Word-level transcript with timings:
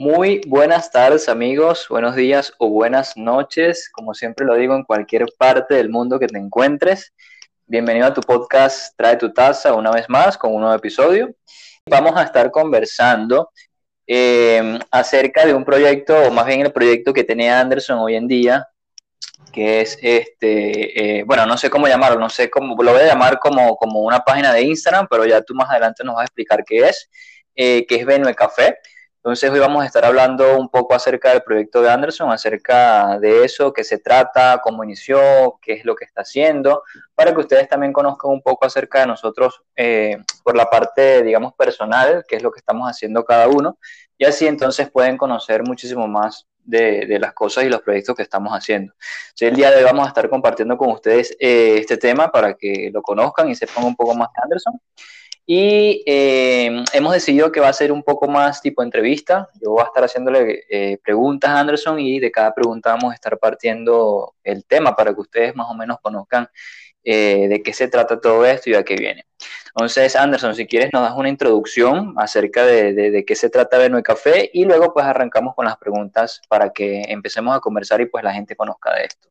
Muy 0.00 0.40
buenas 0.46 0.90
tardes 0.90 1.28
amigos, 1.28 1.86
buenos 1.90 2.16
días 2.16 2.54
o 2.56 2.70
buenas 2.70 3.18
noches, 3.18 3.90
como 3.92 4.14
siempre 4.14 4.46
lo 4.46 4.54
digo 4.54 4.74
en 4.74 4.82
cualquier 4.82 5.26
parte 5.36 5.74
del 5.74 5.90
mundo 5.90 6.18
que 6.18 6.26
te 6.26 6.38
encuentres. 6.38 7.12
Bienvenido 7.66 8.06
a 8.06 8.14
tu 8.14 8.22
podcast 8.22 8.96
Trae 8.96 9.18
tu 9.18 9.30
taza 9.30 9.74
una 9.74 9.90
vez 9.90 10.08
más 10.08 10.38
con 10.38 10.54
un 10.54 10.62
nuevo 10.62 10.74
episodio. 10.74 11.34
Vamos 11.84 12.16
a 12.16 12.22
estar 12.22 12.50
conversando 12.50 13.50
eh, 14.06 14.78
acerca 14.90 15.44
de 15.44 15.52
un 15.52 15.66
proyecto, 15.66 16.16
o 16.16 16.30
más 16.30 16.46
bien 16.46 16.62
el 16.62 16.72
proyecto 16.72 17.12
que 17.12 17.24
tiene 17.24 17.50
Anderson 17.50 17.98
hoy 17.98 18.14
en 18.14 18.26
día, 18.26 18.66
que 19.52 19.82
es 19.82 19.98
este, 20.00 21.18
eh, 21.18 21.24
bueno, 21.24 21.44
no 21.44 21.58
sé 21.58 21.68
cómo 21.68 21.88
llamarlo, 21.88 22.18
no 22.18 22.30
sé 22.30 22.48
cómo, 22.48 22.82
lo 22.82 22.92
voy 22.92 23.02
a 23.02 23.06
llamar 23.06 23.38
como, 23.38 23.76
como 23.76 24.00
una 24.00 24.20
página 24.20 24.50
de 24.54 24.62
Instagram, 24.62 25.08
pero 25.10 25.26
ya 25.26 25.42
tú 25.42 25.54
más 25.54 25.68
adelante 25.68 26.02
nos 26.04 26.14
vas 26.14 26.22
a 26.22 26.24
explicar 26.24 26.64
qué 26.64 26.88
es, 26.88 27.10
eh, 27.54 27.84
que 27.86 27.96
es 27.96 28.06
Benue 28.06 28.34
Café. 28.34 28.78
Entonces 29.22 29.50
hoy 29.50 29.58
vamos 29.58 29.82
a 29.82 29.86
estar 29.86 30.02
hablando 30.06 30.56
un 30.56 30.70
poco 30.70 30.94
acerca 30.94 31.28
del 31.28 31.42
proyecto 31.42 31.82
de 31.82 31.90
Anderson, 31.90 32.32
acerca 32.32 33.18
de 33.18 33.44
eso, 33.44 33.70
qué 33.70 33.84
se 33.84 33.98
trata, 33.98 34.62
cómo 34.64 34.82
inició, 34.82 35.58
qué 35.60 35.74
es 35.74 35.84
lo 35.84 35.94
que 35.94 36.06
está 36.06 36.22
haciendo, 36.22 36.82
para 37.14 37.34
que 37.34 37.40
ustedes 37.40 37.68
también 37.68 37.92
conozcan 37.92 38.30
un 38.30 38.40
poco 38.40 38.64
acerca 38.64 39.00
de 39.00 39.08
nosotros 39.08 39.60
eh, 39.76 40.16
por 40.42 40.56
la 40.56 40.70
parte, 40.70 41.22
digamos, 41.22 41.52
personal, 41.52 42.24
qué 42.26 42.36
es 42.36 42.42
lo 42.42 42.50
que 42.50 42.60
estamos 42.60 42.88
haciendo 42.88 43.22
cada 43.22 43.46
uno, 43.46 43.76
y 44.16 44.24
así 44.24 44.46
entonces 44.46 44.90
pueden 44.90 45.18
conocer 45.18 45.62
muchísimo 45.64 46.08
más 46.08 46.46
de, 46.64 47.18
las 47.20 47.34
cosas 47.34 47.64
y 47.64 47.68
los 47.68 47.82
proyectos 47.82 48.16
que 48.16 48.22
estamos 48.22 48.54
haciendo. 48.54 48.94
el 49.38 49.54
día 49.54 49.70
de 49.70 49.78
hoy 49.78 49.84
vamos 49.84 50.06
a 50.06 50.08
estar 50.08 50.30
compartiendo 50.30 50.78
con 50.78 50.92
ustedes 50.92 51.36
eh, 51.38 51.76
este 51.78 51.98
tema 51.98 52.32
para 52.32 52.54
que 52.54 52.90
lo 52.90 53.02
conozcan 53.02 53.50
y 53.50 53.54
sepan 53.54 53.84
un 53.84 53.96
poco 53.96 54.14
más 54.14 54.28
de 54.34 54.42
Anderson. 54.42 54.80
Y 55.52 56.04
eh, 56.06 56.84
hemos 56.92 57.12
decidido 57.12 57.50
que 57.50 57.58
va 57.58 57.70
a 57.70 57.72
ser 57.72 57.90
un 57.90 58.04
poco 58.04 58.28
más 58.28 58.62
tipo 58.62 58.84
entrevista. 58.84 59.48
Yo 59.60 59.70
voy 59.70 59.80
a 59.80 59.86
estar 59.86 60.04
haciéndole 60.04 60.62
eh, 60.70 60.96
preguntas 61.02 61.50
a 61.50 61.58
Anderson 61.58 61.98
y 61.98 62.20
de 62.20 62.30
cada 62.30 62.54
pregunta 62.54 62.90
vamos 62.90 63.10
a 63.10 63.14
estar 63.16 63.36
partiendo 63.36 64.36
el 64.44 64.64
tema 64.64 64.94
para 64.94 65.12
que 65.12 65.20
ustedes 65.20 65.56
más 65.56 65.66
o 65.68 65.74
menos 65.74 65.96
conozcan 66.00 66.48
eh, 67.02 67.48
de 67.48 67.64
qué 67.64 67.72
se 67.72 67.88
trata 67.88 68.20
todo 68.20 68.46
esto 68.46 68.70
y 68.70 68.74
a 68.74 68.84
qué 68.84 68.94
viene. 68.94 69.26
Entonces, 69.74 70.14
Anderson, 70.14 70.54
si 70.54 70.68
quieres 70.68 70.90
nos 70.92 71.02
das 71.02 71.14
una 71.16 71.28
introducción 71.28 72.14
acerca 72.16 72.64
de, 72.64 72.92
de, 72.92 73.24
qué 73.24 73.34
se 73.34 73.50
trata 73.50 73.76
Benue 73.76 74.04
Café 74.04 74.50
y 74.54 74.64
luego 74.64 74.92
pues 74.92 75.04
arrancamos 75.04 75.56
con 75.56 75.64
las 75.64 75.78
preguntas 75.78 76.40
para 76.48 76.70
que 76.70 77.02
empecemos 77.08 77.56
a 77.56 77.58
conversar 77.58 78.00
y 78.00 78.06
pues 78.06 78.22
la 78.22 78.32
gente 78.32 78.54
conozca 78.54 78.94
de 78.94 79.02
esto. 79.02 79.28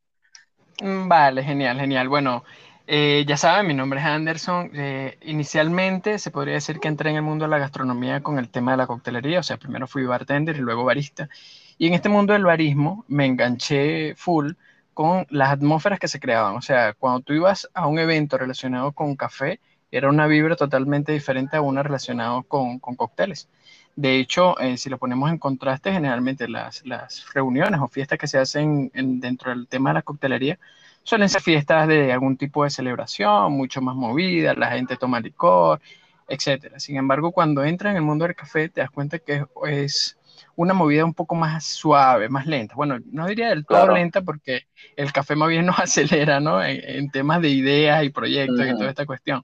Mm, 0.81 1.07
vale, 1.07 1.43
genial, 1.43 1.79
genial. 1.79 2.09
Bueno, 2.09 2.43
eh, 2.91 3.23
ya 3.27 3.37
saben, 3.37 3.67
mi 3.67 3.75
nombre 3.75 3.99
es 3.99 4.05
Anderson. 4.07 4.71
Eh, 4.73 5.19
inicialmente 5.21 6.17
se 6.17 6.31
podría 6.31 6.55
decir 6.55 6.79
que 6.79 6.87
entré 6.87 7.11
en 7.11 7.17
el 7.17 7.21
mundo 7.21 7.45
de 7.45 7.51
la 7.51 7.59
gastronomía 7.59 8.23
con 8.23 8.39
el 8.39 8.49
tema 8.49 8.71
de 8.71 8.77
la 8.77 8.87
coctelería, 8.87 9.41
o 9.41 9.43
sea, 9.43 9.57
primero 9.57 9.85
fui 9.87 10.05
bartender 10.05 10.55
y 10.55 10.59
luego 10.61 10.85
barista. 10.85 11.29
Y 11.77 11.85
en 11.85 11.93
este 11.93 12.09
mundo 12.09 12.33
del 12.33 12.45
barismo 12.45 13.05
me 13.07 13.27
enganché 13.27 14.15
full 14.15 14.53
con 14.95 15.27
las 15.29 15.51
atmósferas 15.51 15.99
que 15.99 16.07
se 16.07 16.19
creaban. 16.19 16.55
O 16.55 16.63
sea, 16.63 16.93
cuando 16.93 17.19
tú 17.21 17.33
ibas 17.33 17.69
a 17.75 17.85
un 17.85 17.99
evento 17.99 18.39
relacionado 18.39 18.91
con 18.91 19.15
café, 19.15 19.59
era 19.91 20.09
una 20.09 20.25
vibra 20.25 20.55
totalmente 20.55 21.11
diferente 21.11 21.57
a 21.57 21.61
una 21.61 21.83
relacionada 21.83 22.41
con, 22.41 22.79
con 22.79 22.95
cócteles. 22.95 23.49
De 23.95 24.17
hecho, 24.17 24.59
eh, 24.59 24.77
si 24.77 24.89
lo 24.89 24.97
ponemos 24.97 25.29
en 25.29 25.37
contraste, 25.37 25.91
generalmente 25.91 26.47
las, 26.47 26.83
las, 26.87 27.23
reuniones 27.35 27.81
o 27.81 27.87
fiestas 27.87 28.17
que 28.17 28.27
se 28.27 28.39
hacen 28.39 28.89
dentro 28.93 29.51
del 29.51 29.67
tema 29.67 29.91
de 29.91 29.95
la 29.95 30.01
coctelería 30.01 30.57
suelen 31.09 31.27
ser 31.27 31.41
fiestas 31.41 31.87
de 31.87 32.13
algún 32.13 32.37
tipo 32.37 32.63
de 32.63 32.69
celebración, 32.69 33.51
mucho 33.53 33.81
más 33.81 33.95
movidas, 33.95 34.55
la 34.55 34.69
gente 34.69 34.95
toma 34.95 35.19
licor, 35.19 35.81
etc. 36.27 36.75
Sin 36.77 36.97
embargo, 36.97 37.31
cuando 37.31 37.63
entra 37.63 37.89
en 37.89 37.95
el 37.95 38.03
mundo 38.03 38.25
del 38.25 38.35
café, 38.35 38.69
te 38.69 38.81
das 38.81 38.91
cuenta 38.91 39.17
que 39.17 39.43
es 39.65 40.19
una 40.55 40.75
movida 40.75 41.03
un 41.03 41.15
poco 41.15 41.33
más 41.33 41.65
suave, 41.65 42.29
más 42.29 42.45
lenta. 42.45 42.75
Bueno, 42.75 42.99
no 43.11 43.25
diría 43.25 43.49
del 43.49 43.65
todo 43.65 43.91
lenta 43.91 44.21
porque 44.21 44.67
el 44.95 45.11
café 45.11 45.35
más 45.35 45.49
bien 45.49 45.65
nos 45.65 45.79
acelera, 45.79 46.39
¿no? 46.39 46.63
En, 46.63 47.09
temas 47.09 47.41
de 47.41 47.49
ideas 47.49 48.03
y 48.03 48.09
proyectos 48.09 48.67
y 48.67 48.73
toda 48.73 48.89
esta 48.89 49.07
cuestión. 49.07 49.43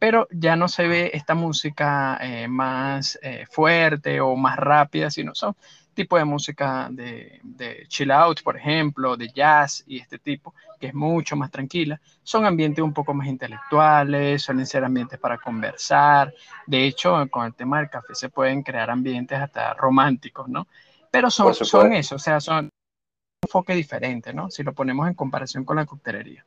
Pero 0.00 0.26
ya 0.32 0.56
no 0.56 0.66
se 0.66 0.88
ve 0.88 1.12
esta 1.14 1.34
música 1.34 2.18
eh, 2.20 2.48
más 2.48 3.20
eh, 3.22 3.46
fuerte 3.48 4.20
o 4.20 4.34
más 4.34 4.56
rápida, 4.56 5.10
sino 5.10 5.32
son 5.36 5.54
tipo 5.94 6.18
de 6.18 6.24
música 6.24 6.88
de, 6.90 7.40
de, 7.42 7.86
chill 7.88 8.10
out, 8.10 8.42
por 8.42 8.56
ejemplo, 8.56 9.16
de 9.16 9.28
jazz 9.28 9.82
y 9.86 9.98
este 9.98 10.18
tipo, 10.18 10.54
que 10.78 10.88
es 10.88 10.94
mucho 10.94 11.36
más 11.36 11.50
tranquila. 11.50 12.00
Son 12.22 12.44
ambientes 12.44 12.84
un 12.84 12.92
poco 12.92 13.14
más 13.14 13.26
intelectuales, 13.26 14.42
suelen 14.42 14.66
ser 14.66 14.84
ambientes 14.84 15.18
para 15.18 15.38
conversar. 15.38 16.34
De 16.66 16.84
hecho, 16.84 17.26
con 17.30 17.46
el 17.46 17.54
tema 17.54 17.78
del 17.78 17.88
café 17.88 18.14
se 18.14 18.28
pueden 18.28 18.62
crear 18.62 18.90
ambientes 18.90 19.38
hasta 19.38 19.74
románticos, 19.74 20.48
¿no? 20.48 20.66
Pero 21.10 21.30
son, 21.30 21.54
son 21.54 21.92
eso, 21.92 22.16
o 22.16 22.18
sea, 22.18 22.40
son 22.40 22.64
un 22.64 22.70
enfoque 23.42 23.74
diferente, 23.74 24.34
¿no? 24.34 24.50
Si 24.50 24.62
lo 24.62 24.72
ponemos 24.72 25.06
en 25.06 25.14
comparación 25.14 25.64
con 25.64 25.76
la 25.76 25.86
coctelería. 25.86 26.44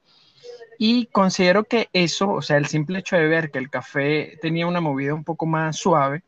Y 0.78 1.08
considero 1.08 1.64
que 1.64 1.90
eso, 1.94 2.30
o 2.30 2.42
sea, 2.42 2.58
el 2.58 2.68
simple 2.68 3.00
hecho 3.00 3.16
de 3.16 3.28
ver 3.28 3.50
que 3.50 3.58
el 3.58 3.70
café 3.70 4.38
tenía 4.42 4.68
una 4.68 4.82
movida 4.82 5.14
un 5.14 5.24
poco 5.24 5.46
más 5.46 5.78
suave, 5.78 6.24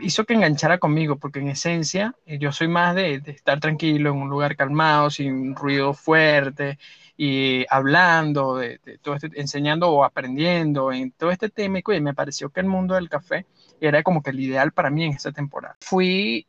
hizo 0.00 0.24
que 0.24 0.34
enganchara 0.34 0.78
conmigo, 0.78 1.16
porque 1.16 1.40
en 1.40 1.48
esencia 1.48 2.14
eh, 2.26 2.38
yo 2.38 2.52
soy 2.52 2.68
más 2.68 2.94
de, 2.94 3.22
estar 3.26 3.60
tranquilo 3.60 4.10
en 4.10 4.16
un 4.16 4.28
lugar 4.28 4.56
calmado, 4.56 5.10
sin 5.10 5.54
ruido 5.54 5.94
fuerte 5.94 6.78
y 7.16 7.64
hablando, 7.70 8.56
de, 8.56 8.78
todo 9.02 9.14
este, 9.14 9.30
enseñando 9.40 9.90
o 9.90 10.04
aprendiendo 10.04 10.92
en 10.92 11.12
todo 11.12 11.30
este 11.30 11.48
tema. 11.50 11.78
Y 11.78 12.00
me 12.00 12.14
pareció 12.14 12.50
que 12.50 12.60
el 12.60 12.66
mundo 12.66 12.94
del 12.94 13.08
café 13.08 13.46
era 13.80 14.02
como 14.02 14.22
que 14.22 14.30
el 14.30 14.40
ideal 14.40 14.72
para 14.72 14.90
mí 14.90 15.04
en 15.04 15.12
esta 15.12 15.32
temporada. 15.32 15.76
Fui 15.80 16.46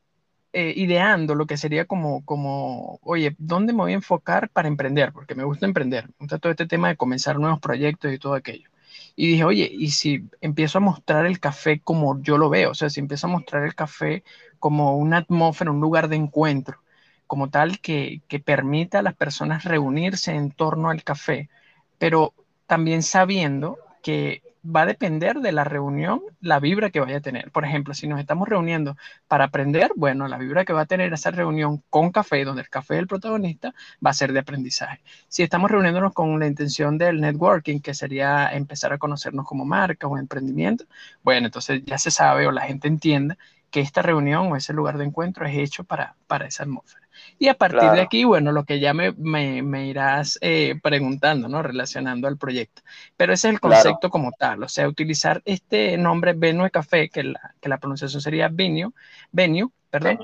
eh, 0.54 0.74
ideando 0.78 1.36
lo 1.36 1.46
que 1.46 1.58
sería 1.58 1.86
como, 1.86 2.24
como, 2.26 3.00
oye, 3.04 3.36
¿dónde 3.38 3.74
me 3.74 3.80
voy 3.80 3.92
a 3.92 3.96
enfocar 3.96 4.50
para 4.50 4.68
emprender? 4.68 5.12
Porque 5.14 5.36
me 5.36 5.44
gusta 5.44 5.66
emprender, 5.66 6.08
me 6.08 6.14
gusta 6.20 6.40
todo 6.40 6.52
este 6.52 6.66
tema 6.66 6.88
de 6.88 6.98
comenzar 6.98 7.40
nuevos 7.40 7.60
proyectos 7.60 8.14
y 8.14 8.20
todo 8.20 8.36
aquello. 8.36 8.70
Y 9.16 9.28
dije, 9.28 9.44
oye, 9.46 9.70
¿y 9.72 9.92
si 9.92 10.30
empiezo 10.42 10.78
a 10.80 10.82
mostrar 10.82 11.26
el 11.26 11.40
café 11.40 11.80
como 11.82 12.22
yo 12.22 12.38
lo 12.38 12.50
veo? 12.50 12.72
O 12.72 12.76
sea, 12.76 12.90
si 12.90 13.00
empiezo 13.00 13.28
a 13.28 13.30
mostrar 13.30 13.64
el 13.64 13.76
café 13.76 14.24
como 14.60 14.98
una 14.98 15.18
atmósfera, 15.18 15.72
un 15.72 15.80
lugar 15.82 16.10
de 16.10 16.18
encuentro, 16.18 16.82
como 17.28 17.50
tal 17.50 17.80
que, 17.80 18.22
que 18.28 18.40
permita 18.40 19.00
a 19.00 19.02
las 19.04 19.16
personas 19.16 19.64
reunirse 19.66 20.34
en 20.34 20.52
torno 20.52 20.90
al 20.90 21.04
café, 21.04 21.50
pero 21.98 22.34
también 22.68 23.04
sabiendo 23.04 23.78
que 24.04 24.44
va 24.66 24.82
a 24.82 24.86
depender 24.86 25.40
de 25.40 25.52
la 25.52 25.64
reunión, 25.64 26.22
la 26.42 26.60
vibra 26.60 26.90
que 26.90 27.00
vaya 27.00 27.18
a 27.18 27.22
tener. 27.22 27.52
Por 27.52 27.66
ejemplo, 27.66 27.94
si 27.94 28.08
nos 28.08 28.20
estamos 28.20 28.48
reuniendo 28.48 28.98
para 29.28 29.46
aprender, 29.46 29.92
bueno, 29.96 30.28
la 30.28 30.38
vibra 30.38 30.66
que 30.66 30.74
va 30.74 30.82
a 30.82 30.86
tener 30.86 31.14
esa 31.14 31.32
reunión 31.32 31.84
con 31.90 32.12
café, 32.12 32.44
donde 32.44 32.64
el 32.64 32.70
café 32.70 32.96
es 32.96 33.02
el 33.02 33.08
protagonista, 33.08 33.74
va 34.06 34.10
a 34.12 34.14
ser 34.14 34.34
de 34.34 34.40
aprendizaje. 34.40 35.02
Si 35.28 35.44
estamos 35.44 35.72
reuniéndonos 35.72 36.14
con 36.14 36.40
la 36.40 36.48
intención 36.48 36.98
del 36.98 37.22
networking, 37.22 37.80
que 37.80 37.94
sería 37.94 38.50
empezar 38.54 38.94
a 38.94 38.98
conocernos 38.98 39.46
como 39.46 39.66
marca 39.66 40.08
o 40.08 40.18
emprendimiento, 40.18 40.86
bueno, 41.24 41.48
entonces 41.48 41.84
ya 41.86 41.98
se 41.98 42.12
sabe 42.12 42.48
o 42.48 42.52
la 42.52 42.62
gente 42.62 42.88
entiende 42.88 43.38
que 43.76 43.82
esta 43.82 44.02
reunión 44.02 44.50
o 44.50 44.56
ese 44.56 44.72
lugar 44.72 44.98
de 44.98 45.04
encuentro 45.04 45.46
es 45.46 45.54
hecho 45.58 45.84
para, 45.84 46.16
para 46.28 46.48
esa 46.48 46.64
atmósfera. 46.64 47.10
Y 47.38 47.50
a 47.50 47.56
partir 47.56 47.92
de 47.92 48.00
aquí, 48.00 48.24
bueno, 48.24 48.54
lo 48.54 48.64
que 48.64 48.80
ya 48.80 48.94
me, 48.94 49.12
me, 49.12 49.88
irás 49.88 50.40
eh, 50.40 50.80
preguntando, 50.82 51.50
¿no? 51.50 51.62
Relacionando 51.62 52.30
al 52.30 52.38
proyecto. 52.38 52.84
Pero 53.18 53.34
ese 53.34 53.50
es 53.50 53.56
el 53.56 53.60
concepto 53.60 54.10
como 54.10 54.32
tal, 54.32 54.64
o 54.64 54.70
sea, 54.70 54.88
utilizar 54.88 55.42
este 55.44 55.98
nombre 55.98 56.32
Venue 56.32 56.72
Café, 56.72 57.10
que 57.10 57.26
la, 57.26 57.54
que 57.60 57.68
la 57.68 57.78
pronunciación 57.78 58.22
sería 58.22 58.48
Venue, 58.48 58.94
Venue, 59.34 59.68
perdón. 59.90 60.20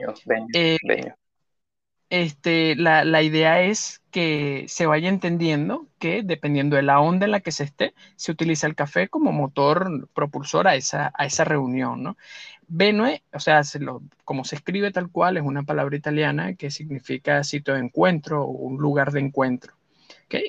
Eh, 0.53 0.77
este, 2.11 2.75
la, 2.75 3.03
la, 3.05 3.23
idea 3.23 3.61
es 3.61 4.01
que 4.11 4.65
se 4.67 4.85
vaya 4.85 5.09
entendiendo 5.09 5.87
que 5.97 6.21
dependiendo 6.23 6.75
de 6.75 6.83
la 6.83 6.99
onda 6.99 7.25
en 7.25 7.31
la 7.31 7.39
que 7.39 7.51
se 7.51 7.63
esté, 7.63 7.95
se 8.17 8.31
utiliza 8.31 8.67
el 8.67 8.75
café 8.75 9.07
como 9.07 9.31
motor 9.31 10.09
propulsor 10.13 10.67
a 10.67 10.75
esa, 10.75 11.11
a 11.17 11.25
esa 11.25 11.45
reunión, 11.45 12.03
¿no? 12.03 12.17
Benue, 12.67 13.23
o 13.33 13.39
sea, 13.39 13.61
como 14.23 14.43
se 14.43 14.55
escribe 14.55 14.91
tal 14.91 15.09
cual, 15.09 15.37
es 15.37 15.43
una 15.43 15.63
palabra 15.63 15.95
italiana 15.95 16.53
que 16.55 16.69
significa 16.69 17.43
sitio 17.43 17.73
de 17.73 17.81
encuentro 17.81 18.43
o 18.43 18.51
un 18.51 18.77
lugar 18.77 19.11
de 19.11 19.21
encuentro. 19.21 19.73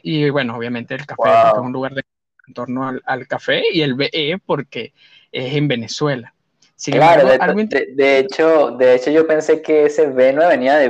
Y 0.02 0.30
bueno, 0.30 0.56
obviamente 0.56 0.94
el 0.94 1.06
café 1.06 1.30
es 1.52 1.58
un 1.58 1.72
lugar 1.72 1.94
de 1.94 2.02
en 2.46 2.54
torno 2.54 2.88
al, 3.04 3.26
café 3.28 3.62
y 3.72 3.82
el 3.82 3.94
BE 3.94 4.40
porque 4.44 4.92
es 5.30 5.54
en 5.54 5.68
Venezuela. 5.68 6.34
Claro, 6.90 7.28
de, 7.28 8.18
hecho, 8.18 8.72
de 8.72 8.94
hecho 8.94 9.10
yo 9.10 9.26
pensé 9.26 9.62
que 9.62 9.86
ese 9.86 10.06
Benue 10.06 10.46
venía 10.48 10.76
de 10.76 10.88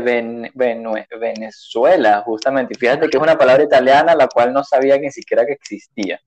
Venezuela, 1.21 2.23
justamente. 2.25 2.75
Y 2.75 2.79
fíjate 2.79 3.09
que 3.09 3.17
es 3.17 3.23
una 3.23 3.37
palabra 3.37 3.65
italiana 3.65 4.15
la 4.15 4.29
cual 4.29 4.53
no 4.53 4.65
sabía 4.65 4.97
ni 4.97 5.11
siquiera 5.11 5.44
que 5.44 5.53
existía. 5.53 6.21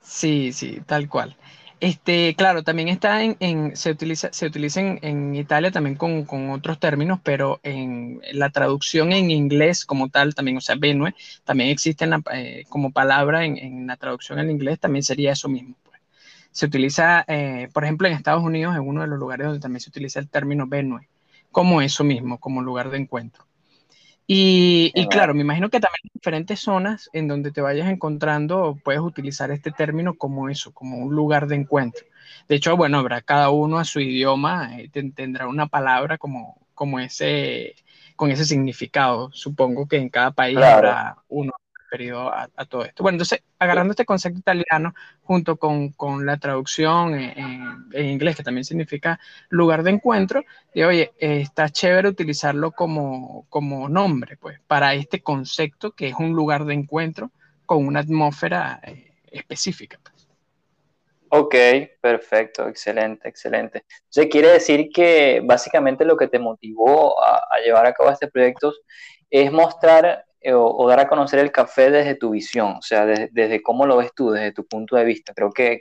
Sí, 0.00 0.52
sí, 0.52 0.82
tal 0.86 1.08
cual. 1.08 1.36
Este, 1.80 2.34
claro, 2.34 2.62
también 2.62 2.88
está 2.88 3.22
en, 3.22 3.76
se 3.76 3.90
utiliza, 3.90 4.32
se 4.32 4.46
utiliza 4.46 4.80
en, 4.80 5.34
Italia 5.34 5.70
también 5.70 5.96
con, 5.96 6.50
otros 6.50 6.78
términos, 6.78 7.20
pero 7.22 7.60
en 7.62 8.20
la 8.32 8.50
traducción 8.50 9.12
en 9.12 9.30
inglés 9.30 9.84
como 9.84 10.08
tal 10.08 10.34
también, 10.34 10.56
o 10.56 10.60
sea, 10.60 10.76
Benue, 10.76 11.14
también 11.44 11.70
existe 11.70 12.08
eh, 12.32 12.64
como 12.70 12.90
palabra 12.90 13.44
en, 13.44 13.86
la 13.86 13.96
traducción 13.98 14.38
en 14.38 14.50
inglés, 14.50 14.80
también 14.80 15.02
sería 15.02 15.32
eso 15.32 15.48
mismo. 15.48 15.74
Se 16.54 16.66
utiliza, 16.66 17.24
eh, 17.26 17.68
por 17.72 17.82
ejemplo, 17.82 18.06
en 18.06 18.14
Estados 18.14 18.44
Unidos, 18.44 18.76
en 18.76 18.86
uno 18.86 19.00
de 19.00 19.08
los 19.08 19.18
lugares 19.18 19.48
donde 19.48 19.60
también 19.60 19.80
se 19.80 19.90
utiliza 19.90 20.20
el 20.20 20.28
término 20.28 20.68
Benue, 20.68 21.08
como 21.50 21.82
eso 21.82 22.04
mismo, 22.04 22.38
como 22.38 22.62
lugar 22.62 22.90
de 22.90 22.98
encuentro. 22.98 23.44
Y, 24.24 24.92
y, 24.94 25.08
claro, 25.08 25.34
me 25.34 25.40
imagino 25.40 25.68
que 25.68 25.80
también 25.80 26.02
en 26.04 26.10
diferentes 26.14 26.60
zonas 26.60 27.10
en 27.12 27.26
donde 27.26 27.50
te 27.50 27.60
vayas 27.60 27.90
encontrando 27.90 28.78
puedes 28.84 29.00
utilizar 29.00 29.50
este 29.50 29.72
término 29.72 30.14
como 30.14 30.48
eso, 30.48 30.72
como 30.72 30.98
un 30.98 31.12
lugar 31.12 31.48
de 31.48 31.56
encuentro. 31.56 32.06
De 32.48 32.54
hecho, 32.54 32.76
bueno, 32.76 33.00
habrá 33.00 33.20
cada 33.20 33.50
uno 33.50 33.80
a 33.80 33.84
su 33.84 33.98
idioma, 33.98 34.78
eh, 34.78 34.88
tendrá 35.12 35.48
una 35.48 35.66
palabra 35.66 36.18
como, 36.18 36.56
como 36.72 37.00
ese, 37.00 37.74
con 38.14 38.30
ese 38.30 38.44
significado. 38.44 39.32
Supongo 39.32 39.88
que 39.88 39.96
en 39.96 40.08
cada 40.08 40.30
país 40.30 40.56
habrá 40.56 41.16
uno 41.28 41.52
referido 41.94 42.32
a, 42.32 42.48
todo 42.68 42.84
esto. 42.84 43.02
Bueno, 43.02 43.16
entonces, 43.16 43.42
agarrando 43.58 43.92
este 43.92 44.04
concepto 44.04 44.38
italiano 44.38 44.94
junto 45.22 45.56
con, 45.56 45.90
con 45.90 46.26
la 46.26 46.36
traducción 46.38 47.14
en, 47.14 47.86
en, 47.92 48.06
inglés, 48.06 48.36
que 48.36 48.42
también 48.42 48.64
significa 48.64 49.20
lugar 49.48 49.82
de 49.82 49.90
encuentro, 49.90 50.42
de 50.74 50.84
oye, 50.84 51.12
está 51.18 51.68
chévere 51.68 52.08
utilizarlo 52.08 52.72
como, 52.72 53.46
como 53.48 53.88
nombre, 53.88 54.36
pues, 54.36 54.60
para 54.66 54.94
este 54.94 55.22
concepto 55.22 55.92
que 55.92 56.08
es 56.08 56.14
un 56.18 56.32
lugar 56.32 56.64
de 56.64 56.74
encuentro 56.74 57.30
con 57.66 57.86
una 57.86 58.00
atmósfera 58.00 58.80
eh, 58.82 59.12
específica. 59.30 59.98
Pues. 60.02 60.28
Ok, 61.28 61.54
perfecto, 62.00 62.68
excelente, 62.68 63.28
excelente. 63.28 63.84
Entonces 64.04 64.28
quiere 64.30 64.48
decir 64.50 64.88
que 64.92 65.40
básicamente 65.42 66.04
lo 66.04 66.16
que 66.16 66.28
te 66.28 66.38
motivó 66.38 67.20
a, 67.22 67.40
llevar 67.64 67.86
a 67.86 67.92
cabo 67.92 68.10
este 68.10 68.28
proyecto 68.28 68.72
es 69.30 69.50
mostrar 69.50 70.24
eh, 70.46 70.52
o, 70.52 70.86
dar 70.86 71.00
a 71.00 71.08
conocer 71.08 71.38
el 71.38 71.50
café 71.50 71.90
desde 71.90 72.16
tu 72.16 72.30
visión, 72.30 72.74
o 72.76 72.82
sea, 72.82 73.06
desde, 73.06 73.62
cómo 73.62 73.86
lo 73.86 73.96
ves 73.96 74.10
tú, 74.14 74.30
desde 74.30 74.52
tu 74.52 74.66
punto 74.66 74.94
de 74.94 75.04
vista. 75.04 75.32
Creo 75.32 75.50
que, 75.50 75.80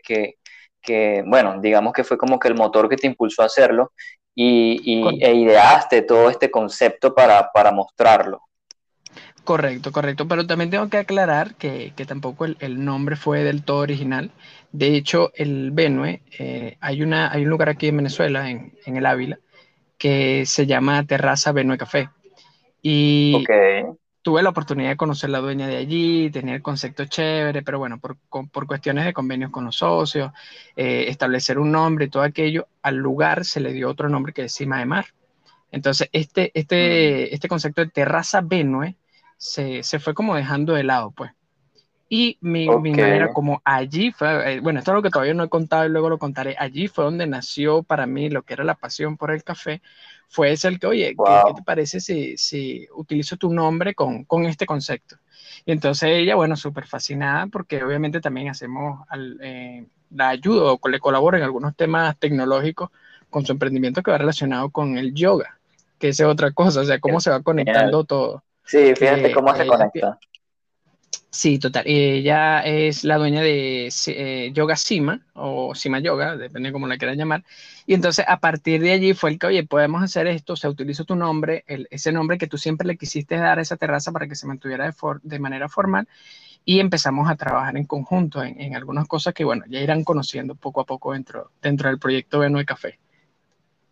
que, 0.81 1.21
bueno, 1.27 1.59
digamos 1.59 1.91
que 1.91 2.05
fue 2.05 2.17
como 2.17 2.39
que 2.39 2.47
el 2.47 2.55
motor 2.55 2.87
que 2.87 2.95
te 2.95 3.07
impulsó 3.07 3.41
a 3.41 3.47
hacerlo 3.47 3.91
y, 4.33 4.79
y 4.85 5.21
e 5.21 5.33
ideaste 5.33 6.03
todo 6.03 6.29
este 6.29 6.49
concepto 6.49 7.13
para, 7.13 7.51
para 7.51 7.73
mostrarlo. 7.73 8.41
Correcto, 9.43 9.91
correcto, 9.91 10.29
pero 10.29 10.47
también 10.47 10.69
tengo 10.69 10.87
que 10.87 10.95
aclarar 10.95 11.55
que, 11.55 11.91
que 11.97 12.05
tampoco 12.05 12.45
el, 12.45 12.55
el, 12.61 12.85
nombre 12.85 13.17
fue 13.17 13.43
del 13.43 13.65
todo 13.65 13.79
original. 13.79 14.31
De 14.71 14.95
hecho, 14.95 15.33
el 15.35 15.71
Benue, 15.71 16.21
eh, 16.39 16.77
hay, 16.79 17.01
una, 17.01 17.29
hay 17.33 17.43
un 17.43 17.49
lugar 17.49 17.67
aquí 17.67 17.89
en 17.89 17.97
Venezuela, 17.97 18.49
en, 18.49 18.73
en, 18.85 18.95
el 18.95 19.05
Ávila, 19.05 19.39
que 19.97 20.45
se 20.45 20.65
llama 20.65 21.05
Terraza 21.05 21.51
Benue 21.51 21.77
Café. 21.77 22.09
Y 22.81 23.45
tuve 24.23 24.41
la 24.41 24.49
oportunidad 24.49 24.89
de 24.89 24.97
conocer 24.97 25.29
la 25.29 25.39
dueña 25.39 25.67
de 25.67 25.77
allí, 25.77 26.31
tenía 26.31 26.55
el 26.55 26.61
concepto 26.61 27.05
chévere, 27.05 27.61
pero 27.61 27.77
bueno, 27.77 27.99
por, 27.99 28.17
por 28.49 28.65
cuestiones 28.65 29.05
de 29.05 29.13
convenios 29.13 29.51
con 29.51 29.65
los 29.65 29.75
socios, 29.75 30.31
eh, 30.75 31.05
establecer 31.09 31.59
un 31.59 31.71
nombre 31.71 32.05
y 32.05 32.09
todo 32.09 32.23
aquello, 32.23 32.67
al 32.81 32.95
lugar 32.95 33.43
se 33.43 33.59
le 33.59 33.73
dio 33.73 33.89
otro 33.89 34.09
nombre 34.09 34.33
que 34.33 34.45
es 34.45 34.53
Cima 34.53 34.79
de 34.79 34.85
Mar. 34.85 35.05
Entonces, 35.71 36.09
este, 36.13 36.51
este, 36.53 37.27
mm. 37.29 37.33
este 37.35 37.47
concepto 37.49 37.81
de 37.81 37.91
Terraza 37.91 38.41
Benue 38.41 38.95
se, 39.37 39.83
se, 39.83 39.99
fue 39.99 40.13
como 40.13 40.35
dejando 40.35 40.73
de 40.73 40.83
lado, 40.83 41.11
pues. 41.11 41.31
Y 42.07 42.37
mi, 42.41 42.69
mi 42.69 42.91
manera 42.91 43.33
como 43.33 43.61
allí 43.65 44.11
fue, 44.11 44.53
eh, 44.53 44.59
bueno, 44.61 44.79
esto 44.79 44.91
es 44.91 44.95
lo 44.95 45.01
que 45.01 45.09
todavía 45.09 45.33
no 45.33 45.43
he 45.43 45.49
contado 45.49 45.85
y 45.85 45.89
luego 45.89 46.09
lo 46.09 46.19
contaré, 46.19 46.55
allí 46.59 46.87
fue 46.87 47.03
donde 47.03 47.27
nació 47.27 47.81
para 47.83 48.05
mí 48.05 48.29
lo 48.29 48.43
que 48.43 48.53
era 48.53 48.63
la 48.63 48.75
pasión 48.75 49.17
por 49.17 49.31
el 49.31 49.43
café, 49.43 49.81
fue 50.29 50.51
ese 50.51 50.67
el 50.67 50.79
que, 50.79 50.87
oye, 50.87 51.15
¿qué, 51.15 51.53
te 51.55 51.63
parece 51.63 51.99
si, 51.99 52.37
si 52.37 52.87
utilizo 52.95 53.37
tu 53.37 53.53
nombre 53.53 53.93
con, 53.93 54.23
con, 54.25 54.45
este 54.45 54.65
concepto? 54.65 55.17
Y 55.65 55.71
entonces 55.71 56.09
ella, 56.11 56.35
bueno, 56.35 56.55
súper 56.55 56.87
fascinada 56.87 57.47
porque 57.47 57.83
obviamente 57.83 58.19
también 58.19 58.49
hacemos 58.49 59.05
eh, 59.41 59.85
la 60.09 60.29
ayuda 60.29 60.73
o 60.73 60.87
le 60.87 60.99
colabora 60.99 61.37
en 61.37 61.43
algunos 61.43 61.75
temas 61.75 62.17
tecnológicos 62.17 62.89
con 63.29 63.45
su 63.45 63.51
emprendimiento 63.51 64.01
que 64.03 64.11
va 64.11 64.17
relacionado 64.17 64.69
con 64.69 64.97
el 64.97 65.13
yoga, 65.13 65.59
que 65.99 66.09
es 66.09 66.21
otra 66.21 66.51
cosa, 66.51 66.81
o 66.81 66.83
sea, 66.83 66.99
cómo 66.99 67.19
se 67.19 67.29
va 67.29 67.41
conectando 67.41 68.03
todo. 68.03 68.43
Sí, 68.65 68.93
fíjate 68.95 69.31
cómo 69.33 69.55
se 69.55 69.65
conecta. 69.65 70.19
Sí, 71.29 71.57
total. 71.59 71.83
Ella 71.87 72.61
es 72.61 73.03
la 73.03 73.17
dueña 73.17 73.41
de 73.41 73.91
eh, 74.07 74.51
Yoga 74.53 74.75
Sima 74.75 75.19
o 75.33 75.73
Sima 75.73 75.99
Yoga, 75.99 76.37
depende 76.37 76.69
de 76.69 76.73
cómo 76.73 76.87
la 76.87 76.97
quieran 76.97 77.17
llamar. 77.17 77.43
Y 77.87 77.95
entonces 77.95 78.23
a 78.27 78.39
partir 78.39 78.81
de 78.81 78.91
allí 78.91 79.13
fue 79.13 79.31
el 79.31 79.39
que, 79.39 79.47
oye, 79.47 79.63
podemos 79.65 80.03
hacer 80.03 80.27
esto, 80.27 80.55
se 80.55 80.67
utilizó 80.67 81.05
tu 81.05 81.15
nombre, 81.15 81.65
ese 81.89 82.11
nombre 82.11 82.37
que 82.37 82.47
tú 82.47 82.57
siempre 82.57 82.87
le 82.87 82.97
quisiste 82.97 83.35
dar 83.37 83.59
a 83.59 83.61
esa 83.63 83.77
terraza 83.77 84.11
para 84.11 84.27
que 84.27 84.35
se 84.35 84.47
mantuviera 84.47 84.93
de, 85.23 85.39
manera 85.39 85.69
formal. 85.69 86.07
Y 86.65 86.79
empezamos 86.79 87.29
a 87.29 87.35
trabajar 87.35 87.77
en 87.77 87.85
conjunto 87.85 88.43
en, 88.43 88.59
en, 88.61 88.75
algunas 88.75 89.07
cosas 89.07 89.33
que, 89.33 89.43
bueno, 89.43 89.65
ya 89.67 89.81
irán 89.81 90.03
conociendo 90.03 90.55
poco 90.55 90.81
a 90.81 90.85
poco 90.85 91.13
dentro, 91.13 91.51
del 91.61 91.99
proyecto 91.99 92.39
Benue 92.39 92.65
Café. 92.65 92.99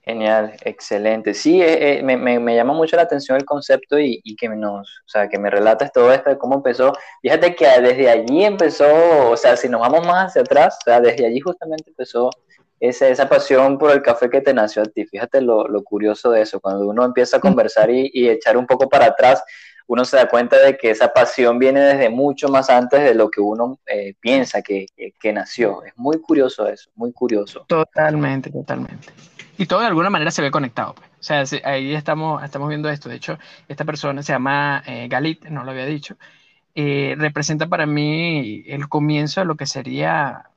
Genial, 0.03 0.53
excelente. 0.63 1.35
Sí, 1.35 1.61
eh, 1.61 1.99
eh, 1.99 2.03
me, 2.03 2.17
me, 2.17 2.55
llama 2.55 2.73
mucho 2.73 2.95
la 2.95 3.03
atención 3.03 3.37
el 3.37 3.45
concepto 3.45 3.99
y, 3.99 4.19
y, 4.23 4.35
que 4.35 4.49
nos, 4.49 4.89
o 5.05 5.07
sea, 5.07 5.29
que 5.29 5.37
me 5.37 5.51
relatas 5.51 5.91
todo 5.91 6.11
esto 6.11 6.31
de 6.31 6.39
cómo 6.39 6.55
empezó. 6.55 6.91
Fíjate 7.21 7.53
que 7.53 7.67
desde 7.67 8.09
allí 8.09 8.43
empezó, 8.43 8.87
o 9.29 9.37
sea, 9.37 9.55
si 9.55 9.69
nos 9.69 9.81
vamos 9.81 10.05
más 10.07 10.29
hacia 10.29 10.41
atrás, 10.41 10.79
o 10.81 10.83
sea, 10.85 10.99
desde 10.99 11.27
allí 11.27 11.39
justamente 11.39 11.91
empezó 11.91 12.31
esa, 12.79 13.09
esa 13.09 13.29
pasión 13.29 13.77
por 13.77 13.91
el 13.91 14.01
café 14.01 14.27
que 14.27 14.41
te 14.41 14.55
nació 14.55 14.81
a 14.81 14.85
ti. 14.85 15.05
Fíjate 15.05 15.39
lo, 15.39 15.67
lo 15.67 15.83
curioso 15.83 16.31
de 16.31 16.41
eso, 16.41 16.59
cuando 16.59 16.87
uno 16.87 17.05
empieza 17.05 17.37
a 17.37 17.39
conversar 17.39 17.91
y, 17.91 18.09
y, 18.11 18.27
echar 18.27 18.57
un 18.57 18.65
poco 18.65 18.89
para 18.89 19.05
atrás, 19.05 19.43
uno 19.85 20.03
se 20.03 20.17
da 20.17 20.27
cuenta 20.27 20.57
de 20.57 20.77
que 20.77 20.89
esa 20.89 21.13
pasión 21.13 21.59
viene 21.59 21.79
desde 21.79 22.09
mucho 22.09 22.49
más 22.49 22.71
antes 22.71 23.03
de 23.03 23.13
lo 23.13 23.29
que 23.29 23.39
uno 23.39 23.79
eh, 23.85 24.15
piensa 24.19 24.63
que, 24.63 24.87
que, 24.95 25.13
que 25.19 25.31
nació. 25.31 25.83
Es 25.83 25.93
muy 25.95 26.19
curioso 26.19 26.65
eso, 26.67 26.89
muy 26.95 27.13
curioso. 27.13 27.65
Totalmente, 27.67 28.49
totalmente 28.49 29.13
y 29.61 29.67
todo 29.67 29.81
de 29.81 29.85
alguna 29.85 30.09
manera 30.09 30.31
se 30.31 30.41
ve 30.41 30.49
conectado. 30.49 30.95
Pues. 30.95 31.07
O 31.19 31.23
sea, 31.23 31.43
ahí 31.65 31.93
estamos, 31.93 32.43
estamos 32.43 32.67
viendo 32.67 32.89
esto. 32.89 33.09
De 33.09 33.15
hecho, 33.15 33.37
esta 33.67 33.85
persona 33.85 34.23
se 34.23 34.33
llama 34.33 34.81
eh, 34.87 35.07
Galit, 35.07 35.45
no 35.49 35.63
lo 35.63 35.69
había 35.69 35.85
dicho. 35.85 36.17
Eh, 36.73 37.13
representa 37.15 37.67
para 37.67 37.85
mí 37.85 38.63
el 38.65 38.89
comienzo 38.89 39.41
de 39.41 39.45
lo 39.45 39.55
que 39.55 39.67
sería 39.67 40.49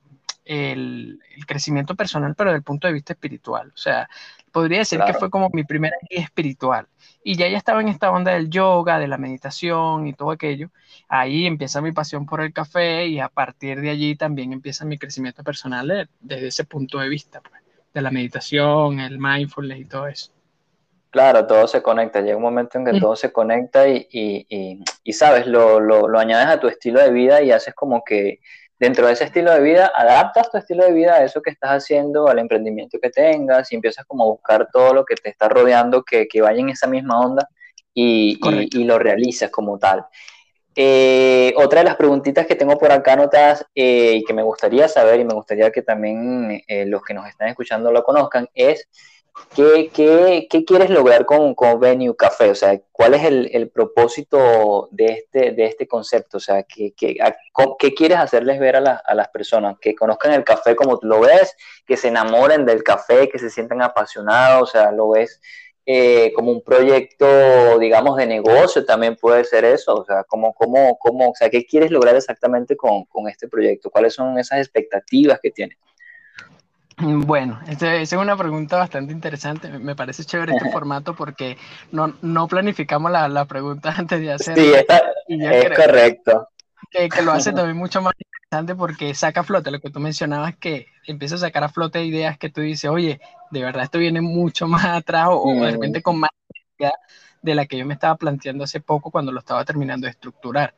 el, 0.43 1.19
el, 1.35 1.45
crecimiento 1.45 1.93
personal, 1.93 2.33
pero 2.35 2.49
desde 2.49 2.57
el 2.57 2.63
punto 2.63 2.87
de 2.87 2.93
vista 2.93 3.13
espiritual. 3.13 3.71
O 3.75 3.77
sea, 3.77 4.09
podría 4.51 4.79
decir 4.79 4.99
que 5.05 5.13
fue 5.13 5.29
como 5.29 5.51
mi 5.53 5.63
primera 5.65 5.97
guía 6.09 6.23
espiritual. 6.23 6.87
Y 7.23 7.35
ya 7.35 7.47
ya 7.47 7.57
estaba 7.57 7.81
en 7.81 7.89
esta 7.89 8.09
onda 8.09 8.31
del 8.31 8.49
yoga, 8.49 8.97
de 8.97 9.07
la 9.07 9.19
meditación 9.19 10.07
y 10.07 10.13
todo 10.13 10.31
aquello. 10.31 10.71
Ahí 11.07 11.45
empieza 11.45 11.79
mi 11.79 11.91
pasión 11.91 12.25
por 12.25 12.41
el 12.41 12.53
café 12.53 13.05
y 13.05 13.19
a 13.19 13.29
partir 13.29 13.81
de 13.81 13.91
allí 13.91 14.15
también 14.15 14.51
empieza 14.51 14.83
mi 14.83 14.97
crecimiento 14.97 15.43
personal 15.43 16.09
desde 16.21 16.47
ese 16.47 16.63
punto 16.63 16.97
de 16.97 17.09
vista. 17.09 17.41
Pues 17.41 17.54
de 17.95 18.01
la 18.01 18.11
meditación, 18.11 18.99
el 18.99 19.17
mindfulness 19.17 19.79
y 19.79 19.85
todo 19.85 20.07
eso. 20.07 20.31
Claro, 21.09 21.47
todo 21.47 21.65
se 21.65 21.81
conecta, 21.81 22.19
llega 22.19 22.35
un 22.35 22.43
momento 22.43 22.77
en 22.77 22.85
que 22.85 22.93
mm. 22.93 22.99
todo 22.99 23.15
se 23.15 23.31
conecta 23.31 23.87
y, 23.87 24.05
y, 24.11 24.83
y, 25.03 25.13
sabes, 25.13 25.47
lo, 25.47 25.79
lo, 25.79 26.09
lo, 26.09 26.19
añades 26.19 26.47
a 26.47 26.59
tu 26.59 26.67
estilo 26.67 26.99
de 26.99 27.09
vida 27.09 27.41
y 27.41 27.51
haces 27.51 27.73
como 27.73 28.03
que 28.03 28.41
dentro 28.77 29.07
de 29.07 29.13
ese 29.13 29.23
estilo 29.23 29.53
de 29.53 29.61
vida, 29.61 29.91
adaptas 29.95 30.51
tu 30.51 30.57
estilo 30.57 30.83
de 30.83 30.91
vida 30.91 31.13
a 31.13 31.23
eso 31.23 31.41
que 31.41 31.51
estás 31.51 31.71
haciendo, 31.71 32.27
al 32.27 32.39
emprendimiento 32.39 32.99
que 33.01 33.09
tengas 33.09 33.71
y 33.71 33.75
empiezas 33.75 34.05
como 34.05 34.25
a 34.25 34.27
buscar 34.27 34.67
todo 34.73 34.93
lo 34.93 35.05
que 35.05 35.15
te 35.15 35.29
está 35.29 35.47
rodeando 35.47 36.03
que, 36.03 36.27
que 36.27 36.41
vaya 36.41 36.59
en 36.59 36.69
esa 36.69 36.87
misma 36.87 37.21
onda 37.21 37.47
y, 37.93 38.37
y, 38.73 38.83
lo 38.83 38.99
realizas 38.99 39.49
como 39.49 39.79
tal. 39.79 40.05
Eh, 40.77 41.53
otra 41.55 41.79
de 41.79 41.85
las 41.85 41.95
preguntitas 41.95 42.45
que 42.45 42.55
tengo 42.55 42.77
por 42.77 42.91
acá 42.91 43.13
anotadas 43.13 43.65
eh, 43.73 44.15
y 44.15 44.25
que 44.25 44.33
me 44.33 44.43
gustaría 44.43 44.89
saber 44.89 45.21
y 45.21 45.25
me 45.25 45.33
gustaría 45.33 45.71
que 45.71 45.81
también 45.81 46.63
eh, 46.67 46.85
los 46.85 47.01
que 47.01 47.13
nos 47.13 47.27
están 47.27 47.47
escuchando 47.47 47.93
lo 47.93 48.03
conozcan 48.03 48.49
es 48.53 48.89
¿qué, 49.53 49.89
qué, 49.93 50.47
qué 50.49 50.65
quieres 50.65 50.89
lograr 50.89 51.25
con, 51.25 51.55
con, 51.55 51.79
Venue 51.79 52.15
Café? 52.15 52.49
O 52.49 52.55
sea, 52.55 52.77
¿cuál 52.91 53.13
es 53.13 53.23
el, 53.23 53.49
el 53.53 53.69
propósito 53.69 54.89
de 54.91 55.05
este, 55.05 55.51
de 55.51 55.65
este 55.65 55.87
concepto? 55.87 56.37
O 56.37 56.41
sea, 56.41 56.63
¿qué, 56.63 56.93
qué, 56.93 57.17
qué 57.79 57.93
quieres 57.93 58.17
hacerles 58.17 58.59
ver 58.59 58.75
a, 58.75 58.81
la, 58.81 59.01
a, 59.05 59.15
las 59.15 59.29
personas? 59.29 59.77
Que 59.79 59.95
conozcan 59.95 60.33
el 60.33 60.43
café 60.43 60.75
como 60.75 60.99
tú 60.99 61.07
lo 61.07 61.21
ves, 61.21 61.55
que 61.85 61.95
se 61.95 62.09
enamoren 62.09 62.65
del 62.65 62.83
café, 62.83 63.29
que 63.29 63.39
se 63.39 63.49
sientan 63.49 63.81
apasionados, 63.81 64.63
o 64.63 64.71
sea, 64.71 64.91
lo 64.91 65.09
ves 65.09 65.39
eh, 65.85 66.31
como 66.33 66.51
un 66.51 66.61
proyecto, 66.61 67.77
digamos, 67.79 68.17
de 68.17 68.25
negocio, 68.25 68.85
también 68.85 69.15
puede 69.15 69.43
ser 69.43 69.65
eso, 69.65 69.95
o 69.95 70.05
sea, 70.05 70.23
¿cómo, 70.23 70.53
cómo, 70.53 70.97
cómo, 70.97 71.29
o 71.29 71.35
sea, 71.35 71.49
¿qué 71.49 71.65
quieres 71.65 71.91
lograr 71.91 72.15
exactamente 72.15 72.75
con, 72.75 73.05
con 73.05 73.29
este 73.29 73.47
proyecto? 73.47 73.91
¿Cuáles 73.91 74.13
son 74.13 74.37
esas 74.39 74.59
expectativas 74.59 75.39
que 75.41 75.51
tienes? 75.51 75.77
Bueno, 76.97 77.59
esa 77.67 77.95
es 77.95 78.13
una 78.13 78.37
pregunta 78.37 78.77
bastante 78.77 79.11
interesante. 79.11 79.67
Me 79.69 79.95
parece 79.95 80.23
chévere 80.23 80.53
este 80.55 80.71
formato 80.71 81.13
porque 81.13 81.57
no, 81.91 82.15
no 82.21 82.47
planificamos 82.47 83.11
la, 83.11 83.27
la, 83.27 83.45
pregunta 83.45 83.93
antes 83.97 84.21
de 84.21 84.31
hacerla. 84.31 84.63
Sí, 85.27 85.37
es 85.39 85.77
correcto. 85.77 86.47
Que, 86.89 87.09
que, 87.09 87.21
lo 87.21 87.33
hace 87.33 87.51
también 87.51 87.77
mucho 87.77 88.01
más 88.01 88.13
interesante 88.45 88.75
porque 88.75 89.13
saca 89.15 89.41
a 89.41 89.43
flote 89.43 89.71
lo 89.71 89.79
que 89.79 89.89
tú 89.89 89.99
mencionabas, 89.99 90.55
que 90.57 90.87
empieza 91.07 91.35
a 91.35 91.39
sacar 91.39 91.63
a 91.63 91.69
flote 91.69 92.05
ideas 92.05 92.37
que 92.37 92.49
tú 92.49 92.61
dices, 92.61 92.89
oye, 92.89 93.19
de 93.51 93.61
verdad 93.61 93.83
esto 93.83 93.99
viene 93.99 94.21
mucho 94.21 94.67
más 94.67 94.85
atrás 94.85 95.27
o, 95.31 95.53
de 95.53 95.71
repente 95.71 96.01
con 96.01 96.19
más 96.19 96.29
de 97.41 97.55
la 97.55 97.65
que 97.67 97.77
yo 97.77 97.85
me 97.85 97.93
estaba 97.93 98.15
planteando 98.15 98.63
hace 98.63 98.79
poco 98.81 99.11
cuando 99.11 99.31
lo 99.31 99.39
estaba 99.39 99.63
terminando 99.63 100.05
de 100.05 100.11
estructurar. 100.11 100.73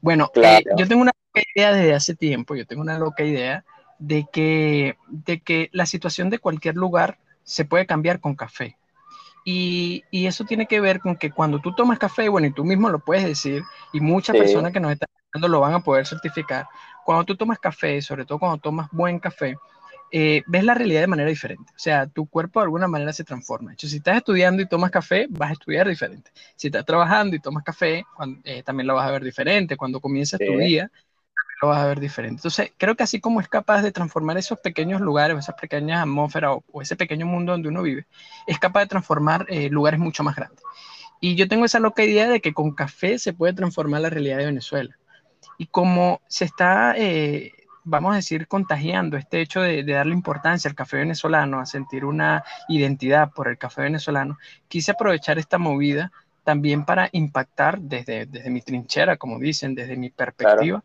Bueno, 0.00 0.30
eh, 0.34 0.62
yo 0.76 0.86
tengo 0.86 1.02
una 1.02 1.12
loca 1.12 1.46
idea 1.54 1.72
desde 1.72 1.94
hace 1.94 2.14
tiempo, 2.14 2.54
yo 2.54 2.66
tengo 2.66 2.82
una 2.82 2.98
loca 2.98 3.24
idea 3.24 3.64
de 3.98 4.26
que, 4.30 4.96
de 5.08 5.40
que 5.40 5.70
la 5.72 5.86
situación 5.86 6.28
de 6.30 6.38
cualquier 6.38 6.76
lugar 6.76 7.18
se 7.42 7.64
puede 7.64 7.86
cambiar 7.86 8.20
con 8.20 8.34
café. 8.34 8.76
Y, 9.44 10.04
y, 10.10 10.26
eso 10.26 10.44
tiene 10.44 10.66
que 10.66 10.80
ver 10.80 11.00
con 11.00 11.16
que 11.16 11.30
cuando 11.30 11.60
tú 11.60 11.74
tomas 11.74 11.98
café, 11.98 12.28
bueno, 12.28 12.46
y 12.46 12.52
tú 12.52 12.62
mismo 12.62 12.90
lo 12.90 12.98
puedes 12.98 13.24
decir, 13.24 13.62
y 13.90 14.00
muchas 14.00 14.36
personas 14.36 14.70
que 14.70 14.80
nos 14.80 14.92
están 14.92 15.08
viendo 15.32 15.48
lo 15.48 15.60
van 15.60 15.72
a 15.72 15.80
poder 15.80 16.06
certificar, 16.06 16.68
cuando 17.04 17.24
tú 17.24 17.36
tomas 17.36 17.58
café, 17.58 18.00
sobre 18.02 18.24
todo 18.24 18.38
cuando 18.38 18.58
tomas 18.58 18.88
buen 18.92 19.18
café, 19.18 19.56
eh, 20.12 20.42
ves 20.46 20.64
la 20.64 20.74
realidad 20.74 21.02
de 21.02 21.06
manera 21.06 21.28
diferente. 21.28 21.72
O 21.74 21.78
sea, 21.78 22.06
tu 22.06 22.26
cuerpo 22.26 22.60
de 22.60 22.64
alguna 22.64 22.88
manera 22.88 23.12
se 23.12 23.24
transforma. 23.24 23.70
De 23.70 23.74
hecho, 23.74 23.88
si 23.88 23.98
estás 23.98 24.16
estudiando 24.16 24.60
y 24.62 24.66
tomas 24.66 24.90
café, 24.90 25.26
vas 25.30 25.50
a 25.50 25.52
estudiar 25.52 25.88
diferente. 25.88 26.30
Si 26.56 26.66
estás 26.66 26.84
trabajando 26.84 27.36
y 27.36 27.40
tomas 27.40 27.62
café, 27.62 28.04
eh, 28.44 28.62
también 28.62 28.88
lo 28.88 28.94
vas 28.94 29.08
a 29.08 29.12
ver 29.12 29.22
diferente. 29.22 29.76
Cuando 29.76 30.00
comienzas 30.00 30.40
tu 30.40 30.58
día, 30.58 30.90
lo 31.62 31.68
vas 31.68 31.78
a 31.78 31.86
ver 31.86 32.00
diferente. 32.00 32.40
Entonces, 32.40 32.72
creo 32.76 32.96
que 32.96 33.04
así 33.04 33.20
como 33.20 33.40
es 33.40 33.48
capaz 33.48 33.82
de 33.82 33.92
transformar 33.92 34.36
esos 34.36 34.58
pequeños 34.58 35.00
lugares, 35.00 35.38
esas 35.38 35.54
pequeñas 35.54 36.02
atmósferas 36.02 36.58
o, 36.72 36.82
ese 36.82 36.96
pequeño 36.96 37.26
mundo 37.26 37.52
donde 37.52 37.68
uno 37.68 37.82
vive, 37.82 38.06
es 38.46 38.58
capaz 38.58 38.80
de 38.80 38.86
transformar 38.86 39.46
eh, 39.48 39.68
lugares 39.70 40.00
mucho 40.00 40.24
más 40.24 40.34
grandes. 40.34 40.62
Y 41.20 41.36
yo 41.36 41.46
tengo 41.46 41.66
esa 41.66 41.78
loca 41.78 42.02
idea 42.02 42.28
de 42.28 42.40
que 42.40 42.54
con 42.54 42.74
café 42.74 43.18
se 43.18 43.32
puede 43.32 43.52
transformar 43.52 44.00
la 44.00 44.10
realidad 44.10 44.38
de 44.38 44.46
Venezuela. 44.46 44.96
Y 45.60 45.66
como 45.66 46.22
se 46.26 46.46
está 46.46 46.94
vamos 47.84 48.12
a 48.12 48.16
decir, 48.16 48.46
contagiando 48.46 49.18
este 49.18 49.42
hecho 49.42 49.60
de, 49.60 49.82
darle 49.84 50.14
importancia 50.14 50.68
al 50.68 50.74
café 50.74 50.96
venezolano, 50.98 51.60
a 51.60 51.66
sentir 51.66 52.04
una 52.06 52.44
identidad 52.68 53.30
por 53.30 53.48
el 53.48 53.58
café 53.58 53.82
venezolano, 53.82 54.38
quise 54.68 54.92
aprovechar 54.92 55.38
esta 55.38 55.58
movida 55.58 56.12
también 56.44 56.84
para 56.84 57.08
impactar 57.12 57.78
desde, 57.78 58.24
desde 58.24 58.48
mi 58.48 58.62
trinchera, 58.62 59.16
como 59.16 59.38
dicen, 59.38 59.74
desde 59.74 59.96
mi 59.96 60.08
perspectiva, 60.08 60.82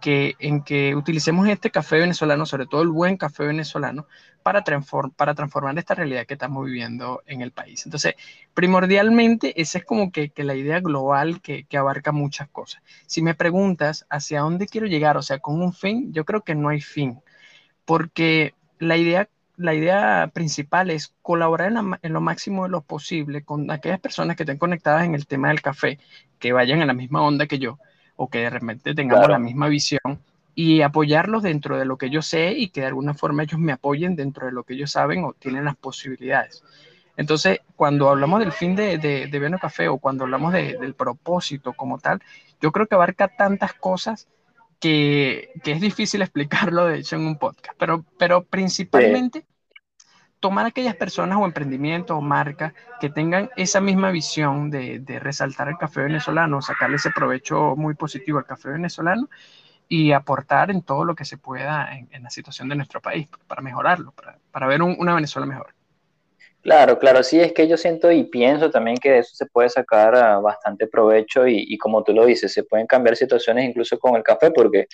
que, 0.00 0.36
en 0.38 0.62
que 0.62 0.94
utilicemos 0.94 1.48
este 1.48 1.70
café 1.70 1.98
venezolano, 1.98 2.46
sobre 2.46 2.66
todo 2.66 2.82
el 2.82 2.88
buen 2.88 3.16
café 3.16 3.44
venezolano, 3.44 4.06
para, 4.42 4.62
para 5.16 5.34
transformar 5.34 5.78
esta 5.78 5.94
realidad 5.94 6.26
que 6.26 6.34
estamos 6.34 6.64
viviendo 6.66 7.22
en 7.26 7.42
el 7.42 7.52
país. 7.52 7.84
Entonces, 7.84 8.14
primordialmente, 8.54 9.60
esa 9.60 9.78
es 9.78 9.84
como 9.84 10.12
que, 10.12 10.30
que 10.30 10.44
la 10.44 10.54
idea 10.54 10.80
global 10.80 11.40
que, 11.40 11.64
que, 11.64 11.76
abarca 11.76 12.12
muchas 12.12 12.48
cosas. 12.48 12.82
Si 13.06 13.22
me 13.22 13.34
preguntas 13.34 14.06
hacia 14.08 14.40
dónde 14.40 14.66
quiero 14.66 14.86
llegar, 14.86 15.16
o 15.16 15.22
sea, 15.22 15.38
con 15.38 15.60
un 15.60 15.72
fin, 15.72 16.12
yo 16.12 16.24
creo 16.24 16.42
que 16.42 16.54
no 16.54 16.68
hay 16.68 16.80
fin, 16.80 17.20
porque 17.84 18.54
la 18.78 18.96
idea, 18.96 19.28
la 19.56 19.74
idea 19.74 20.30
principal 20.32 20.90
es 20.90 21.14
colaborar 21.22 21.72
en, 22.02 22.12
lo 22.12 22.20
máximo 22.20 22.64
de 22.64 22.70
lo 22.70 22.82
posible 22.82 23.44
con 23.44 23.70
aquellas 23.70 24.00
personas 24.00 24.36
que 24.36 24.44
estén 24.44 24.58
conectadas 24.58 25.04
en 25.04 25.14
el 25.14 25.26
tema 25.26 25.48
del 25.48 25.62
café, 25.62 25.98
que 26.38 26.52
vayan 26.52 26.80
en 26.80 26.88
la 26.88 26.94
misma 26.94 27.22
onda 27.22 27.46
que 27.46 27.58
yo, 27.58 27.78
o 28.16 28.28
que 28.28 28.38
de 28.38 28.50
repente 28.50 28.94
tengamos 28.94 29.28
la 29.28 29.38
misma 29.38 29.68
visión 29.68 30.20
y 30.54 30.82
apoyarlos 30.82 31.42
dentro 31.42 31.78
de 31.78 31.84
lo 31.84 31.96
que 31.96 32.10
yo 32.10 32.22
sé 32.22 32.52
y 32.52 32.68
que 32.68 32.82
de 32.82 32.88
alguna 32.88 33.14
forma 33.14 33.42
ellos 33.42 33.58
me 33.58 33.72
apoyen 33.72 34.16
dentro 34.16 34.46
de 34.46 34.52
lo 34.52 34.64
que 34.64 34.74
ellos 34.74 34.90
saben 34.92 35.24
o 35.24 35.32
tienen 35.32 35.64
las 35.64 35.76
posibilidades. 35.76 36.62
Entonces, 37.16 37.60
cuando 37.76 38.08
hablamos 38.08 38.40
del 38.40 38.52
fin 38.52 38.74
de, 38.74 38.98
de, 38.98 39.26
de 39.26 39.58
Café 39.58 39.88
o 39.88 39.98
cuando 39.98 40.24
hablamos 40.24 40.52
del 40.52 40.94
propósito 40.94 41.72
como 41.74 41.98
tal, 41.98 42.22
yo 42.60 42.72
creo 42.72 42.86
que 42.86 42.94
abarca 42.94 43.28
tantas 43.28 43.74
cosas 43.74 44.28
que, 44.80 45.50
que, 45.62 45.72
es 45.72 45.80
difícil 45.80 46.22
explicarlo, 46.22 46.86
de 46.86 46.98
hecho, 46.98 47.16
en 47.16 47.26
un 47.26 47.38
podcast, 47.38 47.78
pero, 47.78 48.04
pero 48.18 48.44
principalmente 48.44 49.44
tomar 50.42 50.66
aquellas 50.66 50.96
personas 50.96 51.38
o 51.38 51.46
emprendimientos 51.46 52.18
o 52.18 52.20
marcas 52.20 52.74
que 53.00 53.08
tengan 53.08 53.48
esa 53.56 53.80
misma 53.80 54.10
visión 54.10 54.70
de, 54.70 55.00
resaltar 55.20 55.68
el 55.68 55.78
café 55.78 56.02
venezolano, 56.02 56.60
sacarle 56.60 56.96
ese 56.96 57.12
provecho 57.12 57.76
muy 57.76 57.94
positivo 57.94 58.38
al 58.38 58.44
café 58.44 58.70
venezolano 58.70 59.30
y 59.88 60.10
aportar 60.10 60.72
en 60.72 60.82
todo 60.82 61.04
lo 61.04 61.14
que 61.14 61.24
se 61.24 61.38
pueda 61.38 61.96
en, 61.96 62.22
la 62.24 62.30
situación 62.30 62.68
de 62.68 62.74
nuestro 62.74 63.00
país 63.00 63.28
para 63.46 63.62
mejorarlo, 63.62 64.10
para, 64.10 64.36
para 64.50 64.66
ver 64.66 64.82
una 64.82 65.14
Venezuela 65.14 65.46
mejor. 65.46 65.74
Claro, 66.62 66.98
claro, 66.98 67.22
sí, 67.22 67.40
es 67.40 67.52
que 67.52 67.66
yo 67.66 67.76
siento 67.76 68.10
y 68.10 68.24
pienso 68.24 68.70
también 68.70 68.96
que 68.96 69.10
de 69.10 69.18
eso 69.18 69.34
se 69.34 69.46
puede 69.46 69.68
sacar 69.68 70.14
ah, 70.14 70.38
bastante 70.38 70.86
provecho 70.86 71.46
y, 71.46 71.76
como 71.78 72.02
tú 72.02 72.12
lo 72.12 72.24
dices, 72.24 72.52
se 72.52 72.62
pueden 72.62 72.86
cambiar 72.86 73.16
situaciones 73.16 73.68
incluso 73.68 73.98
con 73.98 74.16
el 74.16 74.22
café, 74.22 74.50
porque 74.52 74.86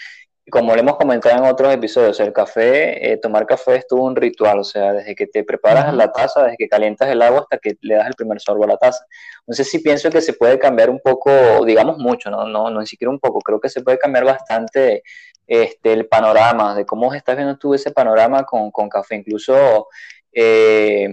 como 0.50 0.75
le 0.75 0.81
hemos 0.81 0.97
comentado 0.97 1.37
en 1.37 1.50
otros 1.50 1.73
episodios, 1.73 2.19
el 2.21 2.33
café, 2.33 3.12
eh, 3.12 3.17
tomar 3.17 3.47
café 3.47 3.76
es 3.76 3.87
todo 3.87 4.02
un 4.02 4.17
ritual, 4.17 4.59
o 4.61 4.64
sea, 4.64 4.93
desde 4.93 5.14
que 5.14 5.26
te 5.26 5.45
preparas 5.45 5.95
la 5.95 6.12
taza, 6.12 6.45
desde 6.45 6.57
que 6.57 6.69
calientas 6.69 7.09
el 7.09 7.23
agua 7.23 7.40
hasta 7.40 7.59
que 7.59 7.76
le 7.81 7.95
das 7.95 8.09
el 8.09 8.14
primer 8.14 8.40
sorbo 8.40 8.64
a 8.64 8.69
la 8.69 8.76
taza. 8.76 9.05
Entonces 9.40 9.71
sí 9.71 9.78
pienso 9.78 10.11
que 10.11 10.21
se 10.21 10.33
puede 10.33 10.59
cambiar 10.59 10.90
un 10.90 11.00
poco, 11.00 11.31
digamos 11.64 11.99
mucho, 11.99 12.31
no, 12.31 12.47
no, 12.47 12.71
no 12.71 12.81
ni 12.81 12.87
siquiera 12.87 13.11
un 13.11 13.21
poco, 13.21 13.40
creo 13.40 13.61
que 13.61 13.69
se 13.69 13.83
puede 13.83 13.99
cambiar 13.99 14.25
bastante 14.25 15.02
este, 15.47 15.93
el 15.93 16.07
panorama, 16.07 16.75
de 16.75 16.85
cómo 16.85 17.12
estás 17.14 17.37
viendo 17.37 17.57
tú 17.57 17.75
ese 17.75 17.90
panorama 17.90 18.45
con, 18.45 18.71
con 18.71 18.88
café. 18.88 19.17
Incluso, 19.17 19.88
eh, 20.33 21.09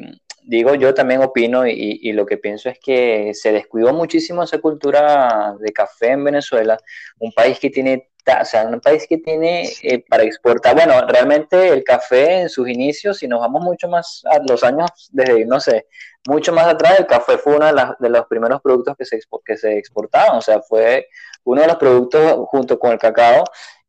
digo, 0.47 0.75
yo 0.75 0.93
también 0.93 1.21
opino 1.21 1.67
y, 1.67 1.99
y, 2.01 2.13
lo 2.13 2.25
que 2.25 2.37
pienso 2.37 2.69
es 2.69 2.79
que 2.79 3.31
se 3.33 3.51
descuidó 3.51 3.93
muchísimo 3.93 4.43
esa 4.43 4.59
cultura 4.59 5.55
de 5.59 5.73
café 5.73 6.11
en 6.11 6.23
Venezuela, 6.23 6.77
un 7.19 7.31
país 7.31 7.59
que 7.59 7.69
tiene 7.69 8.09
o 8.41 8.45
sea, 8.45 8.65
un 8.65 8.79
país 8.79 9.05
que 9.07 9.19
tiene 9.19 9.69
eh, 9.83 10.03
para 10.09 10.23
exportar, 10.23 10.73
bueno, 10.75 10.99
realmente 11.07 11.69
el 11.69 11.83
café 11.83 12.41
en 12.41 12.49
sus 12.49 12.67
inicios, 12.67 13.19
si 13.19 13.27
nos 13.27 13.39
vamos 13.39 13.61
mucho 13.61 13.87
más 13.87 14.23
a 14.25 14.39
los 14.47 14.63
años, 14.63 14.89
desde, 15.11 15.45
no 15.45 15.59
sé, 15.59 15.87
mucho 16.27 16.51
más 16.51 16.65
atrás, 16.65 16.99
el 16.99 17.05
café 17.05 17.37
fue 17.37 17.55
uno 17.55 17.67
de, 17.67 17.83
de 17.99 18.09
los 18.09 18.25
primeros 18.25 18.61
productos 18.61 18.95
que 18.97 19.05
se, 19.05 19.19
que 19.45 19.57
se 19.57 19.77
exportaban, 19.77 20.37
o 20.37 20.41
sea, 20.41 20.59
fue 20.61 21.07
uno 21.43 21.61
de 21.61 21.67
los 21.67 21.77
productos 21.77 22.47
junto 22.47 22.79
con 22.79 22.91
el 22.91 22.97
cacao 22.97 23.43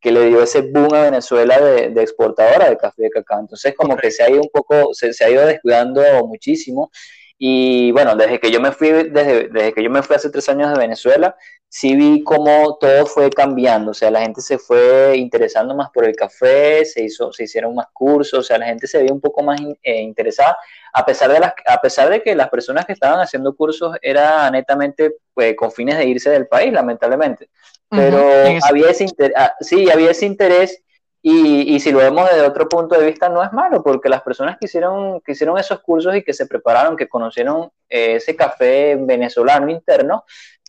que 0.06 0.12
le 0.12 0.26
dio 0.28 0.40
ese 0.40 0.60
boom 0.60 0.94
a 0.94 1.02
Venezuela 1.02 1.60
de, 1.60 1.90
de 1.90 2.00
exportadora 2.00 2.70
de 2.70 2.76
café 2.76 3.02
de 3.02 3.10
cacao. 3.10 3.40
Entonces, 3.40 3.74
como 3.74 3.96
que 3.96 4.12
se 4.12 4.22
ha 4.22 4.30
ido 4.30 4.40
un 4.40 4.48
poco, 4.50 4.94
se, 4.94 5.12
se 5.12 5.24
ha 5.24 5.30
ido 5.30 5.44
descuidando 5.44 6.00
muchísimo. 6.28 6.92
Y 7.38 7.92
bueno, 7.92 8.16
desde 8.16 8.40
que 8.40 8.50
yo 8.50 8.60
me 8.60 8.72
fui, 8.72 8.90
desde, 8.90 9.48
desde 9.48 9.72
que 9.74 9.82
yo 9.82 9.90
me 9.90 10.02
fui 10.02 10.16
hace 10.16 10.30
tres 10.30 10.48
años 10.48 10.72
de 10.72 10.78
Venezuela, 10.78 11.36
sí 11.68 11.94
vi 11.94 12.22
cómo 12.24 12.78
todo 12.80 13.04
fue 13.04 13.28
cambiando, 13.28 13.90
o 13.90 13.94
sea, 13.94 14.10
la 14.10 14.22
gente 14.22 14.40
se 14.40 14.58
fue 14.58 15.14
interesando 15.16 15.74
más 15.74 15.90
por 15.90 16.06
el 16.06 16.16
café, 16.16 16.84
se, 16.86 17.04
hizo, 17.04 17.32
se 17.32 17.44
hicieron 17.44 17.74
más 17.74 17.88
cursos, 17.92 18.38
o 18.38 18.42
sea, 18.42 18.56
la 18.56 18.66
gente 18.66 18.86
se 18.86 18.98
veía 18.98 19.12
un 19.12 19.20
poco 19.20 19.42
más 19.42 19.60
eh, 19.82 20.00
interesada, 20.00 20.56
a 20.94 21.04
pesar, 21.04 21.30
de 21.30 21.40
las, 21.40 21.52
a 21.66 21.78
pesar 21.80 22.08
de 22.08 22.22
que 22.22 22.34
las 22.34 22.48
personas 22.48 22.86
que 22.86 22.94
estaban 22.94 23.20
haciendo 23.20 23.54
cursos 23.54 23.96
eran 24.00 24.52
netamente 24.52 25.16
pues, 25.34 25.54
con 25.56 25.70
fines 25.70 25.98
de 25.98 26.06
irse 26.06 26.30
del 26.30 26.46
país, 26.46 26.72
lamentablemente. 26.72 27.50
Pero 27.88 28.26
había 28.68 28.90
ese 28.90 29.06
ah, 29.36 29.52
sí, 29.60 29.90
había 29.90 30.10
ese 30.10 30.26
interés 30.26 30.82
y, 31.22 31.74
y, 31.74 31.80
si 31.80 31.90
lo 31.90 31.98
vemos 31.98 32.28
desde 32.30 32.46
otro 32.46 32.68
punto 32.68 32.98
de 32.98 33.06
vista 33.06 33.28
no 33.28 33.42
es 33.42 33.52
malo, 33.52 33.82
porque 33.82 34.08
las 34.08 34.22
personas 34.22 34.58
que 34.58 34.66
hicieron, 34.66 35.20
que 35.22 35.32
hicieron 35.32 35.58
esos 35.58 35.80
cursos 35.80 36.14
y 36.14 36.22
que 36.22 36.32
se 36.32 36.46
prepararon, 36.46 36.96
que 36.96 37.08
conocieron 37.08 37.70
eh, 37.88 38.16
ese 38.16 38.36
café 38.36 38.96
venezolano 38.96 39.68
interno, 39.68 40.24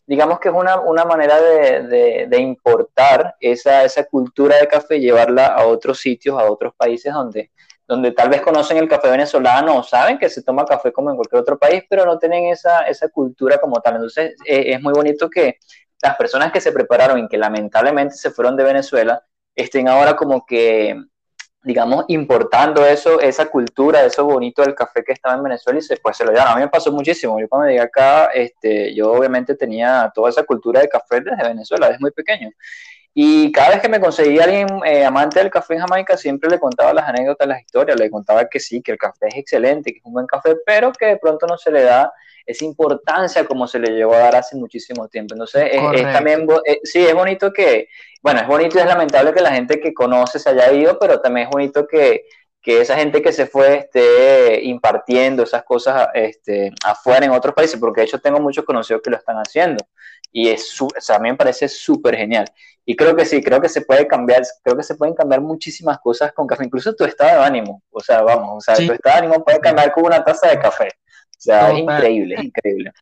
digamos 0.08 0.40
que 0.40 0.48
es 0.48 0.54
una, 0.54 0.80
una 0.80 1.04
manera 1.04 1.40
de, 1.40 2.26
de, 2.26 2.40
importar 2.40 3.36
esa, 3.40 3.84
esa, 3.84 4.04
cultura 4.04 4.56
de 4.56 4.66
café 4.66 4.98
llevarla 4.98 5.46
a 5.48 5.66
otros 5.66 6.00
sitios, 6.00 6.40
a 6.40 6.50
otros 6.50 6.74
países 6.74 7.12
donde, 7.12 7.50
donde 7.86 8.12
tal 8.12 8.30
vez 8.30 8.40
conocen 8.40 8.78
el 8.78 8.88
café 8.88 9.10
venezolano 9.10 9.76
o 9.76 9.82
saben 9.82 10.18
que 10.18 10.30
se 10.30 10.42
toma 10.42 10.64
café 10.64 10.92
como 10.92 11.10
en 11.10 11.16
cualquier 11.16 11.42
otro 11.42 11.58
país, 11.58 11.84
pero 11.90 12.06
no 12.06 12.18
tienen 12.18 12.46
esa, 12.46 12.82
esa 12.82 13.10
cultura 13.10 13.58
como 13.58 13.82
tal. 13.82 13.96
Entonces 13.96 14.34
eh, 14.46 14.72
es 14.72 14.80
muy 14.80 14.94
bonito 14.94 15.28
que 15.28 15.58
las 16.02 16.16
personas 16.16 16.52
que 16.52 16.60
se 16.62 16.72
prepararon 16.72 17.18
y 17.18 17.28
que 17.28 17.36
lamentablemente 17.36 18.14
se 18.14 18.30
fueron 18.30 18.56
de 18.56 18.64
Venezuela 18.64 19.22
estén 19.62 19.88
ahora 19.88 20.16
como 20.16 20.44
que 20.46 20.96
digamos, 21.62 22.04
importando 22.08 22.86
eso, 22.86 23.20
esa 23.20 23.46
cultura, 23.46 24.04
eso 24.04 24.24
bonito 24.24 24.62
del 24.62 24.74
café 24.74 25.02
que 25.04 25.12
estaba 25.12 25.34
en 25.34 25.42
Venezuela 25.42 25.78
y 25.78 25.82
se, 25.82 25.96
pues 25.98 26.16
se 26.16 26.24
lo 26.24 26.30
llevaron. 26.30 26.52
A 26.52 26.56
mí 26.56 26.62
me 26.62 26.68
pasó 26.68 26.90
muchísimo. 26.92 27.38
Yo 27.38 27.48
cuando 27.48 27.68
llegué 27.68 27.80
acá, 27.80 28.26
este, 28.26 28.94
yo 28.94 29.12
obviamente 29.12 29.54
tenía 29.54 30.10
toda 30.14 30.30
esa 30.30 30.44
cultura 30.44 30.80
de 30.80 30.88
café 30.88 31.20
desde 31.20 31.48
Venezuela, 31.48 31.88
desde 31.88 32.00
muy 32.00 32.12
pequeño. 32.12 32.50
Y 33.14 33.50
cada 33.52 33.70
vez 33.70 33.80
que 33.80 33.88
me 33.88 34.00
conseguía 34.00 34.44
alguien 34.44 34.68
eh, 34.84 35.04
amante 35.04 35.40
del 35.40 35.50
café 35.50 35.74
en 35.74 35.80
Jamaica, 35.80 36.16
siempre 36.16 36.48
le 36.48 36.58
contaba 36.58 36.92
las 36.92 37.08
anécdotas, 37.08 37.48
las 37.48 37.60
historias, 37.60 37.98
le 37.98 38.10
contaba 38.10 38.48
que 38.48 38.60
sí, 38.60 38.80
que 38.80 38.92
el 38.92 38.98
café 38.98 39.26
es 39.28 39.36
excelente, 39.36 39.92
que 39.92 39.98
es 39.98 40.04
un 40.04 40.12
buen 40.12 40.26
café, 40.26 40.56
pero 40.64 40.92
que 40.92 41.06
de 41.06 41.16
pronto 41.16 41.46
no 41.46 41.58
se 41.58 41.70
le 41.70 41.82
da 41.82 42.12
esa 42.46 42.64
importancia 42.64 43.44
como 43.44 43.66
se 43.66 43.78
le 43.78 43.90
llevó 43.90 44.14
a 44.14 44.18
dar 44.18 44.36
hace 44.36 44.56
muchísimo 44.56 45.08
tiempo. 45.08 45.34
Entonces, 45.34 45.68
es, 45.72 46.02
también, 46.12 46.46
eh, 46.64 46.78
sí, 46.82 47.04
es 47.04 47.14
bonito 47.14 47.52
que, 47.52 47.88
bueno, 48.22 48.40
es 48.40 48.46
bonito 48.46 48.78
y 48.78 48.80
es 48.80 48.86
lamentable 48.86 49.32
que 49.34 49.40
la 49.40 49.52
gente 49.52 49.80
que 49.80 49.92
conoce 49.92 50.38
se 50.38 50.50
haya 50.50 50.72
ido, 50.72 50.98
pero 50.98 51.20
también 51.20 51.48
es 51.48 51.50
bonito 51.50 51.86
que, 51.86 52.24
que 52.62 52.80
esa 52.80 52.96
gente 52.96 53.20
que 53.22 53.32
se 53.32 53.46
fue 53.46 53.78
esté 53.78 54.64
impartiendo 54.64 55.42
esas 55.42 55.62
cosas 55.64 56.08
este, 56.14 56.72
afuera 56.84 57.26
en 57.26 57.32
otros 57.32 57.54
países, 57.54 57.78
porque 57.78 58.00
de 58.00 58.06
hecho 58.06 58.20
tengo 58.20 58.40
muchos 58.40 58.64
conocidos 58.64 59.02
que 59.02 59.10
lo 59.10 59.16
están 59.16 59.36
haciendo 59.36 59.84
y 60.32 60.48
es, 60.48 60.80
o 60.80 60.88
sea, 60.98 61.16
a 61.16 61.18
mí 61.18 61.30
me 61.30 61.36
parece 61.36 61.68
súper 61.68 62.16
genial. 62.16 62.46
Y 62.90 62.96
creo 62.96 63.14
que 63.14 63.26
sí, 63.26 63.42
creo 63.42 63.60
que 63.60 63.68
se 63.68 63.82
puede 63.82 64.06
cambiar, 64.06 64.42
creo 64.64 64.74
que 64.74 64.82
se 64.82 64.94
pueden 64.94 65.14
cambiar 65.14 65.42
muchísimas 65.42 65.98
cosas 65.98 66.32
con 66.32 66.46
café, 66.46 66.64
incluso 66.64 66.94
tu 66.94 67.04
estado 67.04 67.38
de 67.38 67.46
ánimo, 67.46 67.82
o 67.90 68.00
sea, 68.00 68.22
vamos, 68.22 68.48
o 68.56 68.60
sea, 68.62 68.76
tu 68.76 68.90
estado 68.90 69.20
de 69.20 69.26
ánimo 69.26 69.44
puede 69.44 69.60
cambiar 69.60 69.92
con 69.92 70.06
una 70.06 70.24
taza 70.24 70.48
de 70.48 70.58
café, 70.58 70.86
o 70.86 71.36
sea, 71.36 71.70
es 71.70 71.80
increíble, 71.80 72.36
es 72.36 72.44
increíble. 72.44 72.92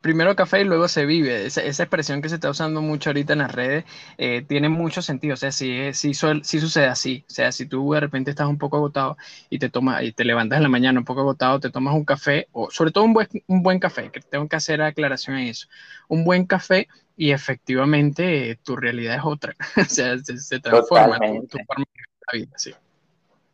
primero 0.00 0.34
café 0.36 0.62
y 0.62 0.64
luego 0.64 0.88
se 0.88 1.04
vive. 1.04 1.44
Esa, 1.44 1.60
expresión 1.60 2.22
que 2.22 2.30
se 2.30 2.36
está 2.36 2.48
usando 2.48 2.80
mucho 2.80 3.10
ahorita 3.10 3.34
en 3.34 3.40
las 3.40 3.52
redes 3.52 3.84
eh, 4.16 4.42
tiene 4.48 4.68
mucho 4.70 5.02
sentido. 5.02 5.34
O 5.34 5.36
sea, 5.36 5.52
sí, 5.52 5.92
sí, 5.92 6.14
sí, 6.14 6.60
sucede 6.60 6.86
así. 6.86 7.24
O 7.28 7.30
sea, 7.30 7.52
si 7.52 7.66
tú 7.66 7.92
de 7.92 8.00
repente 8.00 8.30
estás 8.30 8.46
un 8.46 8.56
poco 8.56 8.76
agotado 8.76 9.16
y 9.50 9.58
te 9.58 9.68
tomas 9.68 10.02
y 10.02 10.12
te 10.12 10.24
levantas 10.24 10.58
en 10.58 10.62
la 10.62 10.68
mañana 10.68 11.00
un 11.00 11.04
poco 11.04 11.20
agotado, 11.22 11.60
te 11.60 11.70
tomas 11.70 11.94
un 11.94 12.04
café, 12.04 12.46
o 12.52 12.70
sobre 12.70 12.92
todo 12.92 13.04
un 13.04 13.14
buen, 13.14 13.28
un 13.48 13.62
buen 13.62 13.80
café, 13.80 14.10
que 14.10 14.20
tengo 14.20 14.48
que 14.48 14.56
hacer 14.56 14.80
aclaración 14.80 15.36
en 15.36 15.48
eso. 15.48 15.66
Un 16.08 16.24
buen 16.24 16.46
café 16.46 16.88
y 17.16 17.32
efectivamente 17.32 18.50
eh, 18.50 18.58
tu 18.62 18.76
realidad 18.76 19.16
es 19.16 19.22
otra. 19.24 19.54
o 19.76 19.84
sea, 19.84 20.16
se, 20.18 20.60
transforma 20.60 21.18
tu, 21.48 21.58
forma 21.66 21.84
de 22.32 22.38
vida, 22.38 22.52
sí. 22.56 22.74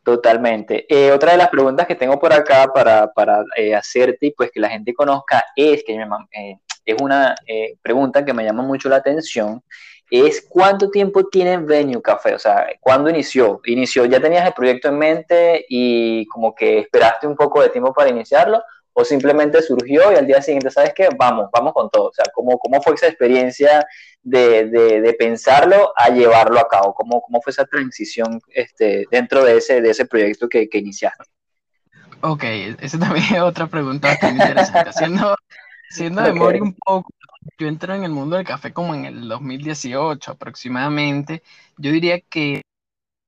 Totalmente. 0.02 0.84
Eh, 0.88 1.12
otra 1.12 1.32
de 1.32 1.38
las 1.38 1.48
preguntas 1.48 1.86
que 1.86 1.94
tengo 1.94 2.18
por 2.18 2.32
acá 2.32 2.66
para, 2.74 3.12
para 3.12 3.44
eh, 3.56 3.74
hacerte 3.74 4.26
y 4.26 4.30
pues 4.32 4.50
que 4.50 4.58
la 4.58 4.68
gente 4.68 4.92
conozca 4.92 5.44
es, 5.54 5.84
que 5.84 5.94
eh, 5.94 6.58
es 6.84 6.96
una 7.00 7.36
pregunta 7.80 8.24
que 8.24 8.34
me 8.34 8.44
llama 8.44 8.64
mucho 8.64 8.88
la 8.88 8.96
atención, 8.96 9.62
es 10.10 10.44
cuánto 10.48 10.90
tiempo 10.90 11.28
tiene 11.28 11.56
Venue 11.56 12.02
Café, 12.02 12.34
o 12.34 12.38
sea, 12.38 12.66
¿cuándo 12.80 13.08
inició? 13.08 13.60
¿Inició, 13.64 14.04
ya 14.04 14.20
tenías 14.20 14.44
el 14.44 14.52
proyecto 14.52 14.88
en 14.88 14.98
mente 14.98 15.64
y 15.68 16.26
como 16.26 16.52
que 16.52 16.80
esperaste 16.80 17.28
un 17.28 17.36
poco 17.36 17.62
de 17.62 17.68
tiempo 17.68 17.94
para 17.94 18.10
iniciarlo 18.10 18.60
o 18.94 19.04
simplemente 19.04 19.62
surgió 19.62 20.12
y 20.12 20.16
al 20.16 20.26
día 20.26 20.42
siguiente, 20.42 20.70
¿sabes 20.70 20.92
qué? 20.94 21.08
Vamos, 21.16 21.48
vamos 21.52 21.72
con 21.72 21.88
todo. 21.90 22.08
O 22.08 22.12
sea, 22.12 22.26
¿cómo, 22.34 22.58
cómo 22.58 22.82
fue 22.82 22.94
esa 22.94 23.08
experiencia 23.08 23.86
de, 24.22 24.66
de, 24.66 25.14
pensarlo 25.14 25.92
a 25.96 26.10
llevarlo 26.10 26.58
a 26.60 26.68
cabo? 26.68 26.94
¿Cómo, 26.94 27.20
cómo 27.22 27.40
fue 27.40 27.52
esa 27.52 27.64
transición 27.64 28.40
este, 28.48 29.06
dentro 29.10 29.44
de 29.44 29.56
ese, 29.56 29.80
de 29.80 29.90
ese 29.90 30.06
proyecto 30.06 30.48
que, 30.48 30.68
que 30.68 30.78
iniciaste? 30.78 31.24
Ok, 32.20 32.44
esa 32.80 32.98
también 32.98 33.24
es 33.34 33.40
otra 33.40 33.66
pregunta 33.66 34.08
bastante 34.08 34.44
interesante. 34.44 34.90
Haciendo, 34.90 35.36
siendo 35.90 36.22
memoria 36.22 36.62
un 36.62 36.74
poco, 36.74 37.10
yo 37.58 37.66
entré 37.66 37.96
en 37.96 38.04
el 38.04 38.12
mundo 38.12 38.36
del 38.36 38.46
café 38.46 38.72
como 38.72 38.94
en 38.94 39.06
el 39.06 39.28
2018 39.28 40.30
aproximadamente. 40.30 41.42
Yo 41.78 41.90
diría 41.90 42.20
que 42.20 42.62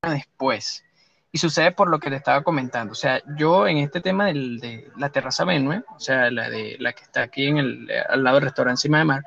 después. 0.03 0.85
Y 1.35 1.39
sucede 1.39 1.73
por 1.73 1.91
lo 1.91 1.99
que 1.99 2.11
te 2.11 2.17
estaba 2.17 2.45
comentando. 2.45 2.93
O 2.93 2.95
sea, 2.95 3.21
yo 3.37 3.67
en 3.67 3.79
este 3.79 4.01
tema 4.01 4.27
de 4.27 4.89
la 4.97 5.11
terraza 5.11 5.45
Benue, 5.45 5.83
o 5.97 5.99
sea, 5.99 6.31
la, 6.31 6.49
de, 6.49 6.77
la 6.79 6.93
que 6.93 7.03
está 7.03 7.23
aquí 7.23 7.47
en 7.47 7.59
el, 7.59 7.91
al 8.09 8.23
lado 8.23 8.37
del 8.37 8.45
restaurante 8.45 8.75
encima 8.75 8.99
de 8.99 9.05
mar, 9.05 9.25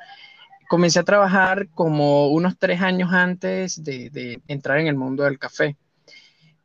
comencé 0.70 1.00
a 1.00 1.04
trabajar 1.04 1.68
como 1.74 2.30
unos 2.30 2.58
tres 2.58 2.80
años 2.80 3.12
antes 3.12 3.84
de, 3.84 4.40
entrar 4.48 4.80
en 4.80 4.88
el 4.88 4.96
mundo 4.96 5.26
del 5.26 5.38
café. 5.38 5.76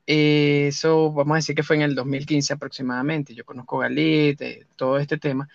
eso, 0.06 1.12
vamos 1.12 1.32
a 1.32 1.38
decir 1.38 1.56
que 1.56 1.64
fue 1.64 1.74
en 1.74 1.82
el 1.82 1.96
2015 1.96 2.52
aproximadamente. 2.52 3.34
Yo 3.34 3.44
conozco 3.44 3.78
Galit, 3.78 4.40
todo 4.76 4.98
este 4.98 5.18
tema. 5.18 5.48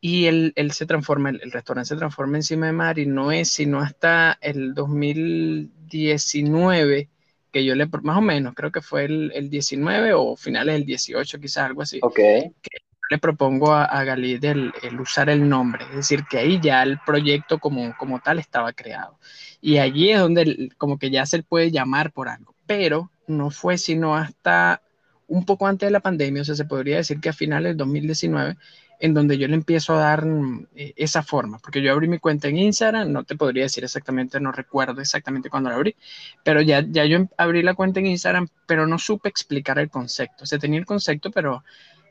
Y 0.00 0.26
él, 0.26 0.52
él 0.56 0.72
se 0.72 0.84
transforma, 0.84 1.30
el, 1.30 1.40
el, 1.44 1.52
restaurante 1.52 1.90
se 1.90 1.96
transforma 1.96 2.38
encima 2.38 2.66
de 2.66 2.72
mar 2.72 2.98
y 2.98 3.06
no 3.06 3.30
es 3.30 3.50
sino 3.50 3.78
hasta 3.78 4.36
el 4.40 4.74
2019 4.74 7.08
que 7.52 7.64
yo 7.64 7.74
le, 7.74 7.86
más 8.02 8.18
o 8.18 8.20
menos, 8.20 8.54
creo 8.54 8.70
que 8.70 8.80
fue 8.80 9.04
el, 9.04 9.32
el 9.34 9.50
19 9.50 10.12
o 10.14 10.36
finales 10.36 10.74
del 10.74 10.84
18, 10.84 11.40
quizás 11.40 11.64
algo 11.64 11.82
así. 11.82 11.98
Ok. 12.02 12.16
Que 12.16 12.78
le 13.10 13.18
propongo 13.18 13.72
a, 13.72 13.84
a 13.84 14.04
Galí 14.04 14.38
el, 14.42 14.72
usar 15.00 15.30
el 15.30 15.48
nombre, 15.48 15.84
es 15.90 15.96
decir, 15.96 16.24
que 16.28 16.38
ahí 16.38 16.60
ya 16.60 16.82
el 16.82 16.98
proyecto 17.04 17.58
como, 17.58 17.96
como 17.96 18.20
tal 18.20 18.38
estaba 18.38 18.72
creado. 18.72 19.18
Y 19.60 19.78
allí 19.78 20.10
es 20.10 20.20
donde 20.20 20.70
como 20.76 20.98
que 20.98 21.10
ya 21.10 21.26
se 21.26 21.42
puede 21.42 21.70
llamar 21.70 22.12
por 22.12 22.28
algo, 22.28 22.54
pero 22.66 23.10
no 23.26 23.50
fue 23.50 23.78
sino 23.78 24.14
hasta 24.14 24.82
un 25.26 25.44
poco 25.44 25.66
antes 25.66 25.86
de 25.86 25.90
la 25.90 26.00
pandemia, 26.00 26.42
o 26.42 26.44
sea, 26.44 26.54
se 26.54 26.64
podría 26.64 26.96
decir 26.96 27.20
que 27.20 27.28
a 27.28 27.34
finales 27.34 27.70
del 27.70 27.76
2019 27.78 28.56
en 29.00 29.14
donde 29.14 29.38
yo 29.38 29.46
le 29.48 29.54
empiezo 29.54 29.94
a 29.94 30.00
dar 30.00 30.26
eh, 30.74 30.92
esa 30.96 31.22
forma, 31.22 31.58
porque 31.58 31.80
yo 31.82 31.92
abrí 31.92 32.08
mi 32.08 32.18
cuenta 32.18 32.48
en 32.48 32.58
Instagram, 32.58 33.12
no 33.12 33.24
te 33.24 33.36
podría 33.36 33.64
decir 33.64 33.84
exactamente, 33.84 34.40
no 34.40 34.52
recuerdo 34.52 35.00
exactamente 35.00 35.50
cuándo 35.50 35.70
la 35.70 35.76
abrí, 35.76 35.94
pero 36.42 36.60
ya, 36.60 36.84
ya 36.86 37.04
yo 37.04 37.16
em, 37.16 37.28
abrí 37.36 37.62
la 37.62 37.74
cuenta 37.74 38.00
en 38.00 38.06
Instagram, 38.06 38.48
pero 38.66 38.86
no 38.86 38.98
supe 38.98 39.28
explicar 39.28 39.78
el 39.78 39.90
concepto, 39.90 40.44
o 40.44 40.46
sea, 40.46 40.58
tenía 40.58 40.80
el 40.80 40.86
concepto, 40.86 41.30
pero 41.30 41.62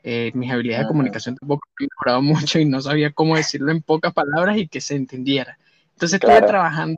eh, 0.02 0.30
mis 0.34 0.50
habilidades 0.50 0.86
de 0.86 0.88
comunicación 0.88 1.36
tampoco 1.36 1.66
han 1.78 1.86
mejorado 1.86 2.22
mucho 2.52 2.58
y 2.58 2.64
no 2.64 2.80
sabía 2.80 3.12
cómo 3.12 3.36
decirlo 3.36 3.70
en 3.70 3.82
pocas 3.82 4.14
palabras 4.14 4.56
y 4.56 4.68
que 4.68 4.80
se 4.80 4.94
entendiera. 4.96 5.58
Entonces 5.94 6.20
estuve 6.20 6.40
trabajando, 6.42 6.96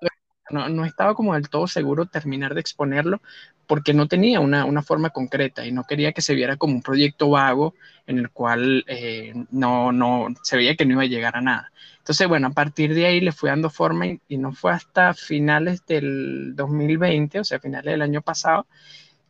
no, 0.51 0.69
no 0.69 0.85
estaba 0.85 1.15
como 1.15 1.35
del 1.35 1.49
todo 1.49 1.67
seguro 1.67 2.07
terminar 2.07 2.55
de 2.55 2.61
exponerlo, 2.61 3.21
porque 3.67 3.95
no 3.95 4.09
tenía 4.09 4.41
una, 4.41 4.65
una, 4.65 4.83
forma 4.83 5.11
concreta 5.11 5.65
y 5.65 5.71
no 5.71 5.85
quería 5.85 6.13
que 6.13 6.23
se 6.23 6.35
viera 6.35 6.57
como 6.57 6.75
un 6.75 6.83
proyecto 6.83 7.31
vago 7.31 7.75
en 8.07 8.19
el 8.19 8.31
cual 8.31 8.85
eh, 8.89 9.33
no, 9.53 9.93
no 9.93 10.27
se 10.43 10.57
veía 10.57 10.75
que 10.75 10.85
no 10.85 10.95
iba 10.95 11.03
a 11.03 11.07
llegar 11.07 11.37
a 11.37 11.41
nada. 11.41 11.73
Entonces, 11.99 12.27
bueno, 12.27 12.49
a 12.49 12.51
partir 12.51 12.95
de 12.95 13.07
ahí 13.07 13.21
le 13.21 13.31
fui 13.31 13.49
dando 13.49 13.71
forma 13.71 14.07
y, 14.07 14.37
no 14.39 14.53
fue 14.53 14.73
hasta 14.73 15.15
finales 15.15 15.87
del 15.87 16.57
2020, 16.57 17.39
o 17.41 17.45
sea, 17.45 17.61
finales 17.61 17.93
del 17.93 18.03
año 18.03 18.23
pasado, 18.23 18.67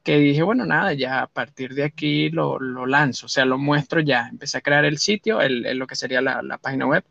que 0.02 0.16
dije, 0.18 0.42
bueno, 0.42 0.64
nada, 0.64 0.94
ya 0.94 1.20
a 1.22 1.26
partir 1.26 1.74
de 1.74 1.84
aquí 1.84 2.30
lo, 2.30 2.58
lo 2.58 2.86
lanzo, 2.86 3.26
o 3.26 3.28
sea, 3.28 3.44
lo 3.44 3.58
muestro 3.58 4.00
ya. 4.00 4.28
Empecé 4.30 4.58
a 4.58 4.60
crear 4.62 4.86
el 4.86 4.96
sitio, 4.98 5.42
el, 5.42 5.76
lo 5.78 5.86
que 5.86 5.96
sería 5.96 6.22
la, 6.22 6.40
la 6.42 6.56
página 6.56 6.86
web, 6.86 7.04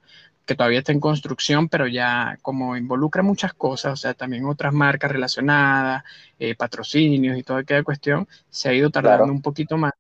que 0.50 0.56
todavía 0.56 0.80
está 0.80 0.92
en 0.92 1.00
construcción, 1.00 1.70
pero 1.70 1.86
ya 1.86 2.40
como 2.42 2.76
involucra 2.76 3.22
muchas 3.22 3.54
cosas, 3.54 3.94
o 3.94 3.96
sea, 3.96 4.16
también 4.16 4.46
otras 4.46 4.74
marcas 4.74 5.12
relacionadas, 5.12 6.04
eh, 6.40 6.56
patrocinios 6.56 7.38
y 7.38 7.44
toda 7.44 7.60
aquella 7.60 7.84
cuestión, 7.84 8.28
se 8.50 8.68
ha 8.68 8.74
ido 8.74 8.90
tardando 8.90 9.32
un 9.32 9.44
poquito 9.44 9.78
más. 9.78 9.94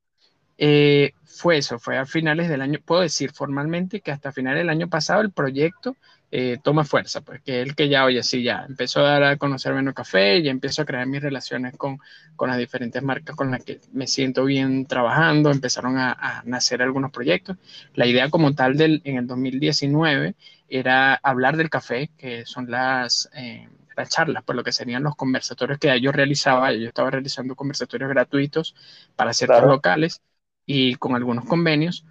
Eh, 0.57 1.11
fue 1.23 1.59
eso, 1.59 1.77
fue 1.77 1.99
a 1.99 2.07
finales 2.07 2.49
del 2.49 2.61
año, 2.63 2.79
puedo 2.83 3.01
decir 3.01 3.31
formalmente 3.31 4.01
que 4.01 4.11
hasta 4.11 4.31
finales 4.31 4.61
del 4.61 4.69
año 4.69 4.89
pasado 4.89 5.21
el 5.21 5.31
proyecto 5.31 5.95
eh, 6.31 6.59
toma 6.61 6.83
fuerza, 6.83 7.21
porque 7.21 7.61
el 7.61 7.75
que 7.75 7.89
ya, 7.89 8.05
oye, 8.05 8.21
sí, 8.21 8.43
ya 8.43 8.65
empezó 8.67 8.99
a 8.99 9.09
dar 9.09 9.23
a 9.23 9.37
conocer 9.37 9.73
menos 9.73 9.95
café, 9.95 10.41
ya 10.43 10.51
empiezo 10.51 10.83
a 10.83 10.85
crear 10.85 11.07
mis 11.07 11.21
relaciones 11.23 11.75
con, 11.75 11.99
con, 12.35 12.49
las 12.49 12.59
diferentes 12.59 13.01
marcas 13.01 13.35
con 13.35 13.49
las 13.49 13.63
que 13.63 13.79
me 13.93 14.05
siento 14.05 14.45
bien 14.45 14.85
trabajando, 14.85 15.51
empezaron 15.51 15.97
a, 15.97 16.43
nacer 16.45 16.81
algunos 16.83 17.11
proyectos. 17.11 17.57
La 17.95 18.05
idea 18.05 18.29
como 18.29 18.53
tal 18.53 18.77
del, 18.77 19.01
en 19.05 19.17
el 19.17 19.27
2019 19.27 20.35
era 20.67 21.15
hablar 21.15 21.57
del 21.57 21.69
café, 21.69 22.11
que 22.17 22.45
son 22.45 22.69
las, 22.69 23.29
eh, 23.33 23.67
las 23.97 24.09
charlas, 24.09 24.43
por 24.43 24.55
lo 24.55 24.63
que 24.63 24.71
serían 24.71 25.03
los 25.03 25.15
conversatorios 25.15 25.79
que 25.79 25.99
yo 25.99 26.11
realizaba, 26.11 26.71
yo 26.73 26.87
estaba 26.87 27.09
realizando 27.09 27.55
conversatorios 27.55 28.09
gratuitos 28.09 28.75
para 29.15 29.33
ciertos 29.33 29.63
locales 29.63 30.21
y 30.65 30.95
con 30.95 31.15
algunos 31.15 31.45
convenios 31.45 32.05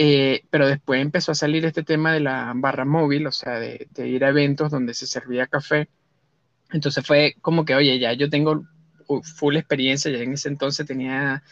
eh, 0.00 0.44
pero 0.50 0.68
después 0.68 1.02
empezó 1.02 1.32
a 1.32 1.34
salir 1.34 1.64
este 1.64 1.82
tema 1.82 2.12
de 2.12 2.20
la 2.20 2.52
barra 2.54 2.84
móvil, 2.84 3.26
o 3.26 3.32
sea, 3.32 3.58
de, 3.58 3.88
ir 4.06 4.24
a 4.24 4.28
eventos 4.28 4.70
donde 4.70 4.94
se 4.94 5.08
servía 5.08 5.48
café. 5.48 5.88
Entonces 6.72 7.04
fue 7.04 7.34
como 7.40 7.64
que, 7.64 7.74
oye, 7.74 7.98
ya 7.98 8.12
yo 8.12 8.30
tengo 8.30 8.64
full 9.36 9.56
experiencia, 9.56 10.10
ya 10.12 10.18
en 10.18 10.34
ese 10.34 10.48
entonces 10.48 10.86
tenía 10.86 11.42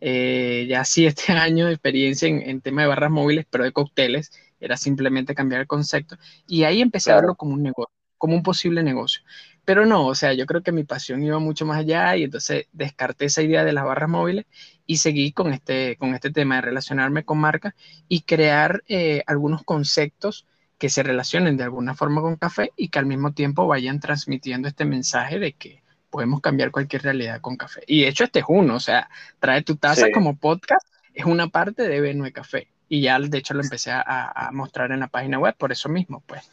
eh, 0.00 0.66
ya 0.68 0.84
siete 0.84 1.32
años 1.32 1.66
de 1.66 1.74
experiencia 1.74 2.28
en, 2.28 2.42
en 2.42 2.60
tema 2.60 2.82
de 2.82 2.88
barras 2.88 3.10
móviles, 3.10 3.44
pero 3.50 3.64
de 3.64 3.72
cócteles, 3.72 4.30
era 4.60 4.76
simplemente 4.76 5.34
cambiar 5.34 5.62
el 5.62 5.66
concepto. 5.66 6.16
Y 6.46 6.62
ahí 6.62 6.82
empecé 6.82 7.10
a 7.10 7.16
verlo 7.16 7.34
como 7.34 7.54
un 7.54 7.62
negocio, 7.64 7.92
como 8.18 8.36
un 8.36 8.44
posible 8.44 8.84
negocio. 8.84 9.22
Pero 9.66 9.84
no, 9.84 10.06
o 10.06 10.14
sea, 10.14 10.32
yo 10.32 10.46
creo 10.46 10.62
que 10.62 10.70
mi 10.70 10.84
pasión 10.84 11.24
iba 11.24 11.40
mucho 11.40 11.66
más 11.66 11.78
allá 11.78 12.16
y 12.16 12.22
entonces 12.22 12.68
descarté 12.72 13.24
esa 13.24 13.42
idea 13.42 13.64
de 13.64 13.72
las 13.72 13.84
barras 13.84 14.08
móviles 14.08 14.46
y 14.86 14.98
seguí 14.98 15.32
con 15.32 15.52
este, 15.52 15.96
con 15.96 16.14
este 16.14 16.30
tema 16.30 16.54
de 16.54 16.60
relacionarme 16.60 17.24
con 17.24 17.38
marcas 17.38 17.74
y 18.08 18.20
crear 18.22 18.84
eh, 18.86 19.24
algunos 19.26 19.64
conceptos 19.64 20.46
que 20.78 20.88
se 20.88 21.02
relacionen 21.02 21.56
de 21.56 21.64
alguna 21.64 21.94
forma 21.94 22.20
con 22.20 22.36
café 22.36 22.70
y 22.76 22.90
que 22.90 23.00
al 23.00 23.06
mismo 23.06 23.32
tiempo 23.32 23.66
vayan 23.66 23.98
transmitiendo 23.98 24.68
este 24.68 24.84
mensaje 24.84 25.40
de 25.40 25.52
que 25.54 25.82
podemos 26.10 26.40
cambiar 26.40 26.70
cualquier 26.70 27.02
realidad 27.02 27.40
con 27.40 27.56
café. 27.56 27.82
Y 27.88 28.02
de 28.02 28.08
hecho 28.08 28.22
este 28.22 28.38
es 28.38 28.44
uno, 28.46 28.76
o 28.76 28.80
sea, 28.80 29.10
trae 29.40 29.62
tu 29.62 29.74
taza 29.74 30.12
como 30.14 30.36
podcast, 30.36 30.86
es 31.12 31.24
una 31.24 31.48
parte 31.48 31.88
de 31.88 32.00
Benue 32.00 32.30
Café. 32.32 32.68
Y 32.88 33.00
ya 33.00 33.18
de 33.18 33.38
hecho 33.38 33.54
lo 33.54 33.64
empecé 33.64 33.90
a, 33.90 34.00
a 34.32 34.52
mostrar 34.52 34.92
en 34.92 35.00
la 35.00 35.08
página 35.08 35.40
web 35.40 35.56
por 35.58 35.72
eso 35.72 35.88
mismo, 35.88 36.22
pues 36.24 36.48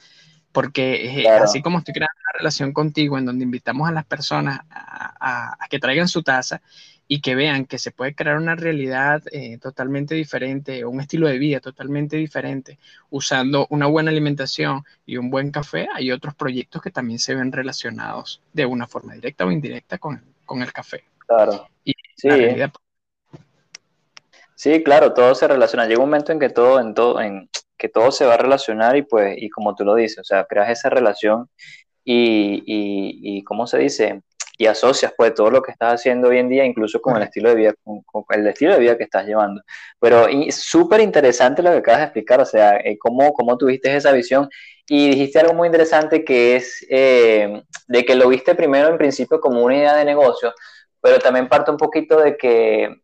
porque 0.54 1.28
así 1.42 1.62
como 1.62 1.80
estoy 1.80 1.96
creando 1.96 2.16
una 2.22 2.38
relación 2.40 2.72
contigo 2.72 3.18
en 3.18 3.26
donde 3.26 3.44
invitamos 3.44 3.90
a 3.90 3.92
las 3.92 4.06
personas 4.06 4.62
a, 4.70 5.58
que 5.70 5.80
traigan 5.80 6.08
su 6.08 6.22
taza 6.22 6.62
y 7.08 7.22
que 7.22 7.36
vean 7.36 7.66
que 7.66 7.80
se 7.80 7.92
puede 7.92 8.16
crear 8.16 8.38
una 8.38 8.56
realidad 8.56 9.24
eh, 9.32 9.58
totalmente 9.58 10.16
diferente, 10.16 10.86
un 10.86 11.02
estilo 11.02 11.28
de 11.28 11.38
vida 11.40 11.60
totalmente 11.60 12.18
diferente, 12.18 12.78
usando 13.10 13.68
una 13.72 13.88
buena 13.88 14.12
alimentación 14.12 14.84
y 15.06 15.18
un 15.18 15.30
buen 15.30 15.52
café, 15.52 15.88
hay 15.94 16.12
otros 16.12 16.36
proyectos 16.36 16.82
que 16.82 16.92
también 16.92 17.20
se 17.20 17.36
ven 17.36 17.52
relacionados 17.52 18.42
de 18.54 18.66
una 18.66 18.88
forma 18.88 19.16
directa 19.16 19.46
o 19.46 19.52
indirecta 19.52 19.98
con, 19.98 20.24
el 20.56 20.72
café. 20.72 21.04
Claro. 21.26 21.68
sí. 22.16 22.30
sí, 24.54 24.84
claro, 24.84 25.14
todo 25.14 25.34
se 25.34 25.48
relaciona. 25.48 25.88
Llega 25.88 26.00
un 26.00 26.10
momento 26.10 26.32
en 26.32 26.40
que 26.40 26.50
todo, 26.50 26.80
en 26.80 26.94
todo, 26.94 27.20
en, 27.20 27.50
que 27.84 27.90
todo 27.90 28.14
se 28.14 28.26
va 28.26 28.36
a 28.36 28.38
relacionar 28.38 28.96
y 28.96 29.02
pues, 29.02 29.36
y 29.38 29.50
como 29.50 29.76
tú 29.76 29.84
lo 29.84 29.94
dices, 29.96 30.20
o 30.20 30.24
sea, 30.24 30.46
creas 30.46 30.70
esa 30.70 30.90
relación 30.90 31.50
y, 32.06 32.64
y, 32.66 33.44
¿cómo 33.44 33.68
se 33.68 33.78
dice? 33.78 34.22
y 34.58 34.68
asocias 34.68 35.14
pues 35.18 35.34
todo 35.34 35.50
lo 35.50 35.62
que 35.64 35.72
estás 35.72 35.96
haciendo 35.96 36.30
hoy 36.30 36.38
en 36.38 36.48
día, 36.48 36.64
incluso 36.64 37.02
con 37.02 37.18
el 37.18 37.24
estilo 37.24 37.50
de 37.50 37.56
vida, 37.56 37.74
con, 37.84 38.24
el 38.30 38.48
estilo 38.48 38.74
de 38.74 38.80
vida 38.80 38.98
que 38.98 39.04
estás 39.04 39.26
llevando. 39.26 39.62
Pero 40.00 40.28
súper 40.52 41.02
interesante 41.02 41.62
lo 41.64 41.72
que 41.72 41.78
acabas 41.80 42.00
de 42.02 42.06
explicar, 42.06 42.40
o 42.40 42.46
sea, 42.46 42.78
eh, 42.78 42.98
cómo, 43.00 43.34
cómo 43.34 43.58
tuviste 43.58 43.94
esa 43.94 44.12
visión 44.14 44.48
y 44.88 45.10
dijiste 45.10 45.40
algo 45.40 45.56
muy 45.56 45.68
interesante 45.68 46.24
que 46.24 46.56
es 46.56 46.86
eh, 46.90 47.64
de 47.88 48.06
que 48.06 48.16
lo 48.16 48.30
viste 48.30 48.56
primero 48.56 48.90
en 48.90 48.98
principio 48.98 49.42
como 49.42 49.62
una 49.62 49.76
idea 49.76 49.96
de 49.96 50.06
negocio, 50.06 50.54
pero 51.02 51.20
también 51.20 51.50
parte 51.50 51.72
un 51.72 51.78
poquito 51.78 52.22
de 52.22 52.38
que 52.38 52.96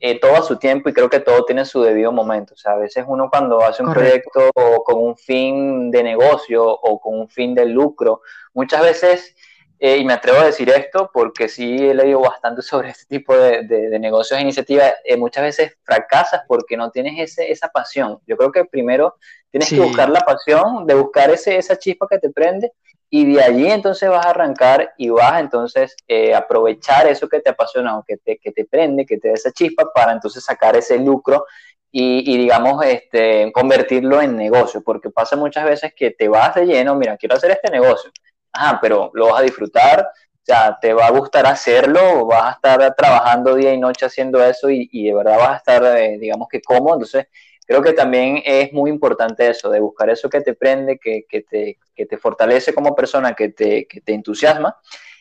eh, 0.00 0.20
todo 0.20 0.36
a 0.36 0.42
su 0.42 0.56
tiempo 0.58 0.88
y 0.88 0.92
creo 0.92 1.10
que 1.10 1.20
todo 1.20 1.44
tiene 1.44 1.64
su 1.64 1.82
debido 1.82 2.12
momento. 2.12 2.54
O 2.54 2.56
sea, 2.56 2.72
a 2.72 2.76
veces 2.76 3.04
uno 3.06 3.28
cuando 3.30 3.62
hace 3.62 3.82
un 3.82 3.92
proyecto 3.92 4.50
con 4.84 5.02
un 5.02 5.16
fin 5.16 5.90
de 5.90 6.02
negocio 6.02 6.64
o 6.64 7.00
con 7.00 7.18
un 7.18 7.28
fin 7.28 7.54
de 7.54 7.66
lucro, 7.66 8.22
muchas 8.54 8.82
veces 8.82 9.34
eh, 9.80 9.98
y 9.98 10.04
me 10.04 10.12
atrevo 10.12 10.40
a 10.40 10.46
decir 10.46 10.68
esto 10.70 11.08
porque 11.12 11.48
sí 11.48 11.76
he 11.76 11.94
leído 11.94 12.20
bastante 12.20 12.62
sobre 12.62 12.90
este 12.90 13.04
tipo 13.06 13.36
de, 13.36 13.62
de, 13.62 13.98
negocios 13.98 14.38
e 14.38 14.42
iniciativas. 14.42 14.94
Eh, 15.04 15.16
muchas 15.16 15.44
veces 15.44 15.78
fracasas 15.82 16.42
porque 16.48 16.76
no 16.76 16.90
tienes 16.90 17.18
ese, 17.18 17.50
esa 17.50 17.68
pasión. 17.68 18.18
Yo 18.26 18.36
creo 18.36 18.50
que 18.50 18.64
primero 18.64 19.16
tienes 19.50 19.68
que 19.68 19.80
buscar 19.80 20.10
la 20.10 20.20
pasión, 20.20 20.86
de 20.86 20.94
buscar 20.94 21.30
ese, 21.30 21.56
esa 21.56 21.78
chispa 21.78 22.06
que 22.08 22.18
te 22.18 22.30
prende 22.30 22.72
y 23.10 23.32
de 23.32 23.42
allí 23.42 23.70
entonces 23.70 24.08
vas 24.10 24.26
a 24.26 24.30
arrancar 24.30 24.92
y 24.98 25.08
vas 25.08 25.40
entonces 25.40 25.96
eh, 26.06 26.34
aprovechar 26.34 27.06
eso 27.06 27.28
que 27.28 27.40
te 27.40 27.50
apasiona 27.50 27.98
o 27.98 28.04
que 28.04 28.18
te, 28.18 28.38
que 28.38 28.52
te 28.52 28.64
prende, 28.66 29.06
que 29.06 29.18
te 29.18 29.28
da 29.28 29.34
esa 29.34 29.52
chispa 29.52 29.90
para 29.92 30.12
entonces 30.12 30.44
sacar 30.44 30.76
ese 30.76 30.98
lucro 30.98 31.46
y, 31.90 32.34
y, 32.34 32.36
digamos, 32.36 32.84
este, 32.84 33.50
convertirlo 33.52 34.20
en 34.20 34.36
negocio, 34.36 34.82
porque 34.82 35.10
pasa 35.10 35.36
muchas 35.36 35.64
veces 35.64 35.94
que 35.96 36.10
te 36.10 36.28
vas 36.28 36.54
de 36.54 36.66
lleno, 36.66 36.94
mira, 36.94 37.16
quiero 37.16 37.36
hacer 37.36 37.50
este 37.52 37.70
negocio, 37.70 38.10
ajá, 38.52 38.78
pero 38.82 39.10
lo 39.14 39.28
vas 39.28 39.40
a 39.40 39.42
disfrutar, 39.42 40.00
o 40.02 40.44
sea, 40.44 40.78
te 40.80 40.92
va 40.92 41.06
a 41.06 41.10
gustar 41.10 41.46
hacerlo, 41.46 42.26
vas 42.26 42.44
a 42.44 42.50
estar 42.52 42.94
trabajando 42.94 43.54
día 43.54 43.72
y 43.72 43.78
noche 43.78 44.06
haciendo 44.06 44.44
eso 44.44 44.68
y, 44.70 44.86
de 44.92 45.14
verdad 45.14 45.38
vas 45.38 45.50
a 45.50 45.56
estar, 45.56 45.96
eh, 45.96 46.18
digamos 46.18 46.48
que 46.48 46.60
cómodo, 46.60 46.94
entonces 46.94 47.26
creo 47.66 47.82
que 47.82 47.92
también 47.94 48.42
es 48.44 48.72
muy 48.72 48.90
importante 48.90 49.48
eso, 49.48 49.70
de 49.70 49.80
buscar 49.80 50.10
eso 50.10 50.28
que 50.28 50.40
te 50.42 50.54
prende, 50.54 50.98
que, 50.98 51.24
que, 51.28 51.42
te, 51.42 51.78
que 51.98 52.06
te, 52.06 52.16
fortalece 52.16 52.72
como 52.72 52.94
persona, 52.94 53.34
que 53.34 53.48
te, 53.48 53.86
que 53.86 54.00
te 54.00 54.14
entusiasma. 54.14 54.76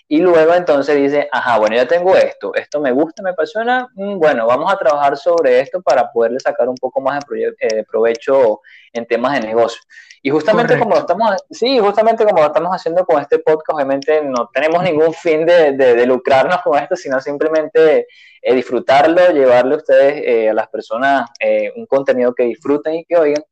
Y 0.09 0.19
luego 0.21 0.53
entonces 0.53 0.95
dice, 0.95 1.27
ajá, 1.33 1.57
bueno, 1.57 1.75
ya 1.75 1.85
tengo 1.85 2.15
esto, 2.15 2.53
esto 2.55 2.79
me 2.79 2.93
gusta, 2.93 3.21
me 3.21 3.31
apasiona, 3.31 3.89
mm, 3.93 4.17
bueno, 4.17 4.47
vamos 4.47 4.71
a 4.71 4.77
trabajar 4.77 5.17
sobre 5.17 5.59
esto 5.59 5.81
para 5.81 6.09
poderle 6.13 6.39
sacar 6.39 6.69
un 6.69 6.75
poco 6.75 7.01
más 7.01 7.25
de 7.29 7.53
eh, 7.59 7.83
provecho 7.83 8.61
en 8.93 9.05
temas 9.05 9.33
de 9.33 9.47
negocio. 9.47 9.81
Y 10.21 10.29
justamente 10.29 10.79
como 10.79 10.95
lo 10.95 11.01
estamos, 11.01 11.35
sí, 11.51 11.79
justamente 11.79 12.23
como 12.23 12.39
lo 12.39 12.47
estamos 12.47 12.71
haciendo 12.73 13.05
con 13.05 13.21
este 13.21 13.39
podcast, 13.39 13.75
obviamente 13.75 14.21
no 14.23 14.49
tenemos 14.53 14.81
ningún 14.83 15.13
fin 15.13 15.45
de, 15.45 15.73
de, 15.73 16.05
lucrarnos 16.05 16.61
con 16.61 16.77
esto, 16.81 16.95
sino 16.95 17.19
simplemente 17.19 18.07
eh, 18.41 18.55
disfrutarlo, 18.55 19.31
llevarle 19.31 19.75
a 19.75 19.77
ustedes, 19.77 20.23
eh, 20.25 20.49
a 20.49 20.53
las 20.53 20.69
personas, 20.69 21.29
un 21.75 21.85
contenido 21.85 22.33
que 22.33 22.43
disfruten 22.43 22.95
y 22.95 23.05
que 23.05 23.17
oigan. 23.17 23.43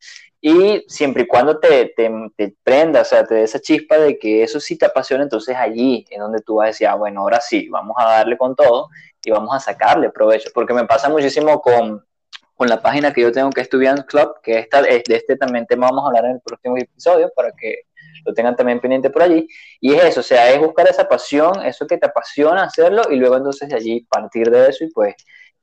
Y 0.47 0.85
siempre 0.87 1.23
y 1.23 1.25
cuando 1.25 1.57
te, 1.57 1.91
te, 1.97 2.11
te, 2.37 2.55
prenda, 2.61 3.01
o 3.01 3.03
sea, 3.03 3.25
te 3.25 3.33
dé 3.33 3.43
esa 3.45 3.59
chispa 3.59 3.97
de 3.97 4.19
que 4.19 4.43
eso 4.43 4.59
sí 4.59 4.77
te 4.77 4.85
apasiona, 4.85 5.23
entonces 5.23 5.55
allí 5.55 6.05
es 6.07 6.19
donde 6.19 6.39
tú 6.43 6.57
vas 6.57 6.65
a 6.65 6.67
decir, 6.67 6.87
ah, 6.87 6.93
bueno, 6.93 7.21
ahora 7.21 7.41
sí, 7.41 7.67
vamos 7.67 7.95
a 7.97 8.03
darle 8.05 8.37
con 8.37 8.55
todo 8.55 8.89
y 9.23 9.31
vamos 9.31 9.55
a 9.55 9.59
sacarle 9.59 10.11
provecho. 10.11 10.51
Porque 10.53 10.75
me 10.75 10.85
pasa 10.85 11.09
muchísimo 11.09 11.59
con, 11.61 12.05
con 12.53 12.69
la 12.69 12.79
página 12.79 13.11
que 13.11 13.21
yo 13.21 13.31
tengo 13.31 13.49
que 13.49 13.61
estudiar 13.61 14.05
Club, 14.05 14.35
que 14.43 14.59
esta, 14.59 14.83
de 14.83 15.03
este 15.07 15.35
también 15.35 15.65
tema 15.65 15.87
vamos 15.87 16.03
a 16.03 16.07
hablar 16.09 16.25
en 16.25 16.31
el 16.33 16.41
próximo 16.41 16.77
episodio 16.77 17.31
para 17.35 17.51
que 17.53 17.79
lo 18.23 18.31
tengan 18.35 18.55
también 18.55 18.79
pendiente 18.79 19.09
por 19.09 19.23
allí. 19.23 19.47
Y 19.81 19.95
es 19.95 20.03
eso, 20.03 20.19
o 20.19 20.23
sea, 20.23 20.51
es 20.51 20.59
buscar 20.59 20.87
esa 20.87 21.07
pasión, 21.07 21.65
eso 21.65 21.87
que 21.87 21.97
te 21.97 22.05
apasiona 22.05 22.65
hacerlo 22.65 23.01
y 23.09 23.15
luego 23.15 23.37
entonces 23.37 23.67
de 23.67 23.77
allí 23.77 24.01
partir 24.01 24.51
de 24.51 24.69
eso 24.69 24.83
y 24.83 24.91
pues 24.91 25.15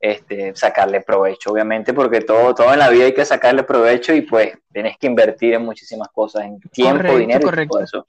este, 0.03 0.53
sacarle 0.55 1.01
provecho, 1.01 1.51
obviamente, 1.51 1.93
porque 1.93 2.21
todo, 2.21 2.53
todo 2.53 2.73
en 2.73 2.79
la 2.79 2.89
vida 2.89 3.05
hay 3.05 3.13
que 3.13 3.23
sacarle 3.23 3.63
provecho 3.63 4.13
y 4.13 4.21
pues 4.21 4.51
tienes 4.71 4.97
que 4.97 5.07
invertir 5.07 5.53
en 5.53 5.63
muchísimas 5.63 6.09
cosas, 6.09 6.43
en 6.43 6.59
tiempo, 6.59 7.17
dinero 7.17 7.49
y 7.61 7.67
todo 7.67 7.81
eso. 7.81 8.05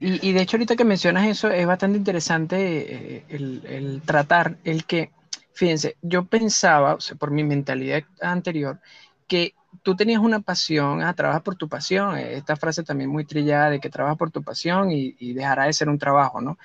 Y, 0.00 0.32
de 0.32 0.40
hecho 0.42 0.56
ahorita 0.56 0.74
que 0.74 0.84
mencionas 0.84 1.28
eso 1.28 1.48
es 1.48 1.64
bastante 1.64 1.96
interesante 1.96 2.56
eh, 2.58 3.24
el, 3.28 3.62
el 3.66 4.02
tratar 4.02 4.56
el 4.64 4.84
que 4.84 5.12
Fíjense, 5.58 5.96
yo 6.02 6.24
pensaba, 6.24 6.94
o 6.94 7.00
sea, 7.00 7.16
por 7.16 7.32
mi 7.32 7.42
mentalidad 7.42 8.04
anterior, 8.20 8.78
que 9.26 9.54
tú 9.82 9.96
tenías 9.96 10.20
una 10.20 10.38
pasión, 10.38 11.02
ah, 11.02 11.12
trabajas 11.14 11.42
por 11.42 11.56
tu 11.56 11.68
pasión, 11.68 12.16
esta 12.16 12.54
frase 12.54 12.84
también 12.84 13.10
muy 13.10 13.24
trillada 13.24 13.68
de 13.68 13.80
que 13.80 13.90
trabajas 13.90 14.16
por 14.18 14.30
tu 14.30 14.44
pasión 14.44 14.92
y, 14.92 15.32
dejará 15.32 15.64
de 15.64 15.72
ser 15.72 15.88
un 15.88 15.98
trabajo, 15.98 16.40
¿no? 16.40 16.58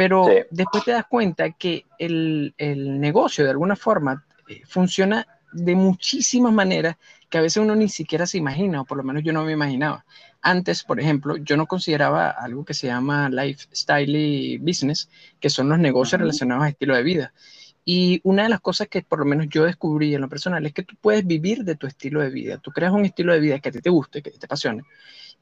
Pero 0.00 0.26
después 0.50 0.82
te 0.82 0.92
das 0.92 1.04
cuenta 1.04 1.50
que 1.50 1.84
el, 1.98 2.54
el 2.56 2.98
negocio 2.98 3.44
de 3.44 3.50
alguna 3.50 3.76
forma 3.76 4.24
eh, 4.48 4.62
funciona 4.66 5.26
de 5.52 5.74
muchísimas 5.74 6.54
maneras 6.54 6.96
que 7.28 7.36
a 7.36 7.42
veces 7.42 7.62
uno 7.62 7.76
ni 7.76 7.90
siquiera 7.90 8.26
se 8.26 8.38
imagina, 8.38 8.80
o 8.80 8.86
por 8.86 8.96
lo 8.96 9.04
menos 9.04 9.22
yo 9.22 9.34
no 9.34 9.44
me 9.44 9.52
imaginaba. 9.52 10.06
Antes, 10.40 10.84
por 10.84 11.00
ejemplo, 11.00 11.36
yo 11.36 11.58
no 11.58 11.66
consideraba 11.66 12.30
algo 12.30 12.64
que 12.64 12.72
se 12.72 12.86
llama 12.86 13.28
lifestyle 13.28 14.16
y 14.16 14.56
business, 14.56 15.10
que 15.38 15.50
son 15.50 15.68
los 15.68 15.78
negocios 15.78 16.18
relacionados 16.18 16.64
a 16.64 16.68
estilo 16.70 16.96
de 16.96 17.02
vida. 17.02 17.34
Y 17.84 18.22
una 18.24 18.44
de 18.44 18.48
las 18.48 18.60
cosas 18.60 18.88
que 18.88 19.02
por 19.02 19.18
lo 19.18 19.26
menos 19.26 19.48
yo 19.50 19.64
descubrí 19.64 20.14
en 20.14 20.22
lo 20.22 20.30
personal 20.30 20.64
es 20.64 20.72
que 20.72 20.82
tú 20.82 20.96
puedes 20.98 21.26
vivir 21.26 21.62
de 21.64 21.76
tu 21.76 21.86
estilo 21.86 22.22
de 22.22 22.30
vida. 22.30 22.56
Tú 22.56 22.70
creas 22.70 22.92
un 22.92 23.04
estilo 23.04 23.34
de 23.34 23.40
vida 23.40 23.58
que 23.58 23.68
a 23.68 23.72
ti 23.72 23.82
te 23.82 23.90
guste, 23.90 24.22
que 24.22 24.30
te 24.30 24.46
apasione. 24.46 24.82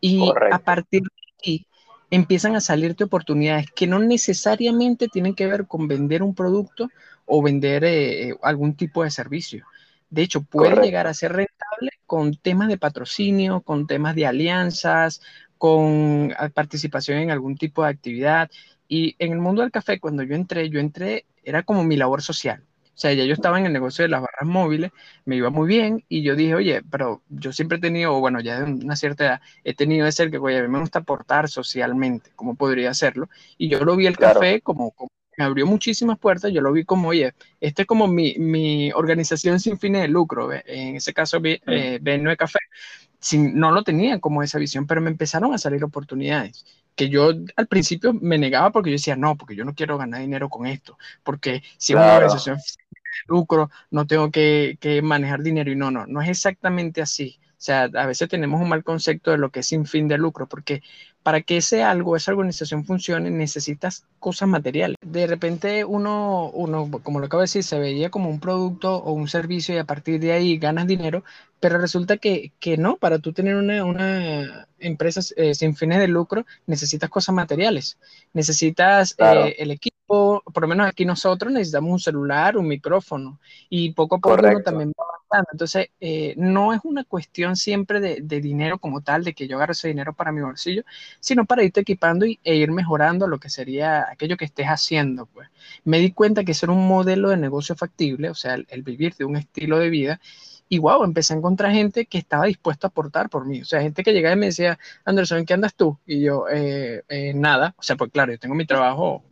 Y 0.01 0.29
a 0.51 0.59
partir 0.59 1.03
de 1.03 1.09
aquí 1.39 1.67
empiezan 2.11 2.57
a 2.57 2.61
salirte 2.61 3.05
oportunidades 3.05 3.67
que 3.75 3.87
no 3.87 3.99
necesariamente 3.99 5.09
tienen 5.09 5.35
que 5.35 5.47
ver 5.47 5.67
con 5.67 5.89
vender 5.89 6.23
un 6.23 6.35
producto 6.35 6.89
o 7.27 7.43
vender 7.43 7.85
eh, 7.85 8.35
algún 8.43 8.75
tipo 8.75 9.05
de 9.05 9.11
servicio. 9.11 9.67
De 10.11 10.23
hecho, 10.23 10.41
puede 10.43 10.81
llegar 10.83 11.07
a 11.07 11.15
ser 11.15 11.33
rentable 11.33 11.91
con 12.07 12.35
temas 12.37 12.69
de 12.69 12.79
patrocinio, 12.79 13.61
con 13.61 13.87
temas 13.87 14.15
de 14.15 14.27
alianzas, 14.27 15.21
con 15.59 16.33
ah, 16.39 16.49
participación 16.49 17.19
en 17.19 17.31
algún 17.31 17.57
tipo 17.59 17.83
de 17.83 17.91
actividad. 17.91 18.51
Y 18.89 19.17
en 19.19 19.33
el 19.33 19.39
mundo 19.39 19.61
del 19.61 19.71
café, 19.71 20.01
cuando 20.01 20.23
yo 20.23 20.35
entré, 20.35 20.71
yo 20.71 20.81
entré 20.81 21.27
era 21.45 21.63
como 21.63 21.85
mi 21.85 21.97
labor 21.97 22.23
social. 22.23 22.63
O 22.99 23.01
sea, 23.01 23.13
ya 23.13 23.25
yo 23.25 23.33
estaba 23.33 23.61
en 23.61 23.67
el 23.67 23.73
negocio 23.73 24.03
de 24.03 24.09
las 24.09 24.21
barras 24.21 24.45
móviles, 24.45 24.91
me 25.25 25.37
iba 25.37 25.51
muy 25.51 25.69
bien 25.69 26.05
y 26.09 26.25
yo 26.25 26.35
dije, 26.35 26.57
oye, 26.57 26.83
pero 26.91 27.23
yo 27.29 27.53
siempre 27.53 27.79
he 27.79 27.81
tenido, 27.81 28.19
bueno, 28.19 28.41
ya 28.41 28.59
de 28.59 28.73
una 28.73 28.97
cierta 28.97 29.25
edad, 29.25 29.41
he 29.63 29.73
tenido 29.73 30.05
ese 30.09 30.29
que, 30.33 30.39
oye, 30.39 30.59
a 30.59 30.63
mí 30.63 30.69
me 30.69 30.81
gusta 30.81 30.99
aportar 30.99 31.49
socialmente, 31.49 32.33
¿cómo 32.35 32.57
podría 32.57 32.91
hacerlo? 32.91 33.29
Y 33.57 33.69
yo 33.69 33.85
lo 33.85 33.95
vi 33.95 34.09
el 34.09 34.17
café 34.17 34.61
como, 34.63 34.93
me 35.37 35.45
abrió 35.45 35.65
muchísimas 35.65 36.19
puertas, 36.19 36.53
yo 36.53 36.61
lo 36.61 36.73
vi 36.73 36.85
como, 36.85 37.11
oye, 37.11 37.35
este 37.61 37.83
es 37.83 37.87
como 37.87 38.09
mi, 38.09 38.35
mi 38.37 38.91
organización 38.91 39.61
sin 39.61 39.79
fines 39.79 40.03
de 40.03 40.09
lucro, 40.09 40.53
en 40.53 40.97
ese 40.97 41.15
caso, 41.15 41.39
eh, 41.45 42.01
B9 42.03 42.37
Café, 42.37 42.59
sin, 43.21 43.57
no 43.61 43.71
lo 43.71 43.85
tenía 43.85 44.19
como 44.19 44.43
esa 44.43 44.59
visión, 44.59 44.89
pero 44.89 45.01
me 45.01 45.11
empezaron 45.11 45.55
a 45.55 45.59
salir 45.59 45.85
oportunidades 45.85 46.65
que 46.99 47.09
yo 47.09 47.31
al 47.55 47.69
principio 47.69 48.13
me 48.13 48.39
negaba 48.39 48.73
porque 48.73 48.91
yo 48.91 48.95
decía, 48.95 49.15
no, 49.15 49.37
porque 49.37 49.55
yo 49.55 49.65
no 49.65 49.73
quiero 49.73 49.97
ganar 49.99 50.21
dinero 50.21 50.49
con 50.49 50.67
esto, 50.67 50.99
porque 51.23 51.63
si 51.77 51.93
es 51.93 51.97
una 51.97 52.15
organización 52.15 52.59
lucro, 53.27 53.71
no 53.91 54.07
tengo 54.07 54.31
que, 54.31 54.79
que, 54.81 55.03
manejar 55.03 55.43
dinero 55.43 55.71
y 55.71 55.77
no, 55.77 55.91
no, 55.91 56.07
no 56.07 56.23
es 56.23 56.29
exactamente 56.29 57.03
así. 57.03 57.39
O 57.59 57.61
sea, 57.61 57.91
a 57.93 58.07
veces 58.07 58.29
tenemos 58.29 58.61
un 58.61 58.69
mal 58.69 58.85
concepto 58.85 59.33
de 59.33 59.39
lo 59.39 59.51
que 59.51 59.61
es 59.61 59.67
sin 59.67 59.85
fin 59.85 60.07
de 60.07 60.17
lucro, 60.17 60.47
porque 60.47 60.81
para 61.25 61.43
que 61.43 61.57
ese 61.57 61.83
algo, 61.83 62.17
esa 62.17 62.31
organización 62.31 62.85
funcione, 62.85 63.31
necesitas 63.31 64.07
cosas 64.21 64.49
materiales. 64.49 64.97
De 65.05 65.27
repente 65.27 65.85
uno, 65.85 66.51
uno, 66.51 66.89
como 67.03 67.19
lo 67.19 67.27
acabo 67.27 67.41
de 67.41 67.45
decir, 67.45 67.65
se 67.65 67.79
veía 67.81 68.11
como 68.11 68.31
un 68.31 68.39
producto 68.39 68.97
o 68.97 69.13
un 69.13 69.27
servicio 69.27 69.75
y 69.75 69.79
a 69.79 69.85
partir 69.85 70.21
de 70.21 70.33
ahí 70.33 70.57
ganas 70.57 70.87
dinero, 70.87 71.25
pero 71.59 71.79
resulta 71.79 72.17
que, 72.17 72.53
que 72.61 72.77
no, 72.77 72.97
para 72.97 73.19
tú 73.19 73.33
tener 73.33 73.57
una, 73.57 73.85
una 73.85 74.69
empresa 74.79 75.21
eh, 75.37 75.55
sin 75.55 75.75
fines 75.75 75.99
de 75.99 76.09
lucro, 76.09 76.47
necesitas 76.67 77.11
cosas 77.11 77.35
materiales, 77.35 77.99
necesitas 78.33 79.17
eh, 79.19 79.57
el 79.59 79.73
equipo, 79.73 79.98
por 80.09 80.63
lo 80.63 80.69
menos 80.69 80.89
aquí 80.89 81.05
nosotros 81.05 81.53
necesitamos 81.53 81.93
un 81.93 82.01
celular, 82.01 82.57
un 82.57 82.67
micrófono 82.67 83.39
y 83.69 83.93
poco 83.93 84.17
a 84.17 84.19
poco 84.19 84.63
también 84.63 84.91
va 84.99 85.05
avanzando. 85.05 85.51
Entonces, 85.53 85.89
eh, 86.01 86.35
no 86.39 86.73
es 86.73 86.81
una 86.83 87.05
cuestión 87.05 87.57
siempre 87.57 88.01
de, 88.01 88.21
de, 88.23 88.41
dinero 88.41 88.79
como 88.79 89.03
tal, 89.03 89.23
de 89.23 89.35
que 89.35 89.47
yo 89.47 89.57
agarre 89.57 89.73
ese 89.73 89.89
dinero 89.89 90.15
para 90.15 90.33
mi 90.33 90.41
bolsillo, 90.41 90.83
sino 91.21 91.45
para 91.45 91.63
irte 91.63 91.81
equipando 91.81 92.25
y, 92.25 92.41
e 92.43 92.57
ir 92.57 92.73
mejorando 92.73 93.29
lo 93.29 93.39
que 93.39 93.51
sería 93.51 94.09
aquello 94.11 94.39
que 94.39 94.47
estés 94.47 94.67
haciendo. 94.67 95.27
Pues. 95.27 95.49
Me 95.85 95.99
di 95.99 96.13
cuenta 96.13 96.43
que 96.43 96.53
eso 96.53 96.65
era 96.67 96.73
un 96.73 96.89
modelo 96.89 97.29
de 97.29 97.37
negocio 97.37 97.77
factible, 97.77 98.31
o 98.31 98.35
sea, 98.35 98.55
el, 98.55 98.83
vivir 98.83 99.15
de 99.17 99.27
un 99.27 99.37
estilo 99.37 99.79
de 99.79 99.91
vida. 99.91 100.21
Y 100.71 100.79
wow, 100.79 101.05
empecé 101.05 101.35
a 101.35 101.37
encontrar 101.37 101.73
gente 101.73 102.07
que 102.07 102.19
estaba 102.19 102.47
dispuesta 102.47 102.87
a 102.87 102.91
aportar 102.91 103.31
por 103.31 103.47
mí. 103.47 103.63
O 103.63 103.65
sea, 103.65 103.81
gente 103.83 104.03
que 104.03 104.13
llegaba 104.13 104.35
y 104.35 104.39
me 104.39 104.47
decía, 104.47 104.79
Anderson, 105.05 105.39
¿en 105.39 105.47
qué 105.47 105.55
andas 105.55 105.75
tú? 105.75 105.99
Y 106.07 106.23
yo, 106.23 106.47
eh, 106.51 107.03
eh, 107.09 107.33
nada. 107.35 107.75
O 107.79 107.83
sea, 107.83 107.97
pues 107.97 108.11
claro, 108.11 108.33
yo 108.33 108.39
tengo 108.39 108.55
mi 108.55 108.67
trabajo 108.67 109.25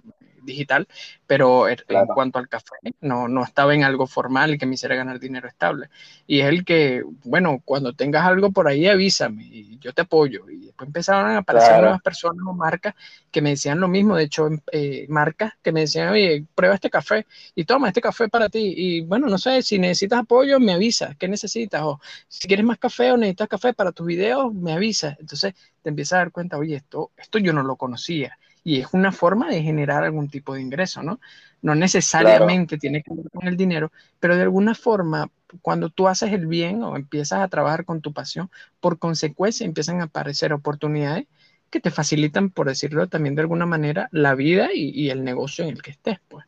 digital, 0.46 0.88
pero 1.26 1.68
en 1.68 1.76
cuanto 2.14 2.38
al 2.38 2.48
café, 2.48 2.76
no, 3.00 3.28
no 3.28 3.44
estaba 3.44 3.74
en 3.74 3.84
algo 3.84 4.06
formal 4.06 4.58
que 4.58 4.66
me 4.66 4.74
hiciera 4.74 4.94
ganar 4.94 5.18
dinero 5.20 5.48
estable. 5.48 5.88
Y 6.26 6.40
es 6.40 6.46
el 6.46 6.64
que, 6.64 7.02
bueno, 7.24 7.60
cuando 7.64 7.92
tengas 7.92 8.24
algo 8.24 8.50
por 8.52 8.68
ahí, 8.68 8.86
avísame 8.86 9.44
y 9.44 9.78
yo 9.78 9.92
te 9.92 10.02
apoyo. 10.02 10.48
Y 10.48 10.66
después 10.66 10.86
empezaron 10.86 11.30
a 11.32 11.38
aparecer 11.38 11.80
nuevas 11.80 12.00
personas 12.00 12.46
o 12.46 12.52
marcas 12.54 12.94
que 13.30 13.42
me 13.42 13.50
decían 13.50 13.80
lo 13.80 13.88
mismo, 13.88 14.16
de 14.16 14.24
hecho, 14.24 14.48
eh, 14.72 15.06
marcas 15.08 15.54
que 15.62 15.72
me 15.72 15.80
decían, 15.80 16.08
oye, 16.10 16.46
prueba 16.54 16.74
este 16.74 16.90
café 16.90 17.26
y 17.54 17.64
toma 17.64 17.88
este 17.88 18.00
café 18.00 18.28
para 18.28 18.48
ti. 18.48 18.74
Y 18.76 19.00
bueno, 19.02 19.26
no 19.26 19.38
sé, 19.38 19.62
si 19.62 19.78
necesitas 19.78 20.20
apoyo, 20.20 20.60
me 20.60 20.72
avisa, 20.72 21.14
¿qué 21.18 21.28
necesitas? 21.28 21.82
O 21.82 22.00
si 22.28 22.48
quieres 22.48 22.64
más 22.64 22.78
café 22.78 23.12
o 23.12 23.16
necesitas 23.16 23.48
café 23.48 23.74
para 23.74 23.92
tus 23.92 24.06
videos, 24.06 24.54
me 24.54 24.72
avisa. 24.72 25.16
Entonces 25.20 25.54
te 25.82 25.90
empiezas 25.90 26.14
a 26.14 26.18
dar 26.18 26.32
cuenta, 26.32 26.56
oye, 26.58 26.76
esto, 26.76 27.10
esto 27.16 27.38
yo 27.38 27.52
no 27.52 27.62
lo 27.62 27.76
conocía 27.76 28.38
y 28.66 28.80
es 28.80 28.88
una 28.92 29.12
forma 29.12 29.48
de 29.48 29.62
generar 29.62 30.02
algún 30.04 30.28
tipo 30.28 30.54
de 30.54 30.60
ingreso, 30.62 31.02
¿no? 31.02 31.20
No 31.62 31.74
necesariamente 31.76 32.78
tiene 32.78 33.02
que 33.02 33.14
ver 33.14 33.30
con 33.30 33.46
el 33.46 33.56
dinero, 33.56 33.92
pero 34.18 34.36
de 34.36 34.42
alguna 34.42 34.74
forma, 34.74 35.30
cuando 35.62 35.88
tú 35.90 36.08
haces 36.08 36.32
el 36.32 36.46
bien 36.48 36.82
o 36.82 36.96
empiezas 36.96 37.40
a 37.40 37.48
trabajar 37.48 37.84
con 37.84 38.00
tu 38.00 38.12
pasión, 38.12 38.50
por 38.80 38.98
consecuencia 38.98 39.64
empiezan 39.66 40.00
a 40.00 40.04
aparecer 40.04 40.52
oportunidades 40.52 41.26
que 41.70 41.80
te 41.80 41.92
facilitan, 41.92 42.50
por 42.50 42.66
decirlo 42.68 43.08
también 43.08 43.36
de 43.36 43.42
alguna 43.42 43.66
manera, 43.66 44.08
la 44.10 44.34
vida 44.34 44.70
y, 44.74 44.90
y 44.90 45.10
el 45.10 45.22
negocio 45.24 45.64
en 45.64 45.70
el 45.70 45.82
que 45.82 45.92
estés, 45.92 46.18
pues. 46.28 46.44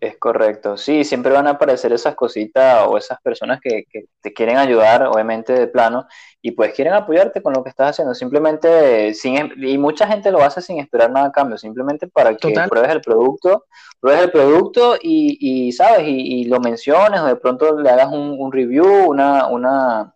Es 0.00 0.16
correcto, 0.16 0.78
sí, 0.78 1.04
siempre 1.04 1.30
van 1.30 1.46
a 1.46 1.50
aparecer 1.50 1.92
esas 1.92 2.14
cositas 2.14 2.86
o 2.88 2.96
esas 2.96 3.20
personas 3.20 3.60
que, 3.60 3.84
te 4.22 4.32
quieren 4.32 4.56
ayudar, 4.56 5.06
obviamente 5.06 5.52
de 5.52 5.66
plano, 5.66 6.06
y 6.40 6.52
pues 6.52 6.72
quieren 6.72 6.94
apoyarte 6.94 7.42
con 7.42 7.52
lo 7.52 7.62
que 7.62 7.68
estás 7.68 7.90
haciendo, 7.90 8.14
simplemente, 8.14 9.12
sin, 9.12 9.52
y 9.62 9.76
mucha 9.76 10.06
gente 10.06 10.30
lo 10.30 10.42
hace 10.42 10.62
sin 10.62 10.78
esperar 10.78 11.10
nada 11.10 11.26
a 11.26 11.32
cambio, 11.32 11.58
simplemente 11.58 12.06
para 12.08 12.34
que 12.34 12.50
pruebes 12.66 12.90
el 12.90 13.02
producto, 13.02 13.66
pruebes 14.00 14.22
el 14.24 14.30
producto 14.30 14.96
y, 15.02 15.70
sabes, 15.72 16.04
y, 16.06 16.46
lo 16.46 16.60
menciones 16.60 17.20
o 17.20 17.26
de 17.26 17.36
pronto 17.36 17.78
le 17.78 17.90
hagas 17.90 18.08
un, 18.10 18.50
review, 18.50 19.06
una, 19.06 19.48
una, 19.48 20.14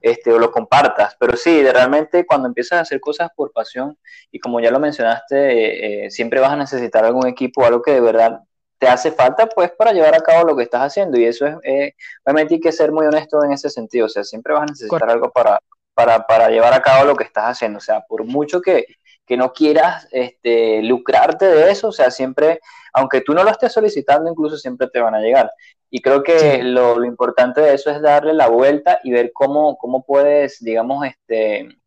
este, 0.00 0.32
o 0.32 0.38
lo 0.38 0.50
compartas, 0.50 1.16
pero 1.20 1.36
sí, 1.36 1.60
de 1.60 1.70
realmente 1.70 2.24
cuando 2.24 2.48
empiezas 2.48 2.78
a 2.78 2.82
hacer 2.82 2.98
cosas 2.98 3.28
por 3.36 3.52
pasión, 3.52 3.98
y 4.32 4.38
como 4.40 4.58
ya 4.58 4.70
lo 4.70 4.80
mencionaste, 4.80 5.36
eh, 5.36 6.06
eh, 6.06 6.10
siempre 6.10 6.40
vas 6.40 6.52
a 6.52 6.56
necesitar 6.56 7.04
algún 7.04 7.26
equipo, 7.26 7.66
algo 7.66 7.82
que 7.82 7.92
de 7.92 8.00
verdad 8.00 8.40
te 8.78 8.88
hace 8.88 9.12
falta 9.12 9.46
pues 9.46 9.70
para 9.72 9.92
llevar 9.92 10.14
a 10.14 10.20
cabo 10.20 10.46
lo 10.46 10.56
que 10.56 10.62
estás 10.62 10.82
haciendo 10.82 11.18
y 11.18 11.24
eso 11.24 11.46
es, 11.46 11.56
eh, 11.64 11.94
obviamente 12.24 12.54
hay 12.54 12.60
que 12.60 12.72
ser 12.72 12.92
muy 12.92 13.06
honesto 13.06 13.42
en 13.44 13.52
ese 13.52 13.70
sentido, 13.70 14.06
o 14.06 14.08
sea, 14.08 14.24
siempre 14.24 14.54
vas 14.54 14.62
a 14.62 14.66
necesitar 14.66 15.10
algo 15.10 15.30
para, 15.30 15.58
para, 15.94 16.26
para, 16.26 16.48
llevar 16.48 16.72
a 16.72 16.82
cabo 16.82 17.04
lo 17.04 17.16
que 17.16 17.24
estás 17.24 17.44
haciendo, 17.44 17.78
o 17.78 17.80
sea, 17.80 18.00
por 18.08 18.24
mucho 18.24 18.60
que, 18.60 18.86
que 19.26 19.36
no 19.36 19.52
quieras 19.52 20.08
este, 20.12 20.82
lucrarte 20.82 21.46
de 21.46 21.70
eso, 21.70 21.88
o 21.88 21.92
sea, 21.92 22.10
siempre, 22.10 22.60
aunque 22.92 23.20
tú 23.20 23.34
no 23.34 23.44
lo 23.44 23.50
estés 23.50 23.72
solicitando, 23.72 24.30
incluso 24.30 24.56
siempre 24.56 24.88
te 24.88 25.00
van 25.00 25.14
a 25.14 25.20
llegar. 25.20 25.52
Y 25.90 26.00
creo 26.00 26.22
que 26.22 26.62
lo, 26.62 26.98
lo, 26.98 27.04
importante 27.06 27.62
de 27.62 27.74
eso 27.74 27.90
es 27.90 28.00
darle 28.02 28.34
la 28.34 28.48
vuelta 28.48 29.00
y 29.02 29.10
ver 29.10 29.32
cómo, 29.32 29.76
cómo 29.78 30.04
puedes, 30.04 30.62
digamos, 30.62 31.06
este, 31.06 31.77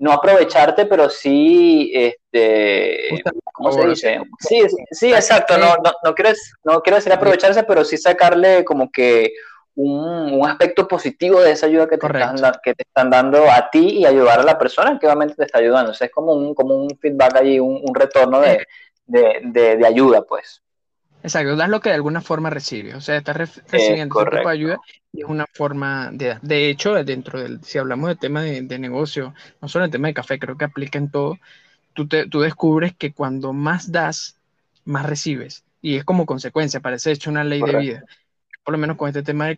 no 0.00 0.12
aprovecharte, 0.12 0.86
pero 0.86 1.10
sí, 1.10 1.92
este, 1.94 3.22
¿cómo 3.52 3.70
se 3.70 3.86
dice? 3.86 4.20
Sí, 4.38 4.62
sí, 4.90 5.12
exacto, 5.12 5.58
no, 5.58 5.76
no, 5.84 5.92
no, 6.02 6.14
quiero, 6.14 6.30
no 6.64 6.80
quiero 6.80 6.96
decir 6.96 7.12
aprovecharse, 7.12 7.62
pero 7.64 7.84
sí 7.84 7.98
sacarle 7.98 8.64
como 8.64 8.90
que 8.90 9.30
un, 9.74 10.40
aspecto 10.48 10.88
positivo 10.88 11.42
de 11.42 11.52
esa 11.52 11.66
ayuda 11.66 11.86
que 11.86 11.98
te, 11.98 12.06
están, 12.06 12.52
que 12.64 12.74
te 12.74 12.82
están 12.82 13.10
dando 13.10 13.44
a 13.50 13.68
ti 13.70 13.98
y 13.98 14.06
ayudar 14.06 14.40
a 14.40 14.44
la 14.44 14.58
persona 14.58 14.98
que 14.98 15.06
obviamente 15.06 15.34
te 15.34 15.44
está 15.44 15.58
ayudando. 15.58 15.90
O 15.90 15.94
sea, 15.94 16.06
es 16.06 16.12
como 16.12 16.32
un, 16.32 16.54
como 16.54 16.76
un 16.76 16.98
feedback 16.98 17.36
allí, 17.36 17.60
un, 17.60 17.94
retorno 17.94 18.40
de, 18.40 18.66
de 19.06 19.86
ayuda, 19.86 20.22
pues. 20.22 20.62
Exacto, 21.22 21.56
das 21.56 21.68
lo 21.68 21.80
que 21.80 21.90
de 21.90 21.96
alguna 21.96 22.20
forma 22.20 22.50
recibe, 22.50 22.94
o 22.94 23.00
sea, 23.00 23.16
estás 23.16 23.36
recibiendo 23.36 24.20
ese 24.20 24.30
tipo 24.30 24.48
de 24.48 24.54
ayuda 24.54 24.80
y 25.12 25.20
es 25.22 25.28
una 25.28 25.46
forma 25.52 26.10
de 26.12 26.38
De 26.40 26.70
hecho, 26.70 26.94
dentro 27.04 27.40
del, 27.40 27.62
si 27.62 27.78
hablamos 27.78 28.08
de 28.08 28.16
tema 28.16 28.42
de, 28.42 28.78
negocio, 28.78 29.34
no 29.60 29.68
solo 29.68 29.84
el 29.84 29.90
tema 29.90 30.08
de 30.08 30.14
café, 30.14 30.38
creo 30.38 30.56
que 30.56 30.64
aplica 30.64 30.98
en 30.98 31.10
todo, 31.10 31.38
tú, 31.92 32.08
te, 32.08 32.26
tú 32.26 32.40
descubres 32.40 32.94
que 32.96 33.12
cuando 33.12 33.52
más 33.52 33.92
das, 33.92 34.38
más 34.84 35.06
recibes. 35.06 35.64
Y 35.82 35.96
es 35.96 36.04
como 36.04 36.26
consecuencia, 36.26 36.80
parece 36.80 37.12
hecho 37.12 37.30
una 37.30 37.44
ley 37.44 37.60
de 37.62 37.76
vida. 37.76 38.04
Por 38.64 38.72
lo 38.72 38.78
menos 38.78 38.96
con 38.96 39.08
este 39.08 39.22
tema 39.22 39.46
de 39.46 39.56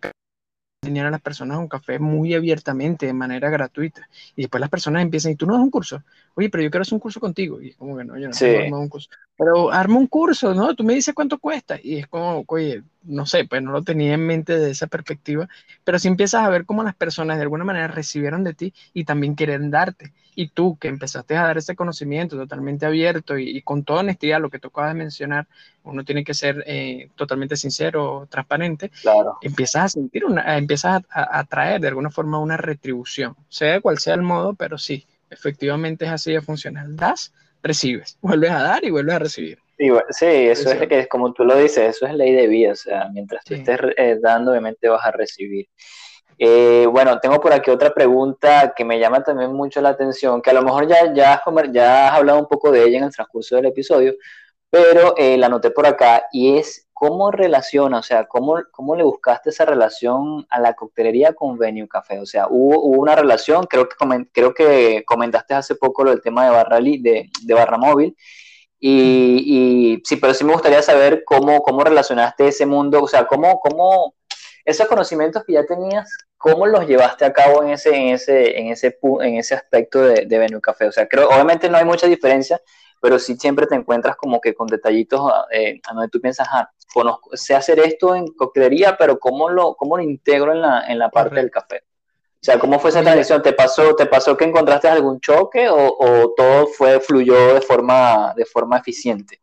enseñar 0.81 1.07
a 1.07 1.11
las 1.11 1.21
personas 1.21 1.57
un 1.57 1.67
café 1.67 1.99
muy 1.99 2.33
abiertamente, 2.33 3.05
de 3.05 3.13
manera 3.13 3.49
gratuita. 3.49 4.07
Y 4.35 4.43
después 4.43 4.59
las 4.61 4.69
personas 4.69 5.01
empiezan, 5.01 5.31
y 5.31 5.35
tú 5.35 5.45
no 5.45 5.53
das 5.53 5.63
un 5.63 5.71
curso. 5.71 6.03
Oye, 6.35 6.49
pero 6.49 6.63
yo 6.63 6.69
quiero 6.69 6.81
hacer 6.81 6.93
un 6.93 6.99
curso 6.99 7.19
contigo. 7.19 7.61
Y 7.61 7.69
es 7.69 7.75
como 7.75 7.97
que 7.97 8.03
no, 8.03 8.17
yo 8.17 8.27
no 8.27 8.33
quiero 8.33 8.77
un 8.77 8.89
curso. 8.89 9.09
Pero 9.37 9.71
arma 9.71 9.97
un 9.97 10.07
curso, 10.07 10.53
¿no? 10.53 10.75
Tú 10.75 10.83
me 10.83 10.93
dices 10.93 11.15
cuánto 11.15 11.39
cuesta. 11.39 11.79
Y 11.81 11.97
es 11.97 12.07
como, 12.07 12.43
oye, 12.47 12.83
no 13.03 13.25
sé, 13.25 13.45
pues 13.45 13.61
no 13.61 13.71
lo 13.71 13.81
tenía 13.81 14.13
en 14.13 14.25
mente 14.25 14.57
de 14.57 14.71
esa 14.71 14.87
perspectiva. 14.87 15.47
Pero 15.83 15.97
si 15.99 16.07
empiezas 16.07 16.43
a 16.43 16.49
ver 16.49 16.65
cómo 16.65 16.83
las 16.83 16.95
personas 16.95 17.37
de 17.37 17.43
alguna 17.43 17.63
manera 17.63 17.87
recibieron 17.87 18.43
de 18.43 18.53
ti 18.53 18.73
y 18.93 19.05
también 19.05 19.35
quieren 19.35 19.71
darte. 19.71 20.13
Y 20.35 20.49
tú 20.49 20.77
que 20.77 20.87
empezaste 20.87 21.35
a 21.35 21.43
dar 21.43 21.57
ese 21.57 21.75
conocimiento 21.75 22.37
totalmente 22.37 22.85
abierto 22.85 23.37
y, 23.37 23.61
con 23.61 23.83
toda 23.83 23.99
honestidad, 23.99 24.41
lo 24.41 24.49
que 24.49 24.59
tú 24.59 24.69
acabas 24.69 24.93
de 24.93 24.99
mencionar, 24.99 25.47
uno 25.83 26.03
tiene 26.03 26.23
que 26.23 26.33
ser 26.33 26.63
eh, 26.65 27.09
totalmente 27.15 27.55
sincero, 27.55 28.27
transparente, 28.29 28.89
claro. 29.01 29.37
empiezas 29.41 29.83
a 29.83 29.89
sentir 29.89 30.25
una, 30.25 30.57
empiezas 30.57 31.03
a, 31.11 31.39
a, 31.39 31.43
traer 31.43 31.81
de 31.81 31.89
alguna 31.89 32.09
forma 32.09 32.39
una 32.39 32.57
retribución, 32.57 33.35
sea 33.47 33.79
cual 33.79 33.99
sea 33.99 34.15
el 34.15 34.23
modo, 34.23 34.55
pero 34.55 34.79
sí, 34.79 35.05
efectivamente 35.29 36.05
es 36.05 36.11
así 36.11 36.31
de 36.31 36.41
funcional. 36.41 36.95
Das, 36.95 37.31
recibes, 37.63 38.17
vuelves 38.21 38.51
a 38.51 38.61
dar 38.61 38.85
y 38.85 38.91
vuelves 38.91 39.15
a 39.15 39.19
recibir. 39.19 39.59
Sí, 39.77 39.89
eso 40.25 40.71
es, 40.71 40.87
es 40.89 41.07
como 41.07 41.33
tú 41.33 41.43
lo 41.43 41.57
dices, 41.57 41.95
eso 41.95 42.05
es 42.05 42.13
ley 42.13 42.33
de 42.33 42.47
vida, 42.47 42.71
o 42.71 42.75
sea, 42.75 43.09
mientras 43.11 43.43
tú 43.43 43.55
estés 43.55 43.79
eh, 43.97 44.17
dando, 44.21 44.51
obviamente 44.51 44.87
vas 44.87 45.03
a 45.03 45.11
recibir. 45.11 45.67
Eh, 46.37 46.87
bueno, 46.89 47.19
tengo 47.19 47.39
por 47.39 47.53
aquí 47.53 47.69
otra 47.69 47.93
pregunta 47.93 48.73
que 48.75 48.85
me 48.85 48.99
llama 48.99 49.23
también 49.23 49.51
mucho 49.51 49.81
la 49.81 49.89
atención, 49.89 50.41
que 50.41 50.51
a 50.51 50.53
lo 50.53 50.61
mejor 50.61 50.87
ya, 50.87 51.13
ya, 51.13 51.41
ya 51.71 52.07
has 52.07 52.13
hablado 52.13 52.39
un 52.39 52.47
poco 52.47 52.71
de 52.71 52.83
ella 52.83 52.99
en 52.99 53.03
el 53.05 53.11
transcurso 53.13 53.55
del 53.55 53.65
episodio, 53.65 54.15
pero 54.69 55.15
eh, 55.17 55.37
la 55.37 55.47
anoté 55.47 55.71
por 55.71 55.85
acá 55.85 56.25
y 56.31 56.57
es 56.57 56.87
cómo 57.03 57.31
relaciona, 57.31 57.99
o 57.99 58.01
sea, 58.01 58.27
cómo, 58.27 58.63
cómo 58.71 58.95
le 58.95 59.03
buscaste 59.03 59.49
esa 59.49 59.65
relación 59.65 60.47
a 60.49 60.61
la 60.61 60.73
coctelería 60.73 61.33
con 61.33 61.57
Venue 61.57 61.85
Café, 61.85 62.21
o 62.21 62.25
sea, 62.25 62.47
hubo, 62.49 62.79
una 62.79 63.13
relación, 63.13 63.65
creo 63.65 63.89
que, 63.89 63.97
creo 64.31 64.53
que 64.53 65.03
comentaste 65.05 65.53
hace 65.53 65.75
poco 65.75 66.05
lo 66.05 66.11
del 66.11 66.21
tema 66.21 66.45
de 66.45 66.51
barra, 66.51 66.79
de, 66.79 67.29
de 67.41 67.53
barra 67.53 67.77
móvil, 67.77 68.15
y, 68.79 69.97
y, 69.97 70.01
sí, 70.05 70.15
pero 70.15 70.33
sí 70.33 70.45
me 70.45 70.53
gustaría 70.53 70.81
saber 70.81 71.25
cómo, 71.25 71.61
cómo 71.61 71.83
relacionaste 71.83 72.47
ese 72.47 72.65
mundo, 72.65 73.03
o 73.03 73.07
sea, 73.09 73.27
cómo, 73.27 73.59
cómo 73.59 74.15
esos 74.63 74.87
conocimientos 74.87 75.43
que 75.43 75.53
ya 75.53 75.65
tenías, 75.65 76.09
¿cómo 76.37 76.67
los 76.67 76.87
llevaste 76.87 77.25
a 77.25 77.33
cabo 77.33 77.63
en 77.63 77.71
ese, 77.71 77.93
en 77.93 78.13
ese, 78.13 78.57
en 78.57 78.67
ese, 78.67 78.97
en 79.01 79.35
ese 79.35 79.55
aspecto 79.55 80.03
de, 80.03 80.25
de 80.25 80.37
Venue 80.37 80.61
Café? 80.61 80.87
O 80.87 80.91
sea, 80.93 81.05
creo, 81.05 81.27
obviamente 81.27 81.67
no 81.67 81.77
hay 81.77 81.83
mucha 81.83 82.07
diferencia, 82.07 82.61
pero 83.03 83.19
sí 83.19 83.35
siempre 83.35 83.67
te 83.67 83.75
encuentras 83.75 84.15
como 84.15 84.39
que 84.39 84.53
con 84.53 84.65
detallitos 84.65 85.29
eh, 85.51 85.81
a 85.83 85.93
donde 85.93 86.07
tú 86.07 86.21
piensas, 86.21 86.47
ah, 86.49 86.71
conozco, 86.93 87.35
sé 87.35 87.53
hacer 87.53 87.77
esto 87.79 88.15
en 88.15 88.27
coctelería, 88.27 88.95
pero 88.97 89.19
¿cómo 89.19 89.49
lo, 89.49 89.75
cómo 89.75 89.97
lo 89.97 90.03
integro 90.03 90.53
en 90.53 90.61
la, 90.61 90.87
en 90.87 90.97
la 90.97 91.09
parte 91.09 91.35
del 91.35 91.51
café? 91.51 91.83
O 91.83 92.39
sea, 92.45 92.57
¿cómo 92.57 92.79
fue 92.79 92.91
esa 92.91 93.01
transición? 93.01 93.41
¿Te 93.41 93.51
pasó, 93.51 93.93
¿Te 93.93 94.05
pasó 94.05 94.37
que 94.37 94.45
encontraste 94.45 94.87
algún 94.87 95.19
choque 95.19 95.67
o, 95.67 95.75
o 95.75 96.33
todo 96.33 96.67
fue, 96.67 97.01
fluyó 97.01 97.55
de 97.55 97.59
forma, 97.59 98.33
de 98.37 98.45
forma 98.45 98.77
eficiente? 98.77 99.41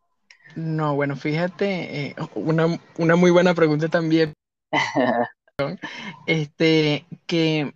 No, 0.55 0.95
bueno, 0.95 1.15
fíjate, 1.15 2.07
eh, 2.07 2.15
una, 2.33 2.79
una 2.97 3.15
muy 3.15 3.29
buena 3.29 3.53
pregunta 3.53 3.89
también. 3.89 4.33
este, 6.25 7.05
que 7.27 7.75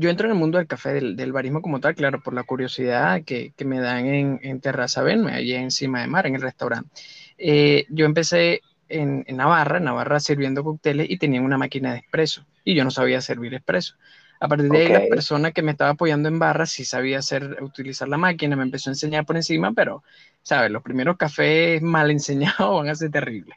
yo 0.00 0.08
entro 0.08 0.26
en 0.26 0.32
el 0.32 0.38
mundo 0.38 0.56
del 0.56 0.66
café, 0.66 0.94
del, 0.94 1.32
barismo 1.32 1.60
como 1.60 1.78
tal, 1.78 1.94
claro, 1.94 2.22
por 2.22 2.32
la 2.32 2.42
curiosidad 2.42 3.22
que, 3.22 3.52
que 3.54 3.64
me 3.66 3.80
dan 3.80 4.06
en, 4.06 4.40
en 4.42 4.60
Terraza 4.60 5.02
Benme, 5.02 5.32
allí 5.32 5.54
encima 5.54 6.00
de 6.00 6.06
mar, 6.06 6.26
en 6.26 6.34
el 6.36 6.40
restaurante. 6.40 6.90
Eh, 7.36 7.84
yo 7.90 8.06
empecé 8.06 8.62
en, 8.88 9.24
en, 9.26 9.36
Navarra, 9.36 9.76
en 9.76 9.84
Navarra 9.84 10.18
sirviendo 10.18 10.64
cócteles 10.64 11.08
y 11.10 11.18
tenían 11.18 11.44
una 11.44 11.58
máquina 11.58 11.92
de 11.92 11.98
expreso 11.98 12.46
y 12.64 12.74
yo 12.74 12.82
no 12.82 12.90
sabía 12.90 13.20
servir 13.20 13.52
expreso. 13.52 13.96
A 14.40 14.48
partir 14.48 14.70
de 14.70 14.78
ahí, 14.78 14.88
la 14.88 15.06
persona 15.06 15.52
que 15.52 15.62
me 15.62 15.72
estaba 15.72 15.90
apoyando 15.90 16.30
en 16.30 16.38
barra 16.38 16.64
sí 16.64 16.86
sabía 16.86 17.18
hacer, 17.18 17.58
utilizar 17.60 18.08
la 18.08 18.16
máquina, 18.16 18.56
me 18.56 18.62
empezó 18.62 18.88
a 18.88 18.92
enseñar 18.92 19.26
por 19.26 19.36
encima, 19.36 19.72
pero, 19.74 20.02
¿sabes? 20.42 20.70
Los 20.70 20.82
primeros 20.82 21.18
cafés 21.18 21.82
mal 21.82 22.10
enseñados 22.10 22.80
van 22.80 22.88
a 22.88 22.94
ser 22.94 23.10
terribles 23.10 23.54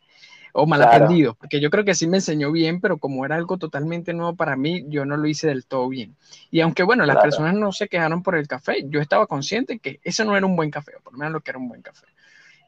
o 0.53 0.67
mal 0.67 0.83
aprendido, 0.83 1.33
porque 1.33 1.59
yo 1.59 1.69
creo 1.71 1.83
que 1.83 1.95
sí 1.95 2.07
me 2.07 2.17
enseñó 2.17 2.51
bien, 2.51 2.79
pero 2.79 2.97
como 2.99 3.25
era 3.25 3.35
algo 3.35 3.57
totalmente 3.57 4.13
nuevo 4.13 4.35
para 4.35 4.55
mí, 4.55 4.85
yo 4.87 5.03
no 5.03 5.17
lo 5.17 5.27
hice 5.27 5.47
del 5.47 5.65
todo 5.65 5.89
bien. 5.89 6.15
Y 6.51 6.61
aunque 6.61 6.83
bueno, 6.83 7.05
las 7.05 7.17
personas 7.17 7.55
no 7.55 7.71
se 7.71 7.87
quejaron 7.87 8.21
por 8.21 8.35
el 8.35 8.47
café, 8.47 8.85
yo 8.87 9.01
estaba 9.01 9.25
consciente 9.25 9.79
que 9.79 9.99
ese 10.03 10.23
no 10.23 10.37
era 10.37 10.45
un 10.45 10.55
buen 10.55 10.69
café, 10.69 10.93
o 10.95 11.01
por 11.01 11.13
lo 11.13 11.19
menos 11.19 11.33
lo 11.33 11.41
que 11.41 11.51
era 11.51 11.57
un 11.57 11.67
buen 11.67 11.81
café. 11.81 12.05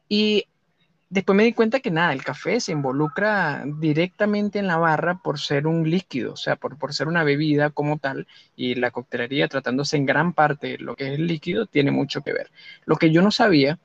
Y 0.08 0.46
después 1.08 1.36
me 1.36 1.44
di 1.44 1.52
cuenta 1.52 1.78
que 1.78 1.92
nada, 1.92 2.12
el 2.12 2.24
café 2.24 2.58
se 2.58 2.72
involucra 2.72 3.62
directamente 3.78 4.58
en 4.58 4.66
la 4.66 4.78
barra 4.78 5.20
por 5.22 5.38
ser 5.38 5.68
un 5.68 5.88
líquido, 5.88 6.32
o 6.32 6.36
sea, 6.36 6.56
por, 6.56 6.76
por 6.78 6.92
ser 6.92 7.06
una 7.06 7.22
bebida 7.22 7.70
como 7.70 7.98
tal, 7.98 8.26
y 8.56 8.74
la 8.74 8.90
coctelería 8.90 9.46
tratándose 9.46 9.96
en 9.96 10.06
gran 10.06 10.32
parte 10.32 10.66
de 10.72 10.78
lo 10.78 10.96
que 10.96 11.12
es 11.12 11.20
el 11.20 11.28
líquido, 11.28 11.66
tiene 11.66 11.92
mucho 11.92 12.22
que 12.22 12.32
ver. 12.32 12.50
Lo 12.84 12.96
que 12.96 13.12
yo 13.12 13.22
no 13.22 13.30
sabía 13.30 13.78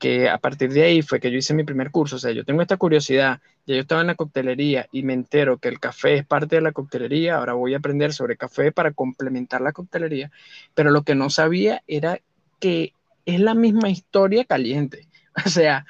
que 0.00 0.28
a 0.28 0.38
partir 0.38 0.72
de 0.72 0.82
ahí 0.82 1.02
fue 1.02 1.20
que 1.20 1.30
yo 1.30 1.38
hice 1.38 1.54
mi 1.54 1.62
primer 1.62 1.92
curso. 1.92 2.16
O 2.16 2.18
sea, 2.18 2.32
yo 2.32 2.44
tengo 2.44 2.62
esta 2.62 2.76
curiosidad, 2.76 3.40
ya 3.66 3.76
yo 3.76 3.82
estaba 3.82 4.00
en 4.00 4.08
la 4.08 4.16
coctelería 4.16 4.88
y 4.90 5.04
me 5.04 5.12
entero 5.12 5.58
que 5.58 5.68
el 5.68 5.78
café 5.78 6.16
es 6.16 6.26
parte 6.26 6.56
de 6.56 6.62
la 6.62 6.72
coctelería, 6.72 7.36
ahora 7.36 7.52
voy 7.52 7.74
a 7.74 7.76
aprender 7.76 8.12
sobre 8.12 8.36
café 8.36 8.72
para 8.72 8.92
complementar 8.92 9.60
la 9.60 9.72
coctelería, 9.72 10.32
pero 10.74 10.90
lo 10.90 11.02
que 11.02 11.14
no 11.14 11.30
sabía 11.30 11.84
era 11.86 12.20
que 12.58 12.94
es 13.26 13.38
la 13.38 13.54
misma 13.54 13.90
historia 13.90 14.44
caliente. 14.44 15.06
O 15.46 15.48
sea, 15.48 15.86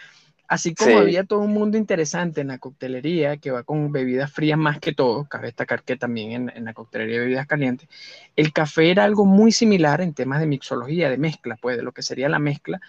Así 0.51 0.75
como 0.75 0.99
había 0.99 1.23
todo 1.23 1.39
un 1.39 1.53
mundo 1.53 1.79
interesante 1.79 2.41
en 2.41 2.49
la 2.49 2.59
coctelería 2.59 3.37
que 3.37 3.53
va 3.53 3.63
con 3.63 3.93
bebidas 3.93 4.33
frías 4.33 4.59
más 4.59 4.81
que 4.81 4.93
todo, 4.93 5.25
cabe 5.27 5.47
destacar 5.47 5.85
que 5.85 5.97
también 5.97 6.51
en, 6.53 6.65
la 6.65 6.75
coctelería 6.75 7.19
de 7.19 7.21
bebidas 7.21 7.47
calientes, 7.47 7.89
el 8.35 8.53
café 8.53 8.91
era 8.91 9.05
algo 9.05 9.27
muy 9.27 9.53
similar 9.53 10.01
en 10.01 10.13
temas 10.13 10.41
de 10.41 10.49
mixología, 10.49 11.09
de 11.09 11.19
mezcla, 11.19 11.57
pues 11.63 11.77
de 11.77 11.85
lo 11.85 11.93
que 11.93 12.03
sería 12.03 12.29
la 12.29 12.41
mezcla, 12.41 12.81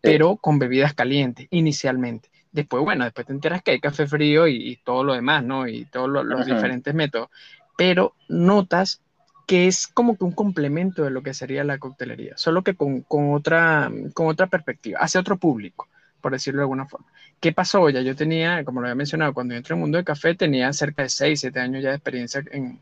pero 0.00 0.36
con 0.36 0.58
bebidas 0.58 0.94
calientes 0.94 1.46
inicialmente. 1.50 2.30
Después, 2.52 2.82
bueno, 2.82 3.04
después 3.04 3.26
te 3.26 3.32
enteras 3.32 3.62
que 3.62 3.72
hay 3.72 3.80
café 3.80 4.06
frío 4.06 4.46
y, 4.48 4.76
todo 4.84 5.04
lo 5.04 5.14
demás, 5.14 5.44
¿no? 5.44 5.68
Y 5.68 5.84
todos 5.86 6.08
los 6.08 6.46
diferentes 6.46 6.94
métodos. 6.94 7.28
Pero 7.76 8.14
notas 8.28 9.02
que 9.46 9.66
es 9.66 9.86
como 9.86 10.16
que 10.16 10.24
un 10.24 10.32
complemento 10.32 11.04
de 11.04 11.10
lo 11.10 11.22
que 11.22 11.34
sería 11.34 11.64
la 11.64 11.78
coctelería, 11.78 12.36
solo 12.36 12.62
que 12.62 12.74
con, 12.74 13.02
con, 13.02 13.32
otra, 13.34 13.90
con 14.14 14.26
otra 14.26 14.46
perspectiva, 14.48 14.98
hacia 15.00 15.20
otro 15.20 15.36
público 15.36 15.86
por 16.26 16.32
decirlo 16.32 16.58
de 16.58 16.64
alguna 16.64 16.86
forma. 16.86 17.06
¿Qué 17.38 17.52
pasó? 17.52 17.88
Ya 17.88 18.00
yo 18.00 18.16
tenía, 18.16 18.64
como 18.64 18.80
lo 18.80 18.88
había 18.88 18.96
mencionado, 18.96 19.32
cuando 19.32 19.54
yo 19.54 19.58
entré 19.58 19.74
al 19.74 19.78
mundo 19.78 19.96
del 19.96 20.04
café 20.04 20.34
tenía 20.34 20.72
cerca 20.72 21.02
de 21.02 21.08
6, 21.08 21.38
7 21.38 21.60
años 21.60 21.84
ya 21.84 21.90
de 21.90 21.94
experiencia 21.94 22.42
en... 22.50 22.80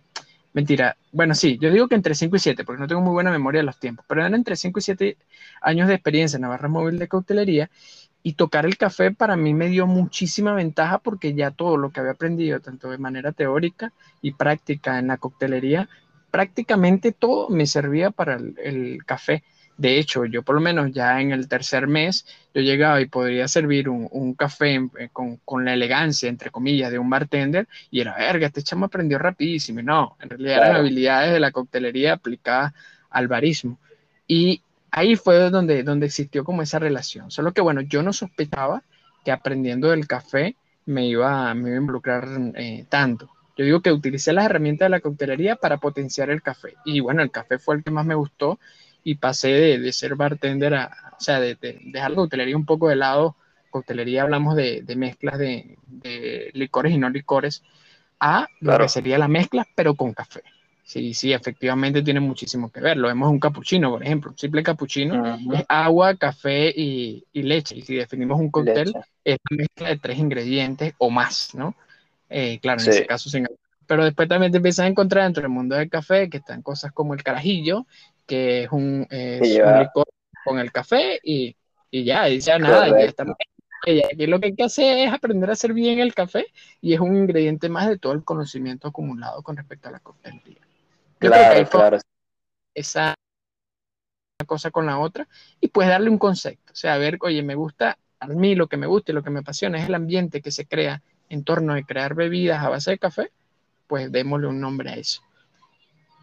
Mentira, 0.55 0.97
bueno, 1.11 1.35
sí, 1.35 1.59
yo 1.61 1.71
digo 1.73 1.88
que 1.88 1.97
entre 1.97 2.14
5 2.14 2.37
y 2.37 2.38
7, 2.38 2.64
porque 2.64 2.81
no 2.81 2.87
tengo 2.87 3.01
muy 3.01 3.12
buena 3.12 3.33
memoria 3.33 3.61
de 3.61 3.67
los 3.67 3.81
tiempos, 3.81 4.05
pero 4.09 4.21
eran 4.21 4.35
entre 4.37 4.55
5 4.55 4.79
y 4.79 4.83
7 4.83 5.19
años 5.61 5.88
de 5.88 5.95
experiencia 5.95 6.37
en 6.37 6.43
Navarra 6.43 6.69
Móvil 6.69 6.99
de 6.99 7.09
Coctelería 7.09 7.71
y 8.23 8.35
tocar 8.35 8.64
el 8.64 8.77
café 8.79 9.11
para 9.11 9.37
mí 9.37 9.53
me 9.53 9.69
dio 9.69 9.87
muchísima 9.88 10.55
ventaja 10.55 10.99
porque 10.99 11.35
ya 11.35 11.51
todo 11.51 11.77
lo 11.77 11.90
que 11.90 12.01
había 12.01 12.12
aprendido, 12.12 12.61
tanto 12.61 12.88
de 12.90 12.99
manera 12.99 13.33
teórica 13.33 13.93
y 14.23 14.33
práctica 14.33 14.99
en 15.01 15.09
la 15.09 15.19
coctelería, 15.19 15.88
prácticamente 16.31 17.12
todo 17.12 17.49
me 17.49 17.67
servía 17.67 18.11
para 18.11 18.37
el 18.37 19.05
café. 19.05 19.43
De 19.77 19.99
hecho, 19.99 20.25
yo 20.25 20.43
por 20.43 20.55
lo 20.55 20.61
menos 20.61 20.93
ya 20.93 21.21
en 21.21 21.33
el 21.33 21.49
tercer 21.49 21.89
mes, 21.89 22.27
yo 22.55 22.61
llegaba 22.63 23.01
y 23.01 23.07
podría 23.07 23.49
servir 23.49 23.89
un, 23.89 24.35
café 24.35 24.77
eh, 24.99 25.09
con, 25.13 25.65
la 25.65 25.75
elegancia, 25.75 26.29
entre 26.29 26.51
comillas, 26.51 26.93
de 26.93 26.99
un 26.99 27.11
bartender 27.11 27.67
y 27.91 28.01
era, 28.01 28.17
verga, 28.17 28.47
este 28.47 28.63
chamo 28.63 28.87
aprendió 28.87 29.19
rapidísimo. 29.19 29.83
no, 29.83 30.17
en 30.21 30.31
realidad 30.31 30.57
eran 30.59 30.77
habilidades 30.77 31.33
de 31.33 31.41
la 31.41 31.51
coctelería 31.51 32.13
aplicadas 32.13 32.73
al 33.11 33.27
barismo. 33.27 33.79
Y 34.29 34.63
ahí 34.91 35.17
fue 35.17 35.51
donde, 35.51 35.83
donde 35.83 36.07
existió 36.07 36.45
como 36.45 36.63
esa 36.63 36.79
relación. 36.79 37.31
Solo 37.31 37.53
que, 37.53 37.61
bueno, 37.61 37.81
yo 37.81 38.03
no 38.03 38.13
sospechaba 38.13 38.83
que 39.25 39.33
aprendiendo 39.33 39.91
del 39.91 40.07
café 40.07 40.55
me 40.87 41.07
iba, 41.07 41.53
me 41.55 41.71
iba 41.71 41.79
a 41.79 41.81
involucrar 41.81 42.29
eh, 42.55 42.85
tanto. 42.89 43.31
Yo 43.57 43.65
digo 43.65 43.81
que 43.81 43.93
utilicé 43.93 44.33
las 44.33 44.47
herramientas 44.47 44.87
de 44.87 44.91
la 44.91 45.01
coctelería 45.01 45.57
para 45.57 45.79
potenciar 45.79 46.31
el 46.31 46.43
café. 46.43 46.75
Y 46.85 47.01
bueno, 47.01 47.23
el 47.23 47.31
café 47.31 47.59
fue 47.59 47.77
el 47.77 47.85
que 47.85 47.91
más 47.91 48.05
me 48.05 48.15
gustó 48.15 48.59
y 49.05 49.17
pasé 49.17 49.49
de, 49.49 49.93
ser 49.93 50.17
bartender 50.17 50.75
a, 50.75 51.12
o 51.17 51.21
sea, 51.21 51.38
de, 51.38 51.57
dejar 51.57 52.11
la 52.11 52.17
coctelería 52.17 52.57
un 52.57 52.64
poco 52.64 52.88
de 52.88 52.97
lado, 52.97 53.37
coctelería 53.71 54.23
hablamos 54.23 54.57
de, 54.57 54.83
mezclas 54.97 55.38
de, 55.38 55.77
licores 56.55 56.93
y 56.93 56.99
no 56.99 57.11
licores, 57.11 57.62
a 58.19 58.49
lo 58.61 58.79
que 58.79 58.88
sería 58.88 59.19
la 59.19 59.29
mezcla, 59.29 59.67
pero 59.77 59.95
con 59.95 60.14
café. 60.14 60.43
Sí, 60.83 61.14
sí, 61.14 61.33
efectivamente 61.33 62.03
tiene 62.03 62.21
muchísimo 62.21 62.71
que 62.71 62.81
ver. 62.81 62.97
Lo 62.97 63.09
vemos 63.09 63.31
un 63.31 63.40
capuchino, 63.40 63.90
por 63.90 64.03
ejemplo. 64.03 64.31
Un 64.33 64.38
simple 64.38 64.62
capuchino 64.62 65.38
es 65.55 65.64
agua, 65.67 66.14
café 66.14 66.73
y, 66.75 67.25
leche. 67.33 67.77
Y 67.77 67.83
si 67.83 67.95
definimos 67.95 68.38
un 68.38 68.51
cóctel, 68.51 68.93
es 69.25 69.38
una 69.51 69.59
mezcla 69.59 69.88
de 69.88 69.99
tres 69.99 70.19
ingredientes 70.19 70.95
o 70.99 71.11
más, 71.11 71.55
¿no? 71.55 71.75
Eh, 72.29 72.59
claro, 72.61 72.83
en 72.83 72.90
ese 72.90 73.07
caso 73.07 73.31
sin 73.31 73.47
pero 73.87 74.05
después 74.05 74.29
también 74.29 74.53
te 74.53 74.59
empiezas 74.59 74.85
a 74.85 74.88
encontrar 74.88 75.25
dentro 75.25 75.43
del 75.43 75.51
mundo 75.51 75.77
del 75.77 75.90
café 75.90 76.29
que 76.31 76.38
están 76.38 76.62
cosas 76.62 76.93
como 76.93 77.14
el 77.14 77.23
carajillo, 77.23 77.87
que 78.27 78.65
es 78.65 78.73
un, 78.73 79.07
licor 79.11 80.07
con 80.45 80.59
el 80.59 80.73
café 80.73 81.21
y, 81.23 81.57
ya, 81.91 82.29
y 82.29 82.41
ya 82.41 82.59
nada, 82.59 82.89
ya 82.89 83.05
estamos. 83.07 83.37
Y 83.87 84.27
lo 84.27 84.41
que 84.41 84.47
hay 84.47 84.55
que 84.55 84.65
hacer 84.65 84.99
es 84.99 85.13
aprender 85.13 85.51
a 85.51 85.53
hacer 85.53 85.75
bien 85.75 85.99
el 85.99 86.15
café 86.15 86.47
y 86.81 86.95
es 86.95 87.01
un 87.01 87.17
ingrediente 87.17 87.69
más 87.69 87.89
de 87.89 87.99
todo 87.99 88.13
el 88.13 88.25
conocimiento 88.25 88.89
acumulado 88.89 89.43
con 89.43 89.57
respecto 89.57 89.89
a 89.89 89.93
la 89.93 90.01
coctelería. 90.01 90.61
claro, 91.19 91.69
claro. 91.69 91.99
Esa 92.75 93.15
cosa 94.47 94.71
con 94.71 94.87
la 94.87 94.99
otra 94.99 95.29
y 95.61 95.69
pues 95.69 95.89
darle 95.89 96.11
un 96.11 96.19
concepto. 96.19 96.73
O 96.73 96.77
sea, 96.77 96.95
a 96.95 96.99
ver, 96.99 97.19
oye, 97.21 97.43
me 97.43 97.55
gusta, 97.55 97.99
a 98.21 98.27
mí 98.27 98.55
lo 98.55 98.69
que 98.69 98.77
me 98.77 98.87
gusta 98.87 99.13
y 99.13 99.15
lo 99.15 99.23
que 99.23 99.31
me 99.31 99.41
apasiona 99.41 99.79
es 99.79 99.89
el 99.89 99.95
ambiente 99.95 100.41
que 100.41 100.51
se 100.51 100.67
crea 100.67 101.03
en 101.29 101.45
torno 101.45 101.75
a 101.75 101.83
crear 101.83 102.15
bebidas 102.15 102.63
a 102.63 102.69
base 102.69 102.91
de 102.93 102.99
café, 102.99 103.31
pues 103.87 104.11
démosle 104.11 104.47
un 104.47 104.61
nombre 104.61 104.91
a 104.91 104.95
eso. 104.95 105.23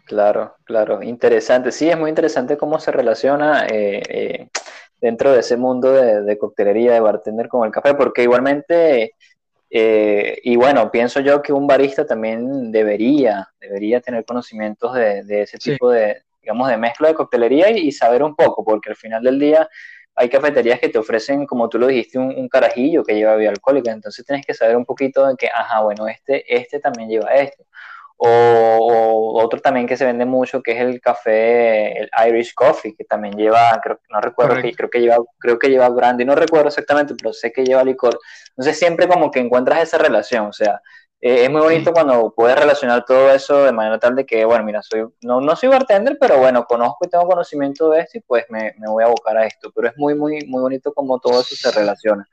Claro, 0.04 0.56
claro, 0.64 1.02
interesante. 1.02 1.72
Sí, 1.72 1.88
es 1.88 1.98
muy 1.98 2.10
interesante 2.10 2.56
cómo 2.56 2.78
se 2.80 2.90
relaciona 2.90 3.66
eh, 3.66 4.02
eh, 4.08 4.48
dentro 5.00 5.32
de 5.32 5.40
ese 5.40 5.56
mundo 5.56 5.92
de, 5.92 6.38
coctelería, 6.38 6.92
de 6.92 7.00
bartender 7.00 7.48
con 7.48 7.66
el 7.66 7.72
café, 7.72 7.94
porque 7.94 8.22
igualmente, 8.22 9.14
eh, 9.70 10.38
y 10.42 10.56
bueno, 10.56 10.90
pienso 10.90 11.20
yo 11.20 11.40
que 11.40 11.52
un 11.52 11.66
barista 11.66 12.04
también 12.06 12.72
debería, 12.72 13.48
debería 13.60 14.00
tener 14.00 14.24
conocimientos 14.24 14.94
de, 14.94 15.42
ese 15.42 15.58
tipo 15.58 15.90
de, 15.90 16.22
digamos, 16.40 16.68
de 16.68 16.76
mezcla 16.76 17.08
de 17.08 17.14
coctelería 17.14 17.70
y, 17.70 17.92
saber 17.92 18.22
un 18.22 18.34
poco, 18.34 18.64
porque 18.64 18.90
al 18.90 18.96
final 18.96 19.22
del 19.22 19.38
día 19.38 19.68
hay 20.14 20.28
cafeterías 20.28 20.78
que 20.78 20.88
te 20.88 20.98
ofrecen, 20.98 21.46
como 21.46 21.68
tú 21.68 21.78
lo 21.78 21.86
dijiste, 21.86 22.18
un, 22.18 22.34
un, 22.36 22.48
carajillo 22.48 23.02
que 23.02 23.14
lleva 23.14 23.32
bebida 23.32 23.50
alcohólica, 23.50 23.92
entonces 23.92 24.26
tienes 24.26 24.44
que 24.44 24.52
saber 24.52 24.76
un 24.76 24.84
poquito 24.84 25.26
de 25.26 25.36
que, 25.36 25.48
ajá, 25.48 25.80
bueno, 25.80 26.06
este, 26.06 26.44
este 26.54 26.80
también 26.80 27.08
lleva 27.08 27.32
esto. 27.34 27.64
O, 28.24 29.42
otro 29.42 29.60
también 29.60 29.88
que 29.88 29.96
se 29.96 30.04
vende 30.04 30.24
mucho, 30.24 30.62
que 30.62 30.72
es 30.72 30.80
el 30.80 31.00
café, 31.00 31.98
el 31.98 32.10
Irish 32.28 32.54
Coffee, 32.54 32.94
que 32.94 33.04
también 33.04 33.34
lleva, 33.34 33.80
creo, 33.82 33.98
no 34.10 34.20
recuerdo, 34.20 34.62
que, 34.62 34.72
creo 34.72 34.88
que 34.88 35.00
lleva, 35.00 35.16
creo 35.38 35.58
que 35.58 35.68
lleva 35.68 35.88
brandy, 35.88 36.24
no 36.24 36.36
recuerdo 36.36 36.68
exactamente, 36.68 37.14
pero 37.20 37.32
sé 37.32 37.52
que 37.52 37.64
lleva 37.64 37.82
licor. 37.82 38.18
Entonces 38.50 38.78
siempre 38.78 39.08
como 39.08 39.30
que 39.32 39.40
encuentras 39.40 39.82
esa 39.82 39.98
relación, 39.98 40.46
o 40.46 40.52
sea, 40.52 40.80
eh, 41.20 41.44
es 41.44 41.50
muy 41.50 41.60
bonito 41.60 41.92
cuando 41.92 42.32
puedes 42.32 42.56
relacionar 42.56 43.04
todo 43.04 43.30
eso 43.32 43.64
de 43.64 43.72
manera 43.72 43.98
tal 43.98 44.14
de 44.14 44.24
que, 44.24 44.44
bueno, 44.44 44.64
mira, 44.64 44.82
soy, 44.82 45.04
no, 45.22 45.40
no 45.40 45.56
soy 45.56 45.68
bartender, 45.68 46.16
pero 46.20 46.38
bueno, 46.38 46.64
conozco 46.64 46.98
y 47.04 47.08
tengo 47.08 47.26
conocimiento 47.26 47.90
de 47.90 48.00
esto 48.00 48.18
y 48.18 48.20
pues 48.20 48.44
me, 48.50 48.74
me 48.78 48.88
voy 48.88 49.02
a 49.02 49.06
abocar 49.06 49.36
a 49.36 49.46
esto. 49.46 49.72
Pero 49.74 49.88
es 49.88 49.94
muy, 49.96 50.14
muy, 50.14 50.44
muy 50.46 50.62
bonito 50.62 50.92
como 50.92 51.18
todo 51.18 51.40
eso 51.40 51.56
se 51.56 51.70
relaciona. 51.72 52.28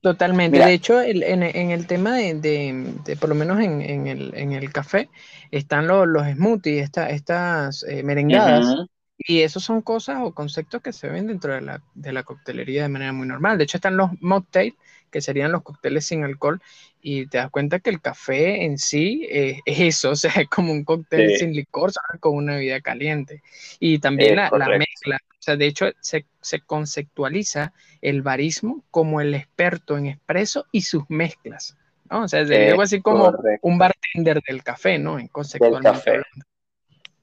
Totalmente. 0.00 0.58
de 0.58 0.72
hecho, 0.72 1.02
en, 1.02 1.42
el 1.42 1.86
tema 1.86 2.16
de, 2.16 3.16
por 3.20 3.28
lo 3.28 3.34
menos 3.34 3.60
en, 3.60 4.06
el, 4.06 4.72
café, 4.72 5.10
están 5.50 5.86
los, 5.86 6.06
los 6.06 6.26
smoothies, 6.26 6.90
estas 6.96 7.82
eh, 7.84 8.02
merengadas. 8.02 8.86
Y 9.18 9.42
esos 9.42 9.62
son 9.62 9.82
cosas 9.82 10.18
o 10.22 10.32
conceptos 10.32 10.80
que 10.80 10.94
se 10.94 11.08
ven 11.08 11.26
dentro 11.26 11.52
de 11.52 11.60
la, 11.60 11.82
de 11.94 12.12
la 12.12 12.22
coctelería 12.22 12.84
de 12.84 12.88
manera 12.88 13.12
muy 13.12 13.28
normal. 13.28 13.58
De 13.58 13.64
hecho, 13.64 13.76
están 13.76 13.98
los 13.98 14.10
mocktails, 14.22 14.74
que 15.10 15.20
serían 15.20 15.52
los 15.52 15.62
cócteles 15.62 16.06
sin 16.06 16.24
alcohol, 16.24 16.62
y 17.02 17.26
te 17.26 17.38
das 17.38 17.50
cuenta 17.50 17.80
que 17.80 17.90
el 17.90 18.00
café 18.00 18.64
en 18.64 18.78
sí 18.78 19.26
es 19.30 19.60
eso, 19.66 20.10
o 20.10 20.16
sea, 20.16 20.32
es 20.36 20.48
como 20.48 20.72
un 20.72 20.84
cóctel 20.84 21.36
sin 21.36 21.52
licor, 21.52 21.92
con 22.20 22.34
una 22.34 22.54
bebida 22.54 22.80
caliente. 22.80 23.42
Y 23.78 23.98
también 23.98 24.36
la, 24.36 24.50
la, 24.50 24.78
mezcla, 24.78 25.18
o 25.22 25.42
sea, 25.42 25.56
de 25.56 25.66
hecho, 25.66 25.86
se, 26.00 26.26
se, 26.40 26.60
conceptualiza 26.60 27.72
el 28.02 28.22
barismo 28.22 28.84
como 28.90 29.20
el 29.20 29.34
experto 29.34 29.96
en 29.96 30.06
expreso 30.06 30.66
y 30.72 30.82
sus 30.82 31.04
mezclas, 31.08 31.76
¿no? 32.10 32.24
O 32.24 32.28
sea, 32.28 32.40
es 32.40 32.70
algo 32.70 32.82
así 32.82 33.00
como 33.00 33.32
un 33.62 33.78
bartender 33.78 34.40
del 34.46 34.62
café, 34.62 34.98
¿no? 34.98 35.18
En 35.18 35.28
conceptualmente 35.28 36.22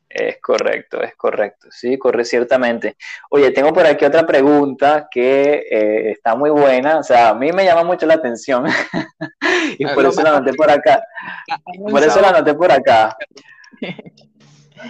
Es 0.09 0.37
correcto, 0.41 1.01
es 1.01 1.15
correcto, 1.15 1.67
sí, 1.69 1.97
corre 1.97 2.23
ciertamente. 2.23 2.95
Oye, 3.29 3.51
tengo 3.51 3.73
por 3.73 3.85
aquí 3.85 4.05
otra 4.05 4.25
pregunta 4.25 5.07
que 5.11 5.65
eh, 5.69 6.11
está 6.11 6.33
muy 6.35 6.49
buena, 6.49 6.99
o 6.99 7.03
sea, 7.03 7.29
a 7.29 7.33
mí 7.33 7.51
me 7.51 7.65
llama 7.65 7.83
mucho 7.83 8.05
la 8.05 8.13
atención 8.13 8.65
y 9.77 9.85
por 9.85 10.05
eso 10.05 10.23
la 10.23 10.37
anoté 10.37 10.53
por 10.53 10.71
acá. 10.71 11.03
Por 11.89 12.03
eso 12.03 12.21
la 12.21 12.29
anoté 12.29 12.53
por 12.53 12.71
acá. 12.71 13.17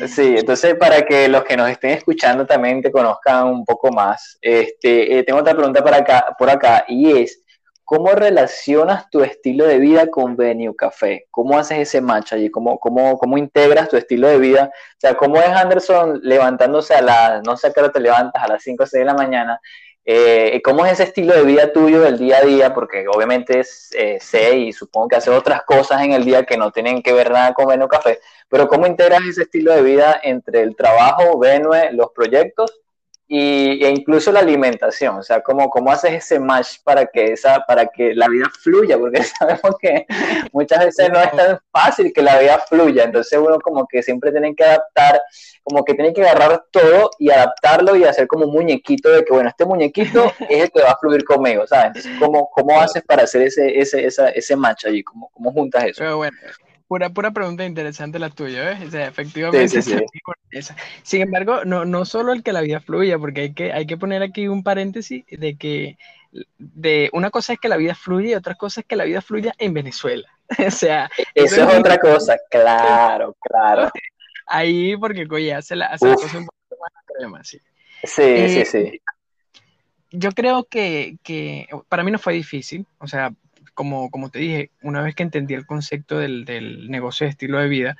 Sí, 0.07 0.35
entonces 0.37 0.75
para 0.75 1.01
que 1.01 1.27
los 1.27 1.43
que 1.43 1.57
nos 1.57 1.69
estén 1.69 1.91
escuchando 1.91 2.45
también 2.45 2.81
te 2.81 2.91
conozcan 2.91 3.47
un 3.47 3.65
poco 3.65 3.91
más, 3.91 4.37
este, 4.41 5.17
eh, 5.17 5.23
tengo 5.23 5.39
otra 5.39 5.55
pregunta 5.55 5.83
para 5.83 5.97
acá, 5.97 6.35
por 6.37 6.49
acá 6.49 6.85
y 6.87 7.11
es, 7.11 7.41
¿cómo 7.87 8.11
relacionas 8.11 9.09
tu 9.09 9.23
estilo 9.23 9.65
de 9.65 9.79
vida 9.79 10.07
con 10.11 10.35
Venue 10.35 10.75
Café? 10.75 11.25
¿Cómo 11.31 11.57
haces 11.57 11.79
ese 11.79 12.01
match 12.01 12.33
allí? 12.33 12.51
¿Cómo, 12.51 12.77
cómo, 12.79 13.17
cómo 13.17 13.37
integras 13.37 13.87
tu 13.87 13.95
estilo 13.95 14.27
de 14.27 14.39
vida? 14.39 14.71
O 14.73 14.99
sea, 14.99 15.15
¿cómo 15.15 15.37
es 15.37 15.47
Anderson 15.47 16.19
levantándose 16.21 16.93
a 16.95 17.01
las, 17.01 17.43
no 17.43 17.55
sé 17.55 17.67
a 17.67 17.71
qué 17.71 17.79
hora 17.79 17.91
te 17.91 18.01
levantas, 18.01 18.43
a 18.43 18.47
las 18.49 18.61
5 18.61 18.83
o 18.83 18.85
6 18.85 18.99
de 18.99 19.05
la 19.05 19.13
mañana 19.13 19.61
eh, 20.09 20.61
¿Cómo 20.63 20.85
es 20.85 20.93
ese 20.93 21.03
estilo 21.03 21.33
de 21.33 21.43
vida 21.43 21.73
tuyo 21.73 21.99
del 21.99 22.17
día 22.17 22.37
a 22.37 22.45
día? 22.45 22.73
Porque 22.73 23.05
obviamente 23.13 23.61
eh, 23.93 24.17
sé 24.21 24.57
y 24.57 24.71
supongo 24.71 25.09
que 25.09 25.15
haces 25.17 25.33
otras 25.33 25.63
cosas 25.63 26.01
en 26.01 26.13
el 26.13 26.23
día 26.23 26.45
que 26.45 26.55
no 26.55 26.71
tienen 26.71 27.03
que 27.03 27.11
ver 27.11 27.29
nada 27.29 27.53
con 27.53 27.67
Venue 27.67 27.89
Café, 27.89 28.19
pero 28.47 28.69
¿cómo 28.69 28.87
integras 28.87 29.19
ese 29.29 29.43
estilo 29.43 29.73
de 29.73 29.81
vida 29.81 30.17
entre 30.23 30.61
el 30.61 30.77
trabajo, 30.77 31.37
Venue, 31.37 31.91
los 31.91 32.11
proyectos 32.11 32.79
y, 33.29 33.83
e 33.83 33.89
incluso 33.89 34.31
la 34.31 34.39
alimentación, 34.39 35.17
o 35.17 35.23
sea, 35.23 35.41
cómo, 35.41 35.69
cómo 35.69 35.91
haces 35.91 36.13
ese 36.13 36.39
match 36.39 36.77
para 36.83 37.05
que, 37.05 37.33
esa, 37.33 37.59
para 37.67 37.87
que 37.87 38.15
la 38.15 38.29
vida 38.29 38.45
fluya, 38.61 38.97
porque 38.97 39.21
sabemos 39.39 39.75
que 39.81 40.05
muchas 40.53 40.85
veces 40.85 41.09
no 41.11 41.19
es 41.19 41.31
tan 41.31 41.59
fácil 41.71 42.13
que 42.13 42.21
la 42.21 42.39
vida 42.39 42.59
fluya, 42.69 43.03
entonces 43.03 43.37
uno 43.37 43.59
como 43.59 43.85
que 43.85 44.01
siempre 44.01 44.31
tiene 44.31 44.55
que 44.55 44.63
adaptar, 44.63 45.21
como 45.63 45.83
que 45.83 45.93
tiene 45.93 46.13
que 46.13 46.21
agarrar 46.21 46.63
todo 46.71 47.11
y 47.19 47.29
adaptarlo 47.29 47.97
y 47.97 48.05
hacer 48.05 48.27
como 48.27 48.45
un 48.45 48.53
muñequito 48.53 49.09
de 49.09 49.25
que, 49.25 49.33
bueno, 49.33 49.49
este 49.49 49.65
muñequito 49.65 50.31
es 50.49 50.63
el 50.63 50.71
que 50.71 50.81
va 50.81 50.91
a 50.91 50.97
fluir 50.97 51.25
conmigo, 51.25 51.67
¿sabes? 51.67 51.87
Entonces, 51.87 52.11
¿cómo, 52.19 52.49
cómo 52.49 52.79
haces 52.79 53.03
para 53.03 53.23
hacer 53.23 53.41
ese, 53.41 53.77
ese, 53.77 54.05
esa, 54.05 54.29
ese 54.29 54.55
match 54.55 54.85
allí? 54.85 55.03
¿Cómo, 55.03 55.29
¿Cómo 55.33 55.51
juntas 55.51 55.83
eso? 55.83 55.99
Pero 55.99 56.17
bueno, 56.17 56.37
Pura, 56.87 57.09
pura 57.09 57.31
pregunta 57.31 57.65
interesante 57.65 58.17
la 58.17 58.29
tuya, 58.29 58.63
¿ves? 58.63 58.87
O 58.87 58.91
sea, 58.91 59.07
efectivamente. 59.07 59.81
Sin 61.03 61.21
embargo, 61.21 61.65
no, 61.65 61.83
no 61.83 62.05
solo 62.05 62.31
el 62.31 62.43
que 62.43 62.53
la 62.53 62.61
vida 62.61 62.79
fluya, 62.79 63.19
porque 63.19 63.41
hay 63.41 63.53
que, 63.53 63.73
hay 63.73 63.85
que 63.85 63.97
poner 63.97 64.23
aquí 64.23 64.47
un 64.47 64.63
paréntesis 64.63 65.25
de 65.29 65.57
que 65.57 65.97
de 66.57 67.09
una 67.13 67.29
cosa 67.29 67.53
es 67.53 67.59
que 67.59 67.69
la 67.69 67.77
vida 67.77 67.95
fluye 67.95 68.29
y 68.29 68.35
otra 68.35 68.55
cosa 68.55 68.81
es 68.81 68.87
que 68.87 68.95
la 68.95 69.05
vida 69.05 69.21
fluya 69.21 69.53
en 69.57 69.73
Venezuela. 69.73 70.27
o 70.67 70.71
sea, 70.71 71.09
eso, 71.33 71.69
es 71.69 71.77
otra 71.77 71.97
cosa, 71.97 72.37
claro, 72.49 73.35
claro. 73.41 73.89
Ahí, 74.45 74.95
porque 74.95 75.27
oye, 75.29 75.53
hace 75.53 75.75
la, 75.75 75.87
hace 75.87 76.13
cosa 76.13 76.37
un 76.37 76.45
poco 76.45 76.81
más 76.81 76.91
extrema, 77.03 77.43
sí. 77.43 77.59
Sí, 78.03 78.49
sí, 78.49 78.65
sí. 78.65 79.01
Yo 80.11 80.31
creo 80.31 80.63
que, 80.63 81.17
que 81.21 81.67
para 81.89 82.03
mí 82.03 82.11
no 82.11 82.19
fue 82.19 82.33
difícil, 82.33 82.85
o 82.99 83.07
sea, 83.07 83.33
como, 83.77 84.09
como 84.09 84.29
te 84.29 84.39
dije, 84.39 84.71
una 84.81 85.03
vez 85.03 85.13
que 85.13 85.21
entendí 85.21 85.53
el 85.53 85.67
concepto 85.67 86.17
del, 86.17 86.45
del 86.45 86.89
negocio 86.89 87.25
de 87.25 87.29
estilo 87.29 87.59
de 87.59 87.69
vida, 87.69 87.97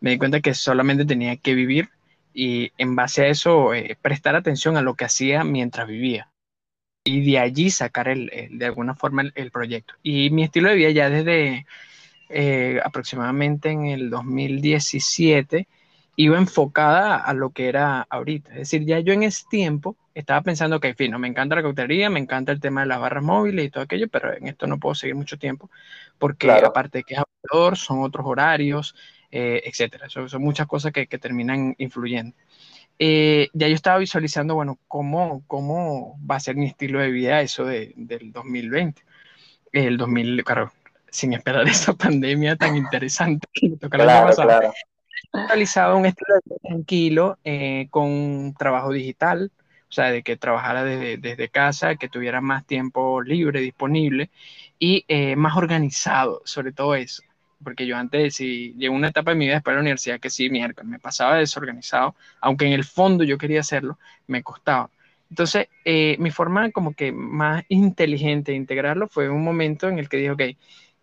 me 0.00 0.10
di 0.10 0.18
cuenta 0.18 0.40
que 0.40 0.54
solamente 0.54 1.04
tenía 1.04 1.36
que 1.36 1.54
vivir 1.54 1.90
y 2.32 2.72
en 2.78 2.96
base 2.96 3.22
a 3.22 3.28
eso 3.28 3.74
eh, 3.74 3.98
prestar 4.00 4.36
atención 4.36 4.78
a 4.78 4.82
lo 4.82 4.94
que 4.94 5.04
hacía 5.04 5.44
mientras 5.44 5.86
vivía 5.86 6.30
y 7.04 7.30
de 7.30 7.38
allí 7.38 7.70
sacar 7.70 8.08
el, 8.08 8.30
de 8.50 8.66
alguna 8.66 8.94
forma 8.94 9.22
el, 9.34 9.50
proyecto. 9.50 9.94
Y 10.02 10.30
mi 10.30 10.44
estilo 10.44 10.70
de 10.70 10.76
vida 10.76 10.90
ya 10.90 11.10
desde 11.10 11.66
eh, 12.30 12.80
aproximadamente 12.82 13.70
en 13.70 13.86
el 13.86 14.10
2017 14.10 15.68
iba 16.20 16.36
enfocada 16.36 17.16
a 17.16 17.32
lo 17.32 17.50
que 17.50 17.68
era 17.68 18.04
ahorita. 18.10 18.50
Es 18.50 18.58
decir, 18.58 18.84
ya 18.84 18.98
yo 18.98 19.12
en 19.12 19.22
ese 19.22 19.44
tiempo 19.48 19.96
estaba 20.14 20.42
pensando 20.42 20.80
que, 20.80 20.88
en 20.88 20.96
fin, 20.96 21.16
me 21.16 21.28
encanta 21.28 21.54
la 21.54 21.62
cautería, 21.62 22.10
me 22.10 22.18
encanta 22.18 22.50
el 22.50 22.58
tema 22.58 22.80
de 22.80 22.88
las 22.88 22.98
barras 22.98 23.22
móviles 23.22 23.64
y 23.64 23.70
todo 23.70 23.84
aquello, 23.84 24.08
pero 24.08 24.36
en 24.36 24.48
esto 24.48 24.66
no 24.66 24.80
puedo 24.80 24.96
seguir 24.96 25.14
mucho 25.14 25.38
tiempo, 25.38 25.70
porque 26.18 26.50
aparte 26.50 26.98
de 26.98 27.04
que 27.04 27.14
es 27.14 27.20
aburridor, 27.20 27.76
son 27.76 28.02
otros 28.02 28.26
horarios, 28.26 28.96
eh, 29.30 29.62
etcétera. 29.64 30.08
Son, 30.08 30.28
muchas 30.42 30.66
cosas 30.66 30.90
que, 30.90 31.06
terminan 31.06 31.76
influyendo. 31.78 32.34
Eh, 32.98 33.48
ya 33.52 33.68
yo 33.68 33.76
estaba 33.76 33.98
visualizando, 33.98 34.56
bueno, 34.56 34.76
cómo, 34.88 35.44
cómo 35.46 36.18
va 36.28 36.34
a 36.34 36.40
ser 36.40 36.56
mi 36.56 36.66
estilo 36.66 36.98
de 36.98 37.12
vida 37.12 37.42
eso 37.42 37.64
de, 37.64 37.92
del 37.94 38.32
2020. 38.32 39.00
El 39.70 39.96
2000, 39.96 40.42
claro, 40.42 40.72
sin 41.12 41.32
esperar 41.32 41.64
esa 41.68 41.92
pandemia 41.92 42.56
tan 42.56 42.76
interesante 42.76 43.46
que 43.52 43.68
me 43.68 43.76
tocó 43.76 43.98
claro, 43.98 44.34
claro. 44.34 44.72
Realizado 45.32 45.96
un 45.96 46.06
estilo 46.06 46.34
tranquilo, 46.62 47.38
eh, 47.44 47.88
con 47.90 48.54
trabajo 48.58 48.92
digital, 48.92 49.52
o 49.88 49.92
sea, 49.92 50.10
de 50.10 50.22
que 50.22 50.36
trabajara 50.36 50.84
desde, 50.84 51.16
desde 51.18 51.48
casa, 51.48 51.96
que 51.96 52.08
tuviera 52.08 52.40
más 52.40 52.66
tiempo 52.66 53.22
libre, 53.22 53.60
disponible 53.60 54.30
y 54.78 55.04
eh, 55.08 55.36
más 55.36 55.56
organizado, 55.56 56.42
sobre 56.44 56.72
todo 56.72 56.94
eso. 56.94 57.22
Porque 57.62 57.86
yo 57.86 57.96
antes, 57.96 58.36
si 58.36 58.74
llegó 58.74 58.94
una 58.94 59.08
etapa 59.08 59.32
de 59.32 59.36
mi 59.36 59.46
vida 59.46 59.54
después 59.56 59.72
de 59.72 59.76
la 59.76 59.80
universidad 59.82 60.20
que 60.20 60.30
sí, 60.30 60.48
miércoles, 60.50 60.88
me 60.90 61.00
pasaba 61.00 61.36
desorganizado, 61.36 62.14
aunque 62.40 62.66
en 62.66 62.72
el 62.72 62.84
fondo 62.84 63.24
yo 63.24 63.38
quería 63.38 63.60
hacerlo, 63.60 63.98
me 64.26 64.42
costaba. 64.42 64.90
Entonces, 65.30 65.68
eh, 65.84 66.16
mi 66.18 66.30
forma 66.30 66.70
como 66.70 66.94
que 66.94 67.12
más 67.12 67.64
inteligente 67.68 68.52
de 68.52 68.58
integrarlo 68.58 69.08
fue 69.08 69.28
un 69.28 69.44
momento 69.44 69.88
en 69.88 69.98
el 69.98 70.08
que 70.08 70.16
dije, 70.18 70.30
ok, 70.30 70.42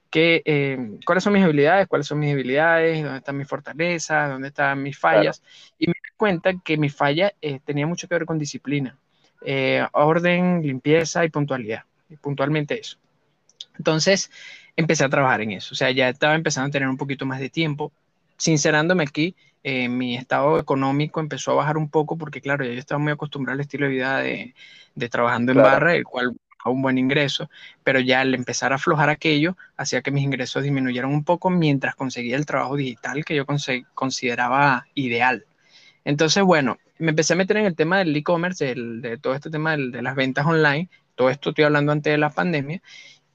que, 0.09 0.41
eh, 0.45 0.99
¿cuáles 1.05 1.23
son 1.23 1.33
mis 1.33 1.43
habilidades? 1.43 1.87
¿Cuáles 1.87 2.07
son 2.07 2.19
mis 2.19 2.33
habilidades? 2.33 3.03
¿Dónde 3.03 3.17
están 3.17 3.37
mis 3.37 3.47
fortalezas? 3.47 4.29
¿Dónde 4.29 4.47
están 4.49 4.81
mis 4.81 4.97
fallas? 4.97 5.41
Y 5.77 5.87
me 5.87 5.95
cuenta 6.15 6.53
que 6.63 6.77
mi 6.77 6.89
falla 6.89 7.33
eh, 7.41 7.59
tenía 7.63 7.87
mucho 7.87 8.07
que 8.07 8.15
ver 8.15 8.25
con 8.25 8.39
disciplina, 8.39 8.97
eh, 9.45 9.85
orden, 9.91 10.61
limpieza 10.61 11.25
y 11.25 11.29
puntualidad, 11.29 11.83
y 12.09 12.15
puntualmente 12.15 12.79
eso. 12.79 12.97
Entonces 13.77 14.31
empecé 14.75 15.03
a 15.03 15.09
trabajar 15.09 15.41
en 15.41 15.51
eso, 15.51 15.73
o 15.73 15.75
sea, 15.75 15.91
ya 15.91 16.09
estaba 16.09 16.35
empezando 16.35 16.69
a 16.69 16.71
tener 16.71 16.87
un 16.87 16.97
poquito 16.97 17.25
más 17.25 17.39
de 17.39 17.49
tiempo. 17.49 17.91
Sincerándome 18.37 19.03
aquí, 19.03 19.35
eh, 19.63 19.87
mi 19.87 20.15
estado 20.15 20.59
económico 20.59 21.19
empezó 21.19 21.51
a 21.51 21.55
bajar 21.55 21.77
un 21.77 21.89
poco 21.89 22.17
porque, 22.17 22.41
claro, 22.41 22.65
ya 22.65 22.73
yo 22.73 22.79
estaba 22.79 22.99
muy 22.99 23.13
acostumbrado 23.13 23.55
al 23.55 23.61
estilo 23.61 23.85
de 23.85 23.91
vida 23.91 24.19
de, 24.19 24.53
de 24.93 25.09
trabajando 25.09 25.53
en 25.53 25.59
barra, 25.59 25.95
el 25.95 26.03
cual 26.03 26.35
a 26.65 26.71
un 26.71 26.81
buen 26.81 26.97
ingreso, 26.97 27.49
pero 27.83 27.99
ya 27.99 28.21
al 28.21 28.33
empezar 28.33 28.73
a 28.73 28.75
aflojar 28.75 29.09
aquello, 29.09 29.55
hacía 29.77 30.01
que 30.01 30.11
mis 30.11 30.23
ingresos 30.23 30.63
disminuyeran 30.63 31.11
un 31.11 31.23
poco 31.23 31.49
mientras 31.51 31.95
conseguía 31.95 32.35
el 32.35 32.45
trabajo 32.45 32.75
digital 32.75 33.23
que 33.23 33.35
yo 33.35 33.45
consideraba 33.93 34.87
ideal. 34.95 35.45
Entonces, 36.03 36.43
bueno, 36.43 36.77
me 36.97 37.11
empecé 37.11 37.33
a 37.33 37.35
meter 37.35 37.57
en 37.57 37.65
el 37.65 37.75
tema 37.75 37.99
del 37.99 38.15
e-commerce, 38.15 38.73
de 38.75 39.17
todo 39.17 39.35
este 39.35 39.51
tema 39.51 39.77
de, 39.77 40.01
las 40.01 40.15
ventas 40.15 40.45
online. 40.45 40.89
Todo 41.13 41.29
esto 41.29 41.49
estoy 41.49 41.65
hablando 41.65 41.91
antes 41.91 42.11
de 42.11 42.17
la 42.17 42.31
pandemia. 42.31 42.81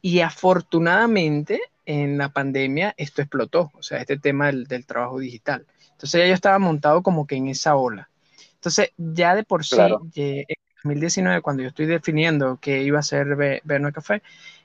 Y 0.02 0.20
afortunadamente 0.20 1.60
en 1.86 2.18
la 2.18 2.30
pandemia 2.30 2.94
esto 2.96 3.22
explotó, 3.22 3.70
o 3.74 3.82
sea, 3.82 3.98
este 3.98 4.18
tema 4.18 4.46
del, 4.46 4.86
trabajo 4.86 5.20
digital. 5.20 5.66
Entonces 5.92 6.20
ya 6.20 6.26
yo 6.26 6.34
estaba 6.34 6.58
montado 6.58 7.02
como 7.02 7.26
que 7.28 7.36
en 7.36 7.46
esa 7.46 7.76
ola. 7.76 8.10
Entonces 8.54 8.90
ya 8.96 9.36
de 9.36 9.44
por 9.44 9.64
sí, 9.64 9.76
en 10.14 10.44
2019, 10.84 11.40
cuando 11.42 11.62
yo 11.62 11.68
estoy 11.68 11.86
definiendo 11.86 12.58
qué 12.60 12.82
iba 12.82 12.98
a 12.98 13.02
ser 13.02 13.60
Berno 13.64 13.92
Café, 13.92 14.22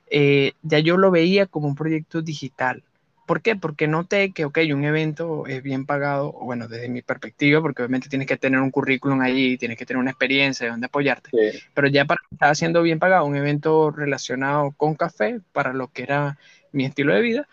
eh, 0.09 0.53
ya 0.61 0.79
yo 0.79 0.97
lo 0.97 1.11
veía 1.11 1.45
como 1.45 1.67
un 1.67 1.75
proyecto 1.75 2.21
digital. 2.21 2.83
¿Por 3.25 3.41
qué? 3.41 3.55
Porque 3.55 3.87
noté 3.87 4.31
que, 4.31 4.45
ok, 4.45 4.59
un 4.71 4.85
evento 4.85 5.47
es 5.47 5.63
bien 5.63 5.85
pagado, 5.85 6.31
bueno, 6.31 6.67
desde 6.67 6.89
mi 6.89 7.01
perspectiva, 7.01 7.59
porque 7.59 7.81
obviamente 7.81 8.07
tienes 8.07 8.27
que 8.27 8.37
tener 8.37 8.59
un 8.59 8.69
currículum 8.69 9.19
allí, 9.21 9.57
tienes 9.57 9.79
que 9.79 9.85
tener 9.85 9.99
una 9.99 10.11
experiencia 10.11 10.65
de 10.65 10.71
donde 10.71 10.85
apoyarte, 10.85 11.31
pero 11.73 11.87
ya 11.87 12.05
para 12.05 12.21
estaba 12.31 12.53
siendo 12.53 12.83
bien 12.83 12.99
pagado 12.99 13.25
un 13.25 13.35
evento 13.35 13.89
relacionado 13.89 14.71
con 14.77 14.93
café, 14.93 15.39
para 15.53 15.73
lo 15.73 15.87
que 15.87 16.03
era 16.03 16.37
mi 16.71 16.85
estilo 16.85 17.15
de 17.15 17.21
vida, 17.21 17.47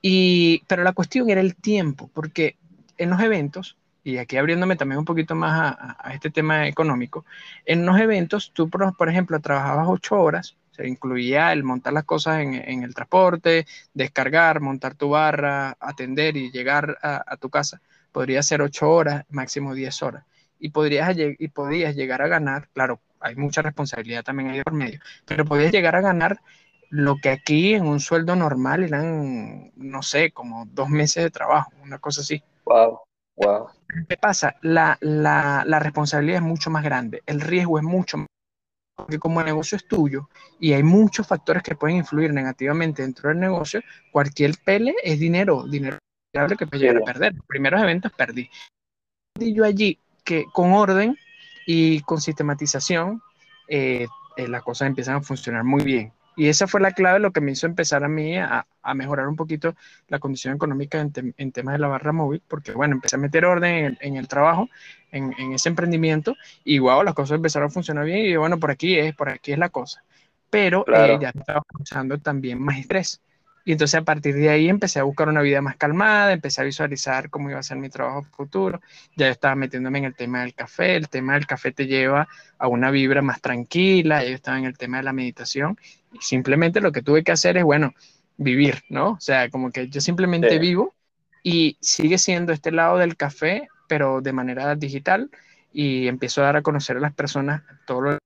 y, 0.00 0.62
pero 0.66 0.82
la 0.82 0.92
cuestión 0.92 1.28
era 1.28 1.42
el 1.42 1.54
tiempo, 1.56 2.10
porque 2.14 2.56
en 2.96 3.10
los 3.10 3.20
eventos, 3.20 3.76
y 4.04 4.18
aquí 4.18 4.36
abriéndome 4.36 4.76
también 4.76 4.98
un 4.98 5.04
poquito 5.04 5.34
más 5.34 5.76
a, 5.78 6.12
este 6.12 6.30
tema 6.30 6.66
económico, 6.66 7.24
en 7.64 7.84
los 7.84 7.98
eventos 7.98 8.52
tú, 8.52 8.68
por, 8.68 8.96
por 8.96 9.08
ejemplo, 9.08 9.40
trabajabas 9.40 9.86
ocho 9.88 10.20
horas, 10.20 10.56
incluía 10.86 11.52
el 11.52 11.64
montar 11.64 11.92
las 11.92 12.04
cosas 12.04 12.40
en, 12.40 12.82
el 12.82 12.94
transporte, 12.94 13.66
descargar, 13.94 14.60
montar 14.60 14.94
tu 14.94 15.10
barra, 15.10 15.76
atender 15.80 16.36
y 16.36 16.50
llegar 16.50 16.98
a, 17.02 17.36
tu 17.36 17.50
casa. 17.50 17.80
Podría 18.12 18.42
ser 18.42 18.62
8 18.62 18.90
horas, 18.90 19.24
máximo 19.30 19.74
10 19.74 20.02
horas. 20.02 20.24
Y, 20.58 20.70
podrías, 20.70 21.16
y 21.16 21.48
podías 21.48 21.94
llegar 21.94 22.22
a 22.22 22.28
ganar, 22.28 22.68
claro, 22.72 23.00
hay 23.20 23.36
mucha 23.36 23.62
responsabilidad 23.62 24.24
también 24.24 24.50
ahí 24.50 24.62
por 24.62 24.72
medio, 24.72 25.00
pero 25.24 25.44
podías 25.44 25.72
llegar 25.72 25.96
a 25.96 26.00
ganar 26.00 26.40
lo 26.90 27.16
que 27.16 27.30
aquí 27.30 27.74
en 27.74 27.86
un 27.86 28.00
sueldo 28.00 28.34
normal 28.34 28.82
eran, 28.82 29.72
no 29.76 30.02
sé, 30.02 30.30
como 30.32 30.66
dos 30.66 30.88
meses 30.88 31.22
de 31.22 31.30
trabajo, 31.30 31.70
una 31.82 31.98
cosa 31.98 32.22
así. 32.22 32.42
Wow, 32.64 33.00
wow. 33.38 33.68
¿Qué 34.08 34.16
pasa? 34.16 34.56
La, 34.62 34.98
la, 35.00 35.64
la 35.66 35.78
responsabilidad 35.78 36.38
es 36.38 36.42
mucho 36.42 36.70
más 36.70 36.84
grande, 36.84 37.22
el 37.26 37.40
riesgo 37.40 37.78
es 37.78 37.84
mucho 37.84 38.18
más 38.18 38.28
porque 38.98 39.20
como 39.20 39.38
el 39.40 39.46
negocio 39.46 39.76
es 39.76 39.86
tuyo 39.86 40.28
y 40.58 40.72
hay 40.72 40.82
muchos 40.82 41.26
factores 41.26 41.62
que 41.62 41.76
pueden 41.76 41.98
influir 41.98 42.32
negativamente 42.32 43.02
dentro 43.02 43.28
del 43.28 43.38
negocio, 43.38 43.80
cualquier 44.10 44.56
pele 44.64 44.92
es 45.04 45.20
dinero, 45.20 45.64
dinero 45.68 45.98
que 46.32 46.66
puedes 46.66 46.82
llegar 46.82 47.02
a 47.02 47.04
perder. 47.04 47.34
Los 47.34 47.46
primeros 47.46 47.80
eventos 47.80 48.12
perdí. 48.12 48.50
Y 49.38 49.54
yo 49.54 49.64
allí 49.64 50.00
que 50.24 50.46
con 50.52 50.72
orden 50.72 51.16
y 51.64 52.00
con 52.00 52.20
sistematización 52.20 53.22
eh, 53.68 54.08
eh, 54.36 54.48
las 54.48 54.62
cosas 54.62 54.88
empiezan 54.88 55.16
a 55.16 55.22
funcionar 55.22 55.62
muy 55.62 55.84
bien. 55.84 56.12
Y 56.38 56.46
esa 56.46 56.68
fue 56.68 56.80
la 56.80 56.92
clave, 56.92 57.18
lo 57.18 57.32
que 57.32 57.40
me 57.40 57.50
hizo 57.50 57.66
empezar 57.66 58.04
a 58.04 58.08
mí 58.08 58.38
a, 58.38 58.64
mejorar 58.94 59.26
un 59.26 59.34
poquito 59.34 59.74
la 60.06 60.20
condición 60.20 60.54
económica 60.54 61.00
en, 61.00 61.52
temas 61.52 61.74
de 61.74 61.78
la 61.80 61.88
barra 61.88 62.12
móvil, 62.12 62.40
porque 62.46 62.72
bueno, 62.72 62.94
empecé 62.94 63.16
a 63.16 63.18
meter 63.18 63.44
orden 63.44 63.98
en, 64.00 64.16
el 64.16 64.28
trabajo, 64.28 64.68
en, 65.10 65.32
ese 65.52 65.68
emprendimiento, 65.68 66.36
y 66.62 66.78
wow, 66.78 67.02
las 67.02 67.14
cosas 67.14 67.36
empezaron 67.36 67.66
a 67.66 67.72
funcionar 67.72 68.04
bien, 68.04 68.20
y 68.24 68.36
bueno, 68.36 68.56
por 68.56 68.70
aquí 68.70 68.96
es, 68.96 69.16
por 69.16 69.28
aquí 69.28 69.50
es 69.50 69.58
la 69.58 69.68
cosa. 69.68 70.04
Pero 70.48 70.84
eh, 70.86 71.18
ya 71.20 71.30
estaba 71.30 71.60
causando 71.66 72.18
también 72.18 72.62
más 72.62 72.78
estrés. 72.78 73.20
Y 73.68 73.72
entonces 73.72 74.00
a 74.00 74.02
partir 74.02 74.34
de 74.34 74.48
ahí 74.48 74.66
empecé 74.70 74.98
a 74.98 75.02
buscar 75.02 75.28
una 75.28 75.42
vida 75.42 75.60
más 75.60 75.76
calmada, 75.76 76.32
empecé 76.32 76.62
a 76.62 76.64
visualizar 76.64 77.28
cómo 77.28 77.50
iba 77.50 77.58
a 77.58 77.62
ser 77.62 77.76
mi 77.76 77.90
trabajo 77.90 78.22
futuro. 78.22 78.80
Ya 79.14 79.28
estaba 79.28 79.54
metiéndome 79.56 79.98
en 79.98 80.06
el 80.06 80.14
tema 80.14 80.40
del 80.40 80.54
café. 80.54 80.96
El 80.96 81.10
tema 81.10 81.34
del 81.34 81.46
café 81.46 81.70
te 81.72 81.86
lleva 81.86 82.26
a 82.56 82.66
una 82.66 82.90
vibra 82.90 83.20
más 83.20 83.42
tranquila. 83.42 84.24
Yo 84.24 84.30
estaba 84.30 84.58
en 84.58 84.64
el 84.64 84.78
tema 84.78 84.96
de 84.96 85.02
la 85.02 85.12
meditación. 85.12 85.78
Y 86.14 86.18
simplemente 86.22 86.80
lo 86.80 86.92
que 86.92 87.02
tuve 87.02 87.22
que 87.22 87.32
hacer 87.32 87.58
es, 87.58 87.64
bueno, 87.64 87.92
vivir, 88.38 88.84
¿no? 88.88 89.10
O 89.10 89.20
sea, 89.20 89.50
como 89.50 89.70
que 89.70 89.88
yo 89.88 90.00
simplemente 90.00 90.58
vivo 90.58 90.94
y 91.42 91.76
sigue 91.82 92.16
siendo 92.16 92.54
este 92.54 92.72
lado 92.72 92.96
del 92.96 93.18
café, 93.18 93.68
pero 93.86 94.22
de 94.22 94.32
manera 94.32 94.76
digital 94.76 95.30
y 95.74 96.08
empiezo 96.08 96.40
a 96.40 96.46
dar 96.46 96.56
a 96.56 96.62
conocer 96.62 96.96
a 96.96 97.00
las 97.00 97.12
personas 97.12 97.64
todo 97.86 98.00
lo 98.00 98.18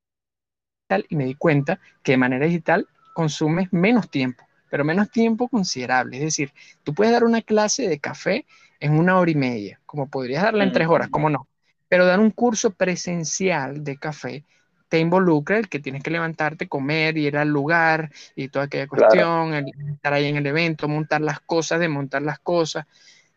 digital 0.88 1.04
y 1.08 1.16
me 1.16 1.24
di 1.24 1.34
cuenta 1.34 1.80
que 2.04 2.12
de 2.12 2.18
manera 2.18 2.46
digital 2.46 2.86
consumes 3.12 3.72
menos 3.72 4.08
tiempo, 4.08 4.46
pero 4.72 4.86
menos 4.86 5.10
tiempo 5.10 5.48
considerable. 5.48 6.16
Es 6.16 6.22
decir, 6.22 6.50
tú 6.82 6.94
puedes 6.94 7.12
dar 7.12 7.24
una 7.24 7.42
clase 7.42 7.86
de 7.88 7.98
café 7.98 8.46
en 8.80 8.98
una 8.98 9.18
hora 9.18 9.30
y 9.30 9.34
media, 9.34 9.78
como 9.84 10.08
podrías 10.08 10.44
darla 10.44 10.64
en 10.64 10.72
tres 10.72 10.88
horas, 10.88 11.10
¿cómo 11.10 11.28
no? 11.28 11.46
Pero 11.90 12.06
dar 12.06 12.18
un 12.18 12.30
curso 12.30 12.70
presencial 12.70 13.84
de 13.84 13.98
café 13.98 14.44
te 14.88 14.98
involucra 14.98 15.58
el 15.58 15.68
que 15.68 15.78
tienes 15.78 16.02
que 16.02 16.08
levantarte, 16.08 16.68
comer, 16.68 17.18
ir 17.18 17.36
al 17.36 17.48
lugar 17.48 18.10
y 18.34 18.48
toda 18.48 18.64
aquella 18.64 18.86
cuestión, 18.86 19.52
estar 19.92 20.14
ahí 20.14 20.24
en 20.24 20.36
el 20.36 20.46
evento, 20.46 20.88
montar 20.88 21.20
las 21.20 21.40
cosas, 21.40 21.78
desmontar 21.78 22.22
las 22.22 22.38
cosas 22.38 22.86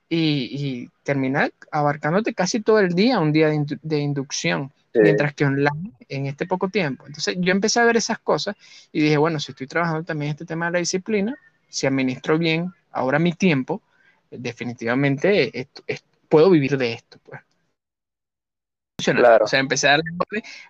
y, 0.09 0.89
terminar 1.03 1.51
abarcándote 1.71 2.33
casi 2.33 2.61
todo 2.61 2.79
el 2.79 2.93
día, 2.93 3.19
un 3.19 3.31
día 3.31 3.49
de, 3.49 3.97
inducción, 3.99 4.71
mientras 4.93 5.33
que 5.33 5.45
online 5.45 5.91
en 6.09 6.25
este 6.25 6.45
poco 6.47 6.69
tiempo. 6.69 7.05
Entonces 7.05 7.35
yo 7.39 7.51
empecé 7.51 7.79
a 7.79 7.85
ver 7.85 7.97
esas 7.97 8.19
cosas 8.19 8.55
y 8.91 9.01
dije, 9.01 9.17
bueno, 9.17 9.39
si 9.39 9.51
estoy 9.51 9.67
trabajando 9.67 10.03
también 10.03 10.31
este 10.31 10.45
tema 10.45 10.67
de 10.67 10.71
la 10.73 10.79
disciplina, 10.79 11.35
si 11.69 11.85
administro 11.85 12.37
bien 12.37 12.73
ahora 12.91 13.19
mi 13.19 13.33
tiempo, 13.33 13.81
definitivamente 14.31 15.67
puedo 16.29 16.49
vivir 16.49 16.77
de 16.77 16.93
esto. 16.93 17.19
Pues. 17.23 17.41
O 19.41 19.47
sea, 19.47 19.59
empecé 19.59 19.87
a 19.87 19.91
darle, 19.91 20.11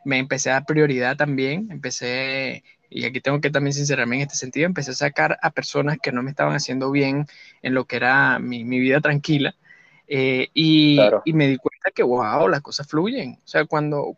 me 0.04 0.18
empecé 0.18 0.50
a 0.50 0.54
dar 0.54 0.66
prioridad 0.66 1.16
también, 1.16 1.68
empecé, 1.72 2.64
y 2.96 3.04
aquí 3.04 3.20
tengo 3.20 3.42
que 3.42 3.50
también 3.50 3.74
sincerarme 3.74 4.16
en 4.16 4.22
este 4.22 4.36
sentido, 4.36 4.66
empecé 4.66 4.92
a 4.92 4.96
sacar 4.96 5.38
a 5.42 5.52
personas 5.52 5.98
que 6.02 6.14
no 6.14 6.24
me 6.24 6.30
estaban 6.30 6.56
haciendo 6.56 6.92
bien 6.92 7.28
en 7.62 7.74
lo 7.74 7.84
que 7.84 7.98
era 7.98 8.40
mi, 8.40 8.64
vida 8.64 9.02
tranquila, 9.02 9.54
eh, 10.08 10.48
y, 10.54 10.98
me 11.34 11.48
di 11.50 11.58
cuenta 11.58 11.92
que, 11.94 12.04
wow, 12.04 12.48
las 12.48 12.62
cosas 12.62 12.88
fluyen. 12.88 13.34
O 13.44 13.48
sea, 13.48 13.66
cuando, 13.66 14.18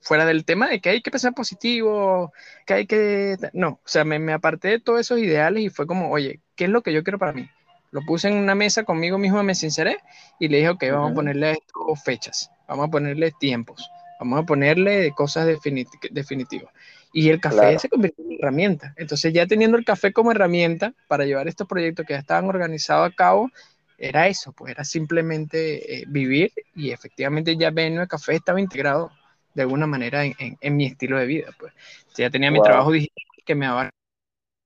fuera 0.00 0.24
del 0.24 0.46
tema 0.46 0.68
de 0.68 0.80
que 0.80 0.88
hay 0.88 1.02
que 1.02 1.10
pensar 1.10 1.34
positivo, 1.34 2.32
que 2.64 2.74
hay 2.74 2.86
que, 2.86 3.36
no, 3.52 3.68
o 3.68 3.80
sea, 3.84 4.04
me, 4.04 4.18
me 4.18 4.32
aparté 4.32 4.68
de 4.68 4.80
todos 4.80 5.00
esos 5.00 5.18
ideales 5.18 5.62
y 5.62 5.68
fue 5.68 5.86
como, 5.86 6.10
oye, 6.10 6.40
¿qué 6.56 6.64
es 6.64 6.70
lo 6.70 6.80
que 6.80 6.94
yo 6.94 7.02
quiero 7.04 7.18
para 7.18 7.34
mí? 7.34 7.46
Lo 7.90 8.00
puse 8.06 8.28
en 8.28 8.38
una 8.38 8.54
mesa 8.54 8.84
conmigo 8.84 9.18
mismo, 9.18 9.42
me 9.42 9.54
sinceré 9.54 9.98
y 10.38 10.48
le 10.48 10.58
dije, 10.58 10.70
ok, 10.70 10.84
vamos 10.92 11.12
a 11.12 11.14
ponerle 11.14 11.50
esto 11.52 11.94
fechas, 12.02 12.50
vamos 12.66 12.88
a 12.88 12.90
ponerle 12.90 13.32
tiempos, 13.32 13.90
vamos 14.18 14.40
a 14.40 14.42
ponerle 14.44 15.12
cosas 15.12 15.46
definitivas. 15.46 16.72
Y 17.12 17.30
el 17.30 17.40
café 17.40 17.78
se 17.78 17.88
convirtió 17.88 18.24
en 18.24 18.38
herramienta. 18.38 18.94
Entonces 18.96 19.32
ya 19.32 19.46
teniendo 19.46 19.76
el 19.76 19.84
café 19.84 20.12
como 20.12 20.30
herramienta 20.30 20.94
para 21.06 21.24
llevar 21.24 21.48
estos 21.48 21.66
proyectos 21.66 22.06
que 22.06 22.12
ya 22.12 22.18
estaban 22.18 22.46
organizados 22.46 23.10
a 23.10 23.14
cabo, 23.14 23.50
era 23.98 24.28
eso, 24.28 24.52
pues 24.52 24.70
era 24.70 24.84
simplemente 24.84 26.00
eh, 26.00 26.04
vivir 26.06 26.52
y 26.76 26.92
efectivamente 26.92 27.56
ya 27.56 27.70
Venue 27.70 28.06
Café 28.06 28.36
estaba 28.36 28.60
integrado 28.60 29.10
de 29.54 29.62
alguna 29.62 29.88
manera 29.88 30.24
en, 30.24 30.76
mi 30.76 30.86
estilo 30.86 31.18
de 31.18 31.26
vida. 31.26 31.48
Pues 31.58 31.72
ya 32.16 32.30
tenía 32.30 32.50
mi 32.52 32.62
trabajo 32.62 32.92
digital 32.92 33.24
que 33.44 33.54
me 33.56 33.66
abarcaba 33.66 33.98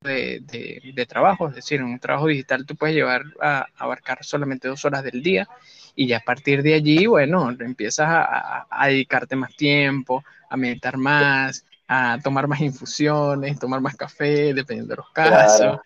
de, 0.02 1.06
trabajo, 1.08 1.48
es 1.48 1.54
decir, 1.54 1.80
en 1.80 1.86
un 1.86 1.98
trabajo 1.98 2.26
digital 2.26 2.66
tú 2.66 2.76
puedes 2.76 2.94
llevar 2.94 3.22
a, 3.40 3.66
abarcar 3.76 4.24
solamente 4.24 4.68
dos 4.68 4.84
horas 4.84 5.02
del 5.04 5.22
día 5.22 5.48
y 5.94 6.08
ya 6.08 6.18
a 6.18 6.20
partir 6.20 6.62
de 6.62 6.74
allí, 6.74 7.06
bueno, 7.06 7.50
empiezas 7.50 8.08
a, 8.08 8.86
dedicarte 8.86 9.36
más 9.36 9.54
tiempo, 9.56 10.24
a 10.50 10.56
meditar 10.56 10.96
más, 10.98 11.64
a 11.94 12.18
tomar 12.22 12.48
más 12.48 12.60
infusiones, 12.62 13.58
tomar 13.58 13.82
más 13.82 13.94
café, 13.94 14.54
dependiendo 14.54 14.92
de 14.92 14.96
los 14.96 15.10
casos, 15.10 15.78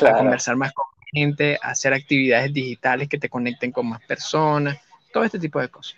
a, 0.00 0.12
conversar 0.16 0.56
más 0.56 0.72
con 0.72 0.86
gente, 1.12 1.58
a 1.62 1.70
hacer 1.70 1.92
actividades 1.92 2.54
digitales 2.54 3.06
que 3.06 3.18
te 3.18 3.28
conecten 3.28 3.70
con 3.70 3.86
más 3.86 4.02
personas, 4.06 4.78
todo 5.12 5.24
este 5.24 5.38
tipo 5.38 5.60
de 5.60 5.68
cosas. 5.68 5.96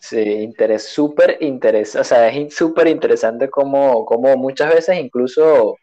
Sí, 0.00 0.18
interés, 0.18 0.88
súper 0.88 1.38
interesante, 1.40 2.00
o 2.00 2.04
sea, 2.04 2.28
es 2.28 2.52
súper 2.52 2.88
interesante 2.88 3.48
como, 3.48 4.04
como 4.04 4.36
muchas 4.36 4.74
veces 4.74 4.98
incluso 4.98 5.76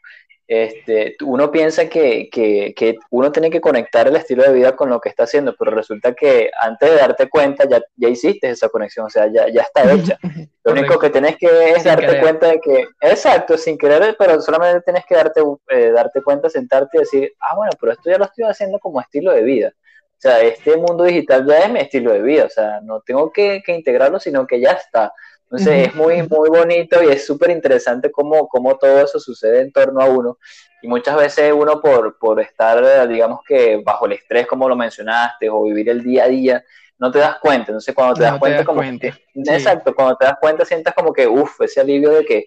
este, 0.51 1.15
uno 1.23 1.51
piensa 1.51 1.87
que, 1.87 2.27
que, 2.31 2.97
uno 3.11 3.31
tiene 3.31 3.51
que 3.51 3.61
conectar 3.61 4.07
el 4.07 4.15
estilo 4.15 4.41
de 4.41 4.51
vida 4.51 4.75
con 4.75 4.89
lo 4.89 4.99
que 4.99 5.09
está 5.09 5.25
haciendo, 5.25 5.55
pero 5.55 5.69
resulta 5.69 6.15
que 6.15 6.49
antes 6.59 6.89
de 6.89 6.95
darte 6.95 7.29
cuenta 7.29 7.69
ya, 7.69 7.79
ya 7.95 8.09
hiciste 8.09 8.49
esa 8.49 8.67
conexión, 8.67 9.05
o 9.05 9.09
sea, 9.11 9.27
ya, 9.31 9.47
ya 9.49 9.61
está 9.61 9.93
hecha. 9.93 10.17
Lo 10.63 10.71
único 10.71 10.97
que 10.97 11.11
tienes 11.11 11.37
que 11.37 11.69
es 11.69 11.83
darte 11.83 12.19
cuenta 12.19 12.47
de 12.47 12.59
que, 12.59 12.87
exacto, 12.99 13.59
sin 13.59 13.77
querer, 13.77 14.15
pero 14.17 14.41
solamente 14.41 14.81
tienes 14.81 15.05
que 15.05 15.15
darte, 15.15 15.41
eh, 15.69 15.91
darte 15.91 16.23
cuenta, 16.23 16.49
sentarte 16.49 16.97
y 16.97 16.99
decir, 17.01 17.33
ah, 17.39 17.55
bueno, 17.55 17.71
pero 17.79 17.91
esto 17.91 18.09
ya 18.09 18.17
lo 18.17 18.25
estoy 18.25 18.45
haciendo 18.45 18.79
como 18.79 19.01
estilo 19.01 19.31
de 19.31 19.43
vida. 19.43 19.71
O 19.77 20.21
sea, 20.21 20.41
este 20.41 20.77
mundo 20.77 21.03
digital 21.03 21.45
ya 21.47 21.59
es 21.59 21.71
mi 21.71 21.79
estilo 21.79 22.11
de 22.11 22.23
vida, 22.23 22.45
o 22.45 22.49
sea, 22.49 22.81
no 22.81 23.01
tengo 23.01 23.31
que, 23.31 23.61
que 23.63 23.73
integrarlo, 23.73 24.19
sino 24.19 24.47
que 24.47 24.59
ya 24.59 24.71
está. 24.71 25.13
Entonces 25.51 25.87
es 25.87 25.95
muy, 25.95 26.21
muy 26.27 26.49
bonito 26.49 27.01
y 27.01 27.07
es 27.07 27.25
súper 27.25 27.49
interesante 27.49 28.11
cómo, 28.11 28.47
cómo, 28.47 28.77
todo 28.77 29.01
eso 29.01 29.19
sucede 29.19 29.61
en 29.61 29.71
torno 29.71 29.99
a 29.99 30.05
uno. 30.05 30.37
Y 30.83 30.87
muchas 30.87 31.15
veces 31.17 31.51
uno 31.51 31.81
por, 31.81 32.19
por 32.19 32.39
estar, 32.39 33.07
digamos 33.07 33.39
que 33.43 33.81
bajo 33.83 34.05
el 34.05 34.13
estrés, 34.13 34.45
como 34.45 34.69
lo 34.69 34.75
mencionaste, 34.75 35.49
o 35.49 35.63
vivir 35.63 35.89
el 35.89 36.03
día 36.03 36.25
a 36.25 36.27
día, 36.27 36.63
no 36.99 37.09
te 37.11 37.17
das 37.17 37.39
cuenta. 37.39 37.71
Entonces 37.71 37.95
cuando 37.95 38.13
te 38.13 38.23
das 38.23 38.37
cuenta, 38.37 38.63
como 38.63 38.83
exacto, 38.83 39.95
cuando 39.95 40.15
te 40.17 40.25
das 40.25 40.37
cuenta 40.39 40.65
sientas 40.65 40.93
como 40.93 41.11
que, 41.11 41.25
uff, 41.25 41.59
ese 41.61 41.81
alivio 41.81 42.11
de 42.11 42.25
que, 42.25 42.45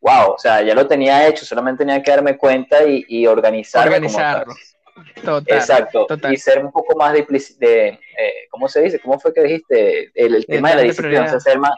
wow, 0.00 0.34
o 0.34 0.38
sea, 0.38 0.62
ya 0.62 0.76
lo 0.76 0.86
tenía 0.86 1.26
hecho, 1.26 1.44
solamente 1.44 1.84
tenía 1.84 2.00
que 2.00 2.10
darme 2.12 2.38
cuenta 2.38 2.84
y, 2.84 3.04
y 3.08 3.26
organizarme. 3.26 3.96
Organizarlo. 3.96 4.54
Total, 5.24 5.58
Exacto. 5.58 6.06
Y 6.30 6.36
ser 6.36 6.64
un 6.64 6.70
poco 6.70 6.96
más 6.96 7.12
de, 7.14 7.26
de 7.58 7.88
eh, 7.88 8.46
¿cómo 8.48 8.68
se 8.68 8.80
dice? 8.80 9.00
¿Cómo 9.00 9.18
fue 9.18 9.34
que 9.34 9.42
dijiste? 9.42 10.12
El, 10.14 10.46
tema 10.46 10.70
de 10.70 10.76
la 10.76 10.82
disciplina, 10.82 11.24
o 11.24 11.28
sea, 11.28 11.40
ser 11.40 11.58
más, 11.58 11.72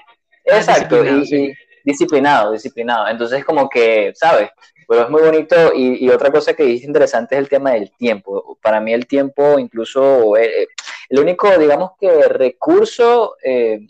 Exacto, 0.47 1.05
y, 1.05 1.55
disciplinado, 1.85 2.53
disciplinado. 2.53 3.09
Entonces, 3.09 3.45
como 3.45 3.69
que, 3.69 4.13
¿sabes? 4.15 4.51
Pero 4.89 5.03
es 5.03 5.11
muy 5.11 5.23
bonito. 5.23 5.73
Y, 5.75 6.09
otra 6.11 6.31
cosa 6.31 6.55
que 6.55 6.65
dice 6.65 6.87
interesante 6.87 7.35
es 7.35 7.41
el 7.41 7.49
tema 7.49 7.73
del 7.73 7.91
tiempo. 7.93 8.59
Para 8.63 8.81
mí, 8.81 8.93
el 8.93 9.07
tiempo, 9.07 9.59
incluso, 9.59 10.37
eh, 10.37 10.63
eh, 10.63 10.67
el 11.09 11.19
único, 11.21 11.57
digamos 11.59 11.93
que, 12.01 12.29
recurso, 12.29 13.37
eh, 13.43 13.81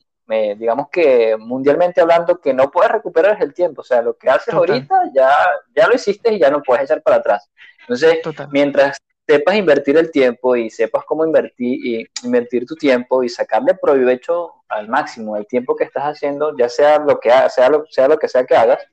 digamos 0.57 0.89
que 0.91 1.37
mundialmente 1.39 2.01
hablando, 2.01 2.41
que 2.41 2.53
no 2.53 2.71
puedes 2.71 2.91
recuperar 2.91 3.37
es 3.37 3.43
el 3.43 3.55
tiempo. 3.55 3.83
O 3.83 3.85
sea, 3.85 4.03
lo 4.03 4.17
que 4.17 4.29
haces 4.29 4.53
ahorita 4.53 4.95
ya, 5.15 5.31
ya 5.75 5.87
lo 5.87 5.95
hiciste 5.95 6.33
y 6.33 6.39
ya 6.39 6.51
no 6.51 6.63
puedes 6.63 6.85
echar 6.85 7.03
para 7.03 7.17
atrás. 7.17 7.49
Entonces, 7.81 8.19
mientras 8.51 8.99
sepas 9.27 9.57
invertir 9.57 9.97
el 9.97 10.11
tiempo 10.11 10.55
y 10.57 10.71
sepas 10.71 11.05
cómo 11.05 11.25
invertir, 11.25 11.85
y 11.85 12.07
invertir 12.23 12.65
tu 12.65 12.77
tiempo 12.77 13.23
y 13.23 13.29
sacarle 13.29 13.75
provecho 13.75 14.55
al 14.69 14.89
máximo 14.89 15.37
el 15.37 15.47
tiempo 15.47 15.75
que 15.75 15.85
estás 15.85 16.05
haciendo, 16.05 16.57
ya 16.57 16.69
sea 16.69 16.99
lo 16.99 17.19
que 17.19 17.31
sea 17.51 17.69
lo, 17.69 17.85
sea 17.91 18.09
lo 18.09 18.19
que 18.19 18.29
sea 18.29 18.45
que 18.45 18.57
hagas, 18.57 18.87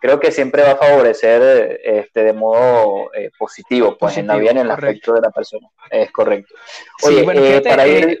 creo 0.00 0.20
que 0.20 0.30
siempre 0.30 0.62
va 0.62 0.72
a 0.72 0.76
favorecer 0.76 1.80
este, 1.82 2.22
de 2.22 2.32
modo 2.32 3.12
eh, 3.14 3.30
positivo, 3.38 3.96
pues 3.98 4.16
en 4.16 4.26
la 4.26 4.36
vida 4.36 4.52
en 4.52 4.58
el 4.58 4.70
aspecto 4.70 5.14
de 5.14 5.20
la 5.20 5.30
persona. 5.30 5.68
Es 5.90 6.10
correcto. 6.10 6.54
Oye, 7.02 7.56
eh, 7.56 7.60
para 7.62 7.86
ir... 7.86 8.20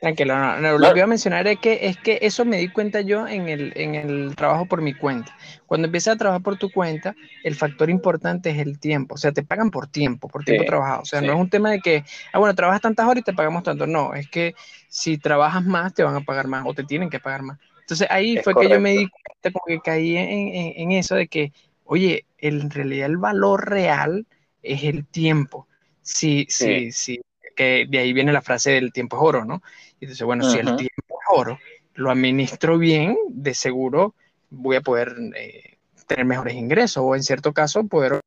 tranquilo, 0.00 0.34
lo 0.78 0.92
que 0.92 0.98
iba 0.98 1.04
a 1.04 1.08
mencionar 1.08 1.46
es 1.46 1.58
que, 1.58 1.86
es 1.86 1.96
que 1.96 2.18
eso 2.22 2.44
me 2.44 2.58
di 2.58 2.68
cuenta 2.68 3.00
yo 3.00 3.26
en 3.26 3.48
el, 3.48 3.72
en 3.76 3.94
el 3.94 4.36
trabajo 4.36 4.66
por 4.66 4.82
mi 4.82 4.94
cuenta. 4.94 5.34
Cuando 5.66 5.86
empiezas 5.86 6.14
a 6.14 6.18
trabajar 6.18 6.42
por 6.42 6.56
tu 6.56 6.70
cuenta, 6.70 7.14
el 7.44 7.54
factor 7.54 7.90
importante 7.90 8.50
es 8.50 8.58
el 8.58 8.78
tiempo. 8.78 9.14
O 9.14 9.18
sea, 9.18 9.32
te 9.32 9.42
pagan 9.42 9.70
por 9.70 9.86
tiempo, 9.86 10.28
por 10.28 10.44
tiempo 10.44 10.64
trabajado. 10.64 11.02
O 11.02 11.04
sea, 11.04 11.20
no 11.20 11.32
es 11.32 11.38
un 11.38 11.50
tema 11.50 11.70
de 11.70 11.80
que, 11.80 12.04
ah, 12.32 12.38
bueno, 12.38 12.54
trabajas 12.54 12.80
tantas 12.80 13.06
horas 13.06 13.20
y 13.20 13.24
te 13.24 13.32
pagamos 13.32 13.62
tanto. 13.62 13.86
No, 13.86 14.14
es 14.14 14.28
que 14.28 14.54
si 14.88 15.18
trabajas 15.18 15.64
más, 15.64 15.94
te 15.94 16.02
van 16.02 16.16
a 16.16 16.20
pagar 16.20 16.48
más 16.48 16.64
o 16.66 16.74
te 16.74 16.84
tienen 16.84 17.10
que 17.10 17.20
pagar 17.20 17.42
más. 17.42 17.58
Entonces 17.88 18.08
ahí 18.10 18.36
fue 18.44 18.54
que 18.54 18.68
yo 18.68 18.78
me 18.78 18.90
di 18.90 19.08
cuenta, 19.08 19.50
como 19.50 19.64
que 19.66 19.80
caí 19.80 20.14
en, 20.14 20.92
eso 20.92 21.14
de 21.14 21.26
que, 21.26 21.54
oye, 21.84 22.26
en 22.36 22.68
realidad 22.68 23.06
el 23.06 23.16
valor 23.16 23.70
real 23.70 24.26
es 24.62 24.84
el 24.84 25.06
tiempo. 25.06 25.66
Sí, 26.02 26.44
sí, 26.50 26.92
sí, 26.92 27.18
que 27.56 27.86
de 27.88 27.98
ahí 27.98 28.12
viene 28.12 28.30
la 28.30 28.42
frase 28.42 28.72
del 28.72 28.92
tiempo 28.92 29.16
es 29.16 29.22
oro, 29.22 29.46
¿no? 29.46 29.62
Y 30.00 30.04
entonces, 30.04 30.26
bueno, 30.26 30.44
si 30.44 30.58
el 30.58 30.66
tiempo 30.66 31.18
es 31.18 31.26
oro, 31.30 31.58
lo 31.94 32.10
administro 32.10 32.76
bien, 32.76 33.16
de 33.30 33.54
seguro 33.54 34.14
voy 34.50 34.76
a 34.76 34.82
poder 34.82 35.16
eh, 35.34 35.78
tener 36.06 36.26
mejores 36.26 36.56
ingresos 36.56 37.02
o 37.02 37.16
en 37.16 37.22
cierto 37.22 37.54
caso 37.54 37.86
poder 37.86 38.20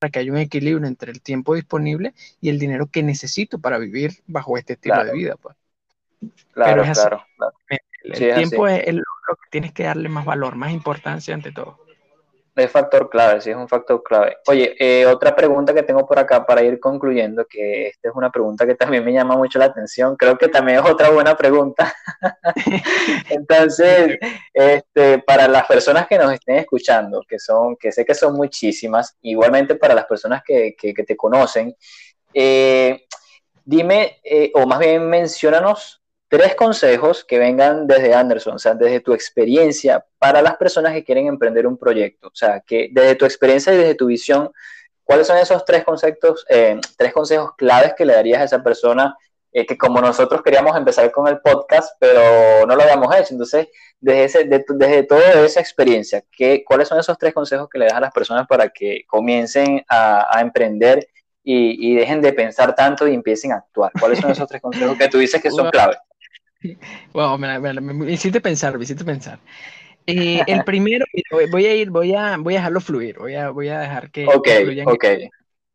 para 0.00 0.10
que 0.10 0.18
haya 0.18 0.32
un 0.32 0.38
equilibrio 0.38 0.88
entre 0.88 1.12
el 1.12 1.22
tiempo 1.22 1.54
disponible 1.54 2.12
y 2.40 2.48
el 2.48 2.58
dinero 2.58 2.88
que 2.88 3.04
necesito 3.04 3.60
para 3.60 3.78
vivir 3.78 4.24
bajo 4.26 4.58
este 4.58 4.72
estilo 4.72 5.04
de 5.04 5.12
vida. 5.12 5.36
Pues. 5.36 5.54
Claro, 6.52 6.82
claro, 6.82 7.24
claro. 7.36 7.52
El 8.04 8.34
tiempo 8.34 8.66
es, 8.66 8.92
lo 8.92 9.02
que 9.02 9.50
tienes 9.50 9.72
que 9.72 9.84
darle 9.84 10.08
más 10.08 10.24
valor, 10.24 10.56
más 10.56 10.72
importancia 10.72 11.34
ante 11.34 11.52
todo. 11.52 11.78
Es 12.54 12.70
factor 12.70 13.08
clave, 13.08 13.40
sí, 13.40 13.48
es 13.48 13.56
un 13.56 13.68
factor 13.68 14.02
clave. 14.02 14.36
Oye, 14.46 14.76
eh, 14.78 15.06
otra 15.06 15.34
pregunta 15.34 15.72
que 15.72 15.84
tengo 15.84 16.06
por 16.06 16.18
acá 16.18 16.44
para 16.44 16.62
ir 16.62 16.78
concluyendo, 16.78 17.46
que 17.46 17.86
esta 17.86 18.10
es 18.10 18.14
una 18.14 18.30
pregunta 18.30 18.66
que 18.66 18.74
también 18.74 19.02
me 19.02 19.12
llama 19.12 19.36
mucho 19.36 19.58
la 19.58 19.66
atención, 19.66 20.16
creo 20.16 20.36
que 20.36 20.48
también 20.48 20.80
es 20.80 20.84
otra 20.84 21.08
buena 21.08 21.34
pregunta. 21.34 21.94
Entonces, 23.30 24.18
este, 24.52 25.18
para 25.20 25.48
las 25.48 25.66
personas 25.66 26.06
que 26.06 26.18
nos 26.18 26.30
estén 26.30 26.56
escuchando, 26.56 27.22
que 27.26 27.38
son, 27.38 27.74
que 27.76 27.90
sé 27.90 28.04
que 28.04 28.14
son 28.14 28.34
muchísimas, 28.34 29.16
igualmente 29.22 29.76
para 29.76 29.94
las 29.94 30.04
personas 30.04 30.42
que, 30.44 30.74
que, 30.76 30.92
te 30.92 31.16
conocen, 31.16 31.74
eh, 32.34 33.06
dime, 33.64 34.20
eh, 34.22 34.52
o 34.54 34.66
más 34.66 34.78
bien 34.78 35.08
menciónanos 35.08 36.01
tres 36.32 36.54
consejos 36.54 37.26
que 37.26 37.38
vengan 37.38 37.86
desde 37.86 38.14
Anderson, 38.14 38.54
o 38.54 38.58
sea, 38.58 38.72
desde 38.72 39.00
tu 39.00 39.12
experiencia 39.12 40.02
para 40.18 40.40
las 40.40 40.56
personas 40.56 40.94
que 40.94 41.04
quieren 41.04 41.26
emprender 41.26 41.66
un 41.66 41.76
proyecto. 41.76 42.28
O 42.28 42.34
sea, 42.34 42.60
que 42.60 42.88
desde 42.90 43.16
tu 43.16 43.26
experiencia 43.26 43.74
y 43.74 43.76
desde 43.76 43.94
tu 43.96 44.06
visión, 44.06 44.50
¿cuáles 45.04 45.26
son 45.26 45.36
esos 45.36 45.62
tres 45.66 45.84
conceptos, 45.84 46.46
eh, 46.48 46.80
tres 46.96 47.12
consejos 47.12 47.50
claves 47.54 47.92
que 47.94 48.06
le 48.06 48.14
darías 48.14 48.40
a 48.40 48.44
esa 48.44 48.62
persona 48.62 49.14
eh, 49.52 49.66
que 49.66 49.76
como 49.76 50.00
nosotros 50.00 50.40
queríamos 50.40 50.74
empezar 50.74 51.12
con 51.12 51.28
el 51.28 51.38
podcast, 51.40 51.96
pero 52.00 52.66
no 52.66 52.76
lo 52.76 52.82
habíamos 52.82 53.14
hecho? 53.14 53.34
Entonces, 53.34 53.68
desde, 54.00 54.24
ese, 54.24 54.44
desde 54.46 55.02
toda 55.02 55.44
esa 55.44 55.60
experiencia, 55.60 56.24
¿qué, 56.34 56.64
¿cuáles 56.66 56.88
son 56.88 56.98
esos 56.98 57.18
tres 57.18 57.34
consejos 57.34 57.68
que 57.68 57.78
le 57.78 57.84
das 57.84 57.94
a 57.94 58.00
las 58.00 58.12
personas 58.14 58.46
para 58.46 58.70
que 58.70 59.04
comiencen 59.06 59.84
a, 59.86 60.34
a 60.34 60.40
emprender 60.40 61.06
y, 61.44 61.90
y, 61.90 61.94
dejen 61.94 62.22
de 62.22 62.32
pensar 62.32 62.74
tanto 62.74 63.06
y 63.06 63.12
empiecen 63.12 63.52
a 63.52 63.56
actuar? 63.56 63.92
¿Cuáles 64.00 64.18
son 64.18 64.30
esos 64.30 64.48
tres 64.48 64.62
consejos 64.62 64.96
que 64.96 65.08
tú 65.08 65.18
dices 65.18 65.42
que 65.42 65.50
son 65.50 65.68
claves? 65.68 65.98
Wow, 67.12 67.38
me, 67.38 67.58
me, 67.58 67.80
me, 67.80 68.12
hiciste 68.12 68.40
pensar, 68.40 68.76
me 68.76 68.84
hiciste 68.84 69.04
pensar. 69.04 69.38
Eh, 70.06 70.42
el 70.46 70.64
primero, 70.64 71.04
voy 71.50 71.66
a 71.66 71.74
ir, 71.74 71.90
voy 71.90 72.14
a, 72.14 72.36
voy 72.36 72.54
a 72.54 72.58
dejarlo 72.58 72.80
fluir, 72.80 73.18
voy 73.18 73.34
a, 73.34 73.50
voy 73.50 73.68
a 73.68 73.80
dejar 73.80 74.10
que. 74.10 74.26
Ok, 74.26 74.48
ok. 74.86 75.04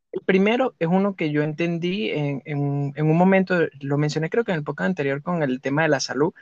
El 0.09 0.21
primero 0.25 0.73
es 0.79 0.87
uno 0.87 1.15
que 1.15 1.31
yo 1.31 1.43
entendí 1.43 2.09
en, 2.09 2.41
en, 2.45 2.93
en, 2.95 3.05
un 3.09 3.17
momento, 3.17 3.67
lo 3.81 3.97
mencioné 3.97 4.29
creo 4.29 4.43
que 4.43 4.51
en 4.51 4.57
el 4.57 4.63
podcast 4.63 4.87
anterior 4.87 5.21
con 5.21 5.43
el 5.43 5.61
tema 5.61 5.83
de 5.83 5.89
la 5.89 5.99
salud, 5.99 6.33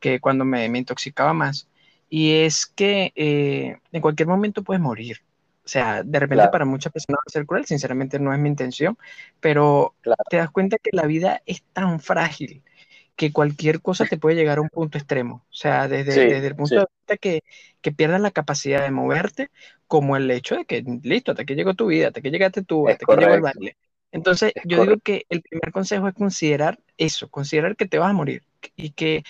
que 0.00 0.20
cuando 0.20 0.44
me, 0.44 0.68
me 0.68 0.78
intoxicaba 0.78 1.32
más, 1.32 1.68
y 2.10 2.32
es 2.32 2.66
que 2.66 3.12
eh, 3.14 3.78
en 3.90 4.00
cualquier 4.02 4.28
momento 4.28 4.62
puedes 4.62 4.82
morir. 4.82 5.18
O 5.64 5.68
sea, 5.68 6.02
de 6.02 6.18
repente 6.18 6.40
claro. 6.40 6.50
para 6.50 6.64
muchas 6.64 6.92
personas 6.92 7.20
va 7.20 7.24
a 7.26 7.30
ser 7.30 7.46
cruel, 7.46 7.64
sinceramente 7.64 8.18
no 8.18 8.34
es 8.34 8.40
mi 8.40 8.48
intención, 8.48 8.98
pero 9.40 9.94
claro. 10.00 10.22
te 10.28 10.36
das 10.36 10.50
cuenta 10.50 10.76
que 10.76 10.90
la 10.92 11.06
vida 11.06 11.40
es 11.46 11.62
tan 11.72 12.00
frágil 12.00 12.62
que 13.22 13.32
cualquier 13.32 13.80
cosa 13.80 14.04
te 14.04 14.18
puede 14.18 14.34
llegar 14.34 14.58
a 14.58 14.62
un 14.62 14.68
punto 14.68 14.98
extremo. 14.98 15.46
O 15.48 15.54
sea, 15.54 15.86
desde, 15.86 16.10
sí, 16.10 16.20
desde 16.22 16.48
el 16.48 16.56
punto 16.56 16.70
sí. 16.70 16.74
de 16.74 16.86
vista 16.98 17.16
que, 17.18 17.44
que, 17.80 17.92
pierdas 17.92 18.20
la 18.20 18.32
capacidad 18.32 18.82
de 18.82 18.90
moverte, 18.90 19.48
como 19.86 20.16
el 20.16 20.28
hecho 20.28 20.56
de 20.56 20.64
que, 20.64 20.82
listo, 21.04 21.30
hasta 21.30 21.44
que 21.44 21.54
llegó 21.54 21.74
tu 21.74 21.86
vida, 21.86 22.08
hasta 22.08 22.20
que 22.20 22.32
llegaste 22.32 22.64
tú, 22.64 22.88
es 22.88 22.94
hasta 22.94 23.06
que 23.06 23.20
llegó 23.20 23.34
el 23.34 23.40
baile. 23.40 23.76
Entonces, 24.10 24.50
es 24.56 24.64
yo 24.64 24.78
correcto. 24.78 24.82
digo 24.82 25.00
que 25.04 25.26
el 25.28 25.42
primer 25.42 25.70
consejo 25.70 26.08
es 26.08 26.14
considerar 26.14 26.80
eso, 26.96 27.28
considerar 27.28 27.76
que 27.76 27.86
te 27.86 28.00
vas 28.00 28.10
a 28.10 28.12
morir 28.12 28.42
y 28.74 28.90
que 28.90 29.22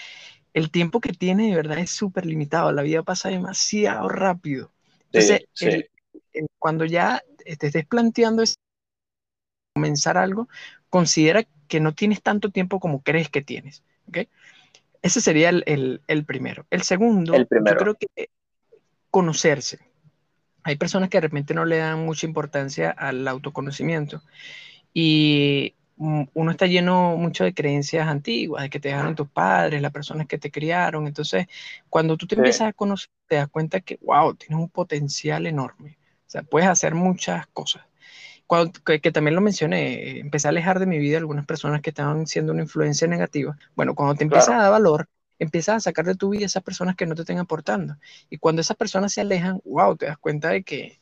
el 0.54 0.70
tiempo 0.70 1.02
que 1.02 1.12
tienes 1.12 1.50
de 1.50 1.56
verdad 1.56 1.76
es 1.76 1.90
súper 1.90 2.24
limitado, 2.24 2.72
la 2.72 2.80
vida 2.80 3.02
pasa 3.02 3.28
demasiado 3.28 4.08
rápido. 4.08 4.72
Entonces, 5.12 5.42
sí, 5.52 5.66
el, 5.66 5.90
el, 6.32 6.46
cuando 6.58 6.86
ya 6.86 7.22
te 7.58 7.66
estés 7.66 7.84
planteando 7.84 8.42
comenzar 9.74 10.16
algo, 10.16 10.48
considera 10.88 11.42
que 11.72 11.80
no 11.80 11.94
tienes 11.94 12.20
tanto 12.20 12.50
tiempo 12.50 12.80
como 12.80 13.00
crees 13.00 13.30
que 13.30 13.40
tienes. 13.40 13.82
¿okay? 14.06 14.28
Ese 15.00 15.22
sería 15.22 15.48
el, 15.48 15.62
el, 15.64 16.02
el, 16.06 16.26
primero. 16.26 16.66
El 16.68 16.82
segundo, 16.82 17.32
el 17.32 17.46
primero, 17.46 17.76
yo 17.76 17.82
creo 17.82 17.94
que 17.94 18.28
conocerse. 19.10 19.78
Hay 20.64 20.76
personas 20.76 21.08
que 21.08 21.16
de 21.16 21.22
repente 21.22 21.54
no 21.54 21.64
le 21.64 21.78
dan 21.78 22.04
mucha 22.04 22.26
importancia 22.26 22.90
al 22.90 23.26
autoconocimiento 23.26 24.20
y 24.92 25.74
uno 25.96 26.50
está 26.50 26.66
lleno 26.66 27.16
mucho 27.16 27.42
de 27.42 27.54
creencias 27.54 28.06
antiguas, 28.06 28.64
de 28.64 28.68
que 28.68 28.78
te 28.78 28.88
dejaron 28.88 29.14
tus 29.14 29.30
padres, 29.30 29.80
las 29.80 29.92
personas 29.92 30.26
que 30.26 30.36
te 30.36 30.50
criaron. 30.50 31.06
Entonces, 31.06 31.46
cuando 31.88 32.18
tú 32.18 32.26
te 32.26 32.34
sí. 32.34 32.40
empiezas 32.40 32.68
a 32.68 32.72
conocer, 32.74 33.08
te 33.26 33.36
das 33.36 33.48
cuenta 33.48 33.80
que, 33.80 33.98
wow, 34.02 34.34
tienes 34.34 34.58
un 34.58 34.68
potencial 34.68 35.46
enorme. 35.46 35.96
O 36.26 36.30
sea, 36.32 36.42
puedes 36.42 36.68
hacer 36.68 36.94
muchas 36.94 37.46
cosas 37.46 37.82
cuando, 38.46 38.72
que, 38.84 39.00
que, 39.00 39.12
también 39.12 39.34
lo 39.34 39.40
mencioné, 39.40 40.20
empecé 40.20 40.48
a 40.48 40.50
alejar 40.50 40.78
de 40.78 40.86
mi 40.86 40.98
vida 40.98 41.18
algunas 41.18 41.46
personas 41.46 41.80
que 41.80 41.90
estaban 41.90 42.26
siendo 42.26 42.52
una 42.52 42.62
influencia 42.62 43.06
negativa. 43.08 43.56
Bueno, 43.74 43.94
cuando 43.94 44.14
te 44.14 44.24
empiezas 44.24 44.46
claro. 44.46 44.60
a 44.60 44.62
dar 44.64 44.72
valor, 44.72 45.08
empiezas 45.38 45.76
a 45.76 45.80
sacar 45.80 46.04
de 46.04 46.14
tu 46.14 46.30
vida 46.30 46.46
esas 46.46 46.62
personas 46.62 46.96
que 46.96 47.06
no 47.06 47.14
te 47.14 47.22
estén 47.22 47.38
aportando. 47.38 47.96
Y 48.30 48.38
cuando 48.38 48.60
esas 48.60 48.76
personas 48.76 49.12
se 49.12 49.20
alejan, 49.20 49.60
wow, 49.64 49.96
te 49.96 50.06
das 50.06 50.18
cuenta 50.18 50.50
de 50.50 50.62
que 50.62 51.00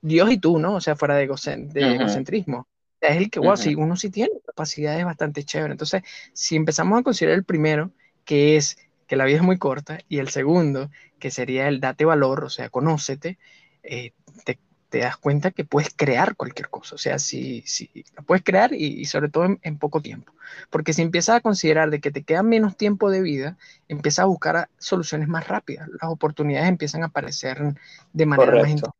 Dios 0.00 0.30
y 0.30 0.38
tú, 0.38 0.58
¿no? 0.58 0.74
O 0.74 0.80
sea, 0.80 0.96
fuera 0.96 1.16
de, 1.16 1.24
egocent 1.24 1.72
de 1.72 1.84
uh 1.84 1.88
-huh. 1.88 2.00
egocentrismo. 2.00 2.68
Es 3.00 3.16
el 3.16 3.30
que, 3.30 3.40
wow, 3.40 3.50
uh 3.50 3.52
-huh. 3.52 3.56
si 3.56 3.74
uno 3.74 3.96
sí 3.96 4.10
tiene 4.10 4.32
capacidades 4.44 5.04
bastante 5.04 5.44
chévere. 5.44 5.72
Entonces, 5.72 6.02
si 6.32 6.56
empezamos 6.56 6.98
a 6.98 7.02
considerar 7.02 7.38
el 7.38 7.44
primero, 7.44 7.90
que 8.24 8.56
es 8.56 8.76
que 9.06 9.16
la 9.16 9.24
vida 9.24 9.38
es 9.38 9.42
muy 9.42 9.58
corta, 9.58 10.00
y 10.08 10.18
el 10.18 10.28
segundo, 10.28 10.90
que 11.18 11.30
sería 11.30 11.68
el 11.68 11.80
date 11.80 12.04
valor, 12.04 12.44
o 12.44 12.50
sea, 12.50 12.68
conócete, 12.68 13.38
eh, 13.82 14.12
te, 14.44 14.58
te 14.88 14.98
das 14.98 15.16
cuenta 15.16 15.50
que 15.50 15.64
puedes 15.64 15.92
crear 15.94 16.34
cualquier 16.34 16.70
cosa. 16.70 16.94
O 16.94 16.98
sea, 16.98 17.18
si, 17.18 17.62
si 17.66 18.04
la 18.16 18.22
puedes 18.22 18.42
crear 18.42 18.72
y, 18.72 19.00
y 19.00 19.04
sobre 19.04 19.28
todo 19.28 19.44
en, 19.44 19.58
en, 19.62 19.78
poco 19.78 20.00
tiempo. 20.00 20.32
Porque 20.70 20.92
si 20.92 21.02
empiezas 21.02 21.36
a 21.36 21.40
considerar 21.40 21.90
de 21.90 22.00
que 22.00 22.10
te 22.10 22.22
queda 22.22 22.42
menos 22.42 22.76
tiempo 22.76 23.10
de 23.10 23.20
vida, 23.20 23.58
empiezas 23.88 24.20
a 24.20 24.26
buscar 24.26 24.70
soluciones 24.78 25.28
más 25.28 25.46
rápidas. 25.46 25.88
Las 26.00 26.10
oportunidades 26.10 26.68
empiezan 26.68 27.02
a 27.02 27.06
aparecer 27.06 27.74
de 28.12 28.26
manera 28.26 28.52
Correcto. 28.52 28.94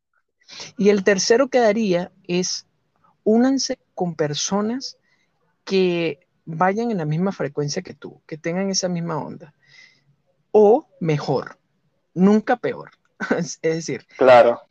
más 0.47 0.73
Y 0.77 0.89
el 0.89 1.03
tercero 1.03 1.47
que 1.47 1.59
daría 1.59 2.11
es 2.27 2.67
únanse 3.23 3.79
con 3.95 4.15
personas 4.15 4.97
que 5.63 6.27
vayan 6.45 6.91
en 6.91 6.97
la 6.97 7.05
misma 7.05 7.31
frecuencia 7.31 7.81
que 7.81 7.93
tú, 7.93 8.21
que 8.27 8.37
tengan 8.37 8.69
esa 8.69 8.89
misma 8.89 9.17
onda. 9.17 9.53
O 10.51 10.87
mejor, 10.99 11.57
nunca 12.13 12.57
peor. 12.57 12.91
es 13.37 13.59
decir, 13.61 14.05
claro 14.17 14.68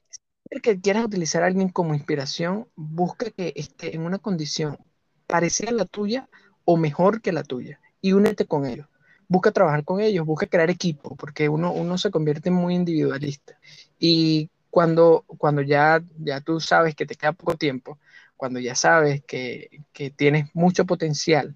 que 0.62 0.80
quieras 0.80 1.04
utilizar 1.04 1.42
a 1.42 1.46
alguien 1.46 1.68
como 1.68 1.94
inspiración, 1.94 2.68
busca 2.76 3.30
que 3.30 3.52
esté 3.56 3.94
en 3.94 4.02
una 4.02 4.18
condición 4.18 4.78
parecida 5.26 5.70
a 5.70 5.72
la 5.72 5.84
tuya 5.84 6.28
o 6.64 6.76
mejor 6.76 7.20
que 7.22 7.32
la 7.32 7.44
tuya 7.44 7.80
y 8.00 8.12
únete 8.12 8.46
con 8.46 8.66
ellos. 8.66 8.86
Busca 9.28 9.52
trabajar 9.52 9.84
con 9.84 10.00
ellos, 10.00 10.24
busca 10.26 10.46
crear 10.46 10.70
equipo, 10.70 11.14
porque 11.16 11.48
uno, 11.48 11.72
uno 11.72 11.98
se 11.98 12.10
convierte 12.10 12.50
muy 12.50 12.74
individualista. 12.74 13.58
Y 13.98 14.50
cuando, 14.70 15.24
cuando 15.26 15.62
ya, 15.62 16.02
ya 16.18 16.40
tú 16.40 16.60
sabes 16.60 16.94
que 16.94 17.06
te 17.06 17.14
queda 17.14 17.32
poco 17.32 17.56
tiempo, 17.56 17.98
cuando 18.36 18.60
ya 18.60 18.74
sabes 18.74 19.22
que, 19.24 19.82
que 19.92 20.10
tienes 20.10 20.48
mucho 20.54 20.86
potencial 20.86 21.54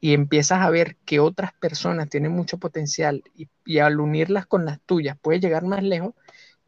y 0.00 0.14
empiezas 0.14 0.60
a 0.62 0.70
ver 0.70 0.96
que 1.04 1.20
otras 1.20 1.52
personas 1.54 2.08
tienen 2.08 2.32
mucho 2.32 2.58
potencial 2.58 3.22
y, 3.34 3.48
y 3.64 3.78
al 3.78 4.00
unirlas 4.00 4.46
con 4.46 4.64
las 4.64 4.80
tuyas 4.80 5.16
puedes 5.20 5.42
llegar 5.42 5.64
más 5.64 5.82
lejos, 5.82 6.14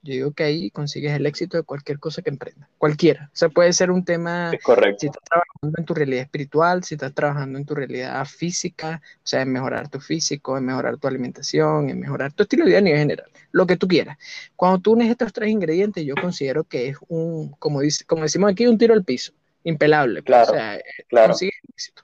yo 0.04 0.12
digo 0.12 0.32
que 0.32 0.44
ahí 0.44 0.70
consigues 0.70 1.12
el 1.12 1.24
éxito 1.24 1.56
de 1.56 1.62
cualquier 1.62 1.98
cosa 1.98 2.20
que 2.20 2.28
emprendas, 2.28 2.68
cualquiera. 2.76 3.30
O 3.32 3.36
sea, 3.36 3.48
puede 3.48 3.72
ser 3.72 3.90
un 3.90 4.04
tema, 4.04 4.52
es 4.52 4.62
correcto. 4.62 5.00
si 5.00 5.06
estás 5.06 5.22
trabajando 5.24 5.78
en 5.78 5.84
tu 5.86 5.94
realidad 5.94 6.22
espiritual, 6.22 6.84
si 6.84 6.94
estás 6.94 7.14
trabajando 7.14 7.58
en 7.58 7.64
tu 7.64 7.74
realidad 7.74 8.22
física, 8.26 9.00
o 9.02 9.26
sea, 9.26 9.40
en 9.40 9.52
mejorar 9.52 9.88
tu 9.88 10.00
físico, 10.00 10.58
en 10.58 10.66
mejorar 10.66 10.98
tu 10.98 11.08
alimentación, 11.08 11.88
en 11.88 12.00
mejorar 12.00 12.34
tu 12.34 12.42
estilo 12.42 12.64
de 12.64 12.68
vida 12.68 12.78
a 12.78 12.82
nivel 12.82 12.98
general, 13.00 13.26
lo 13.50 13.66
que 13.66 13.76
tú 13.78 13.88
quieras. 13.88 14.18
Cuando 14.56 14.78
tú 14.78 14.92
unes 14.92 15.10
estos 15.10 15.32
tres 15.32 15.48
ingredientes, 15.48 16.04
yo 16.04 16.14
considero 16.20 16.64
que 16.64 16.88
es 16.88 16.98
un, 17.08 17.52
como, 17.58 17.80
dice, 17.80 18.04
como 18.04 18.22
decimos 18.24 18.52
aquí, 18.52 18.66
un 18.66 18.76
tiro 18.76 18.92
al 18.92 19.04
piso, 19.04 19.32
impelable. 19.62 20.22
Claro, 20.22 20.52
o 20.52 20.54
sea, 20.54 20.78
claro. 21.08 21.28
consigues 21.28 21.54
el 21.62 21.70
éxito. 21.72 22.02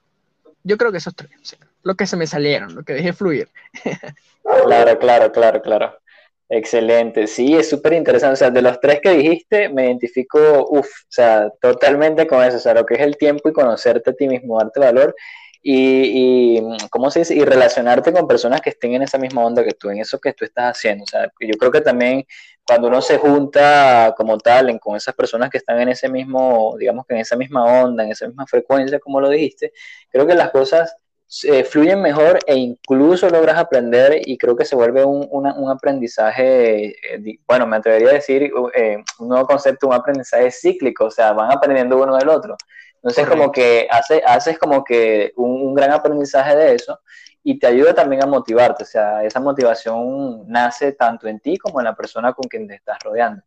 Yo 0.63 0.77
creo 0.77 0.91
que 0.91 0.97
esos 0.97 1.15
tres, 1.15 1.31
o 1.39 1.45
sea, 1.45 1.59
lo 1.83 1.95
que 1.95 2.07
se 2.07 2.17
me 2.17 2.25
salieron, 2.25 2.73
lo 2.73 2.83
que 2.83 2.93
dejé 2.93 3.13
fluir. 3.13 3.49
claro, 4.65 4.97
claro, 4.97 5.31
claro, 5.31 5.61
claro. 5.61 6.00
Excelente, 6.53 7.27
sí, 7.27 7.55
es 7.55 7.69
súper 7.69 7.93
interesante. 7.93 8.33
O 8.33 8.35
sea, 8.35 8.51
de 8.51 8.61
los 8.61 8.77
tres 8.81 8.99
que 9.01 9.11
dijiste, 9.11 9.69
me 9.69 9.85
identifico, 9.85 10.65
uff, 10.69 10.85
o 10.85 11.05
sea, 11.07 11.49
totalmente 11.61 12.27
con 12.27 12.43
eso. 12.43 12.57
O 12.57 12.59
sea, 12.59 12.73
lo 12.73 12.85
que 12.85 12.95
es 12.95 12.99
el 12.99 13.15
tiempo 13.15 13.47
y 13.47 13.53
conocerte 13.53 14.09
a 14.09 14.13
ti 14.13 14.27
mismo, 14.27 14.59
darte 14.59 14.81
valor 14.81 15.15
y, 15.61 16.57
y, 16.57 16.61
¿cómo 16.89 17.09
se 17.09 17.19
dice? 17.19 17.35
Y 17.35 17.45
relacionarte 17.45 18.11
con 18.11 18.27
personas 18.27 18.59
que 18.59 18.71
estén 18.71 18.93
en 18.95 19.03
esa 19.03 19.17
misma 19.17 19.45
onda 19.45 19.63
que 19.63 19.73
tú, 19.73 19.89
en 19.91 19.99
eso 19.99 20.19
que 20.19 20.33
tú 20.33 20.43
estás 20.43 20.75
haciendo. 20.77 21.05
O 21.05 21.07
sea, 21.07 21.31
yo 21.39 21.53
creo 21.57 21.71
que 21.71 21.79
también 21.81 22.25
cuando 22.67 22.89
uno 22.89 23.01
se 23.01 23.17
junta 23.17 24.13
como 24.17 24.37
tal 24.37 24.69
en, 24.69 24.77
con 24.79 24.97
esas 24.97 25.15
personas 25.15 25.49
que 25.49 25.57
están 25.57 25.79
en 25.79 25.87
ese 25.89 26.09
mismo, 26.09 26.75
digamos 26.77 27.05
que 27.07 27.13
en 27.13 27.21
esa 27.21 27.37
misma 27.37 27.63
onda, 27.81 28.03
en 28.03 28.11
esa 28.11 28.27
misma 28.27 28.45
frecuencia, 28.45 28.99
como 28.99 29.21
lo 29.21 29.29
dijiste, 29.29 29.71
creo 30.09 30.27
que 30.27 30.35
las 30.35 30.51
cosas 30.51 30.95
eh, 31.43 31.63
fluyen 31.63 32.01
mejor 32.01 32.39
e 32.45 32.55
incluso 32.55 33.29
logras 33.29 33.57
aprender 33.57 34.21
y 34.25 34.37
creo 34.37 34.55
que 34.55 34.65
se 34.65 34.75
vuelve 34.75 35.05
un, 35.05 35.25
una, 35.31 35.53
un 35.53 35.71
aprendizaje, 35.71 36.87
eh, 36.89 37.39
bueno, 37.47 37.65
me 37.65 37.77
atrevería 37.77 38.09
a 38.09 38.13
decir 38.13 38.51
eh, 38.73 38.97
un 39.19 39.27
nuevo 39.29 39.47
concepto, 39.47 39.87
un 39.87 39.93
aprendizaje 39.93 40.51
cíclico, 40.51 41.05
o 41.05 41.11
sea, 41.11 41.31
van 41.31 41.49
aprendiendo 41.51 42.01
uno 42.01 42.17
del 42.17 42.27
otro. 42.27 42.57
Entonces, 42.95 43.23
Correcto. 43.23 43.43
como 43.43 43.51
que 43.53 43.87
hace, 43.89 44.21
haces 44.25 44.59
como 44.59 44.83
que 44.83 45.31
un, 45.37 45.67
un, 45.67 45.73
gran 45.73 45.91
aprendizaje 45.91 46.53
de 46.55 46.75
eso 46.75 46.99
y 47.43 47.57
te 47.57 47.67
ayuda 47.67 47.93
también 47.93 48.21
a 48.21 48.27
motivarte, 48.27 48.83
o 48.83 48.85
sea, 48.85 49.23
esa 49.23 49.39
motivación 49.39 50.45
nace 50.47 50.91
tanto 50.91 51.27
en 51.27 51.39
ti 51.39 51.57
como 51.57 51.79
en 51.79 51.85
la 51.85 51.95
persona 51.95 52.33
con 52.33 52.47
quien 52.49 52.67
te 52.67 52.75
estás 52.75 52.99
rodeando. 53.03 53.41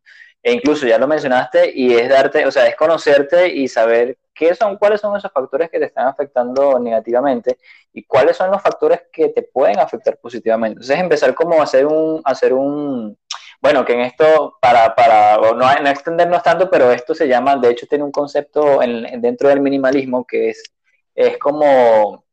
E 0.46 0.52
incluso 0.52 0.86
ya 0.86 0.98
lo 0.98 1.08
mencionaste 1.08 1.72
y 1.74 1.94
es 1.94 2.06
darte, 2.06 2.44
o 2.44 2.50
sea, 2.50 2.66
es 2.66 2.76
conocerte 2.76 3.48
y 3.48 3.66
saber 3.66 4.18
qué 4.34 4.54
son, 4.54 4.76
cuáles 4.76 5.00
son 5.00 5.16
esos 5.16 5.32
factores 5.32 5.70
que 5.70 5.78
te 5.78 5.86
están 5.86 6.06
afectando 6.06 6.78
negativamente 6.78 7.56
y 7.94 8.04
cuáles 8.04 8.36
son 8.36 8.50
los 8.50 8.60
factores 8.60 9.04
que 9.10 9.30
te 9.30 9.42
pueden 9.42 9.78
afectar 9.78 10.18
positivamente. 10.18 10.74
Entonces 10.74 10.98
empezar 10.98 11.34
como 11.34 11.60
a 11.60 11.64
hacer 11.64 11.86
un, 11.86 12.20
hacer 12.26 12.52
un, 12.52 13.16
bueno, 13.58 13.86
que 13.86 13.94
en 13.94 14.00
esto, 14.00 14.58
para, 14.60 14.94
para 14.94 15.38
no, 15.38 15.54
no 15.54 15.88
extendernos 15.88 16.42
tanto, 16.42 16.68
pero 16.68 16.90
esto 16.92 17.14
se 17.14 17.26
llama, 17.26 17.56
de 17.56 17.70
hecho 17.70 17.86
tiene 17.86 18.04
un 18.04 18.12
concepto 18.12 18.82
en, 18.82 19.22
dentro 19.22 19.48
del 19.48 19.60
minimalismo 19.60 20.26
que 20.26 20.50
es, 20.50 20.62
es 21.14 21.38
como 21.38 22.23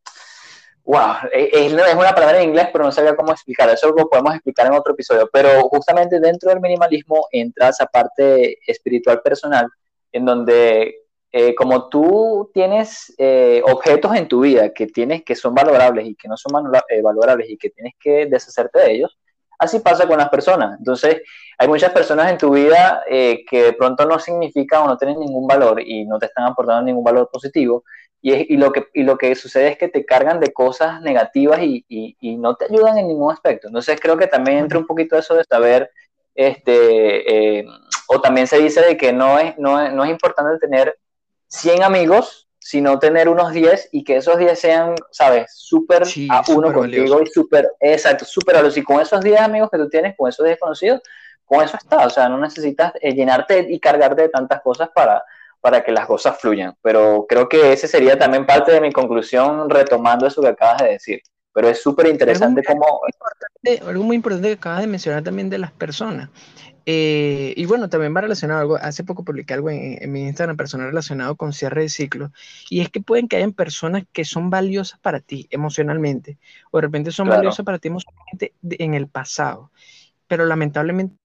wow, 0.83 1.15
e, 1.31 1.49
es, 1.53 1.73
una 1.73 2.13
palabra 2.13 2.41
en 2.41 2.49
inglés, 2.49 2.69
pero 2.71 2.85
no 2.85 2.91
sabía 2.91 3.15
cómo 3.15 3.31
explicar. 3.31 3.69
Eso 3.69 3.89
lo 3.91 4.09
podemos 4.09 4.33
explicar 4.33 4.67
en 4.67 4.73
otro 4.73 4.93
episodio. 4.93 5.29
Pero 5.31 5.61
justamente 5.69 6.19
dentro 6.19 6.49
del 6.49 6.59
minimalismo 6.59 7.27
entra 7.31 7.69
esa 7.69 7.85
parte 7.85 8.57
espiritual 8.65 9.21
personal, 9.21 9.67
en 10.11 10.25
donde 10.25 11.01
eh, 11.33 11.55
como 11.55 11.87
tú 11.87 12.51
tienes 12.53 13.13
eh, 13.17 13.61
objetos 13.65 14.13
en 14.15 14.27
tu 14.27 14.41
vida 14.41 14.73
que 14.73 14.87
tienes 14.87 15.23
que 15.23 15.33
son 15.33 15.55
valorables 15.55 16.05
y 16.05 16.15
que 16.15 16.27
no 16.27 16.35
son 16.35 16.51
eh, 16.89 17.01
valorables 17.01 17.49
y 17.49 17.57
que 17.57 17.69
tienes 17.69 17.93
que 17.97 18.25
deshacerte 18.25 18.79
de 18.79 18.91
ellos, 18.91 19.17
así 19.57 19.79
pasa 19.79 20.05
con 20.07 20.17
las 20.17 20.29
personas. 20.29 20.77
Entonces, 20.77 21.21
hay 21.57 21.67
muchas 21.69 21.91
personas 21.91 22.29
en 22.31 22.37
tu 22.37 22.51
vida 22.51 23.03
que 23.07 23.63
de 23.63 23.73
pronto 23.73 24.05
no 24.05 24.17
significan 24.17 24.81
o 24.81 24.87
no 24.87 24.97
tienen 24.97 25.19
ningún 25.19 25.47
valor 25.47 25.79
y 25.79 26.05
no 26.05 26.17
te 26.17 26.25
están 26.25 26.45
aportando 26.45 26.81
ningún 26.81 27.03
valor 27.03 27.29
positivo. 27.31 27.83
Y, 28.23 28.55
lo, 28.57 28.71
que, 28.71 28.87
lo 28.93 29.17
que 29.17 29.33
sucede 29.33 29.69
es 29.69 29.77
que 29.77 29.87
te 29.87 30.05
cargan 30.05 30.39
de 30.39 30.53
cosas 30.53 31.01
negativas 31.01 31.59
y, 31.63 31.83
y, 31.87 32.37
no 32.37 32.55
te 32.55 32.65
ayudan 32.65 32.99
en 32.99 33.07
ningún 33.07 33.31
aspecto. 33.31 33.67
Entonces, 33.67 33.99
creo 33.99 34.15
que 34.15 34.27
también 34.27 34.59
entra 34.59 34.77
un 34.77 34.85
poquito 34.85 35.17
eso 35.17 35.33
de 35.33 35.43
saber, 35.43 35.89
este, 36.35 37.65
o 38.07 38.21
también 38.21 38.45
se 38.45 38.59
dice 38.59 38.81
de 38.81 38.95
que 38.95 39.11
no 39.11 39.39
es, 39.39 39.57
no 39.57 39.89
no 39.89 40.03
es 40.03 40.11
importante 40.11 40.59
tener 40.59 40.99
100 41.47 41.81
amigos, 41.81 42.47
sino 42.59 42.99
tener 42.99 43.27
unos 43.27 43.51
10 43.51 43.89
y 43.91 44.03
que 44.03 44.17
esos 44.17 44.37
10 44.37 44.57
sean, 44.57 44.95
¿sabes? 45.09 45.51
Súper 45.55 46.03
a 46.29 46.43
uno 46.49 46.71
contigo 46.71 47.21
y 47.21 47.25
súper, 47.25 47.71
exacto, 47.79 48.23
súper 48.23 48.55
valiosos. 48.55 48.77
Y 48.77 48.83
con 48.83 49.01
esos 49.01 49.21
10 49.21 49.41
amigos 49.41 49.69
que 49.71 49.79
tú 49.79 49.89
tienes, 49.89 50.15
con 50.15 50.29
esos 50.29 50.45
10 50.45 50.59
conocidos, 50.59 51.01
con 51.43 51.63
eso 51.63 51.75
está. 51.75 52.05
O 52.05 52.09
sea, 52.11 52.29
no 52.29 52.37
necesitas 52.37 52.93
eh, 53.01 53.13
llenarte 53.13 53.65
y 53.67 53.79
cargarte 53.79 54.21
de 54.21 54.29
tantas 54.29 54.61
cosas 54.61 54.89
para, 54.93 55.25
para 55.61 55.83
que 55.83 55.91
las 55.91 56.07
cosas 56.07 56.37
fluyan. 56.39 56.75
Pero 56.81 57.25
creo 57.29 57.47
que 57.47 57.71
ese 57.71 57.87
sería 57.87 58.17
también 58.17 58.45
parte 58.45 58.71
de 58.71 58.81
mi 58.81 58.91
conclusión 58.91 59.69
retomando 59.69 60.27
eso 60.27 60.41
que 60.41 60.49
acabas 60.49 60.81
de 60.81 60.89
decir. 60.89 61.21
Pero 61.53 61.69
es 61.69 61.81
súper 61.81 62.07
interesante 62.07 62.63
cómo... 62.63 63.01
Algo 63.85 64.03
muy 64.03 64.15
importante 64.15 64.47
que 64.47 64.53
acabas 64.53 64.81
de 64.81 64.87
mencionar 64.87 65.23
también 65.23 65.49
de 65.49 65.59
las 65.59 65.71
personas. 65.71 66.29
Eh, 66.85 67.53
y 67.55 67.65
bueno, 67.67 67.89
también 67.89 68.15
va 68.15 68.21
relacionado 68.21 68.59
algo, 68.59 68.75
hace 68.77 69.03
poco 69.03 69.23
publiqué 69.23 69.53
algo 69.53 69.69
en, 69.69 70.11
mi 70.11 70.23
Instagram 70.23 70.57
personal 70.57 70.87
relacionado 70.87 71.35
con 71.35 71.53
cierre 71.53 71.83
de 71.83 71.89
ciclo, 71.89 72.31
y 72.69 72.81
es 72.81 72.89
que 72.89 73.01
pueden 73.01 73.27
que 73.27 73.37
hayan 73.37 73.53
personas 73.53 74.03
que 74.11 74.25
son 74.25 74.49
valiosas 74.49 74.99
para 74.99 75.19
ti 75.19 75.47
emocionalmente, 75.51 76.39
o 76.71 76.79
de 76.79 76.81
repente 76.81 77.11
son 77.11 77.29
valiosas 77.29 77.63
para 77.63 77.77
ti 77.77 77.89
emocionalmente 77.89 78.53
en 78.63 78.95
el 78.95 79.07
pasado, 79.07 79.71
pero 80.27 80.45
lamentablemente 80.45 81.20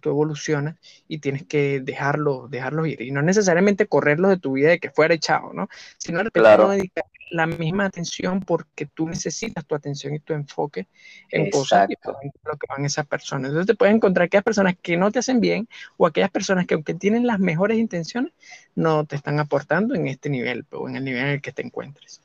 tú 0.00 0.10
evolucionas 0.10 0.76
y 1.08 1.18
tienes 1.18 1.44
que 1.44 1.80
dejarlo, 1.80 2.48
dejarlos 2.48 2.88
ir. 2.88 3.00
Y 3.02 3.10
no 3.10 3.22
necesariamente 3.22 3.86
correrlos 3.86 4.30
de 4.30 4.38
tu 4.38 4.52
vida 4.52 4.70
de 4.70 4.78
que 4.78 4.90
fuera 4.90 5.14
echado, 5.14 5.52
¿no? 5.52 5.68
Sino 5.98 6.18
de 6.18 6.24
repente 6.24 6.56
no 6.56 6.70
dedicar 6.70 7.04
la 7.30 7.46
misma 7.46 7.86
atención 7.86 8.40
porque 8.40 8.86
tú 8.86 9.08
necesitas 9.08 9.64
tu 9.64 9.74
atención 9.74 10.14
y 10.14 10.18
tu 10.18 10.32
enfoque 10.32 10.88
en 11.30 11.50
cosas 11.50 11.86
que 11.88 11.96
lo 12.04 12.56
que 12.56 12.66
van 12.68 12.84
esas 12.84 13.06
personas. 13.06 13.50
Entonces 13.50 13.68
te 13.68 13.74
puedes 13.74 13.94
encontrar 13.94 14.26
aquellas 14.26 14.44
personas 14.44 14.74
que 14.80 14.96
no 14.96 15.10
te 15.10 15.20
hacen 15.20 15.40
bien 15.40 15.68
o 15.96 16.06
aquellas 16.06 16.30
personas 16.30 16.66
que 16.66 16.74
aunque 16.74 16.94
tienen 16.94 17.26
las 17.26 17.38
mejores 17.38 17.78
intenciones, 17.78 18.32
no 18.74 19.04
te 19.04 19.16
están 19.16 19.38
aportando 19.38 19.94
en 19.94 20.08
este 20.08 20.28
nivel 20.28 20.66
o 20.72 20.88
en 20.88 20.96
el 20.96 21.04
nivel 21.04 21.22
en 21.22 21.28
el 21.28 21.40
que 21.40 21.52
te 21.52 21.62
encuentres. 21.62 22.20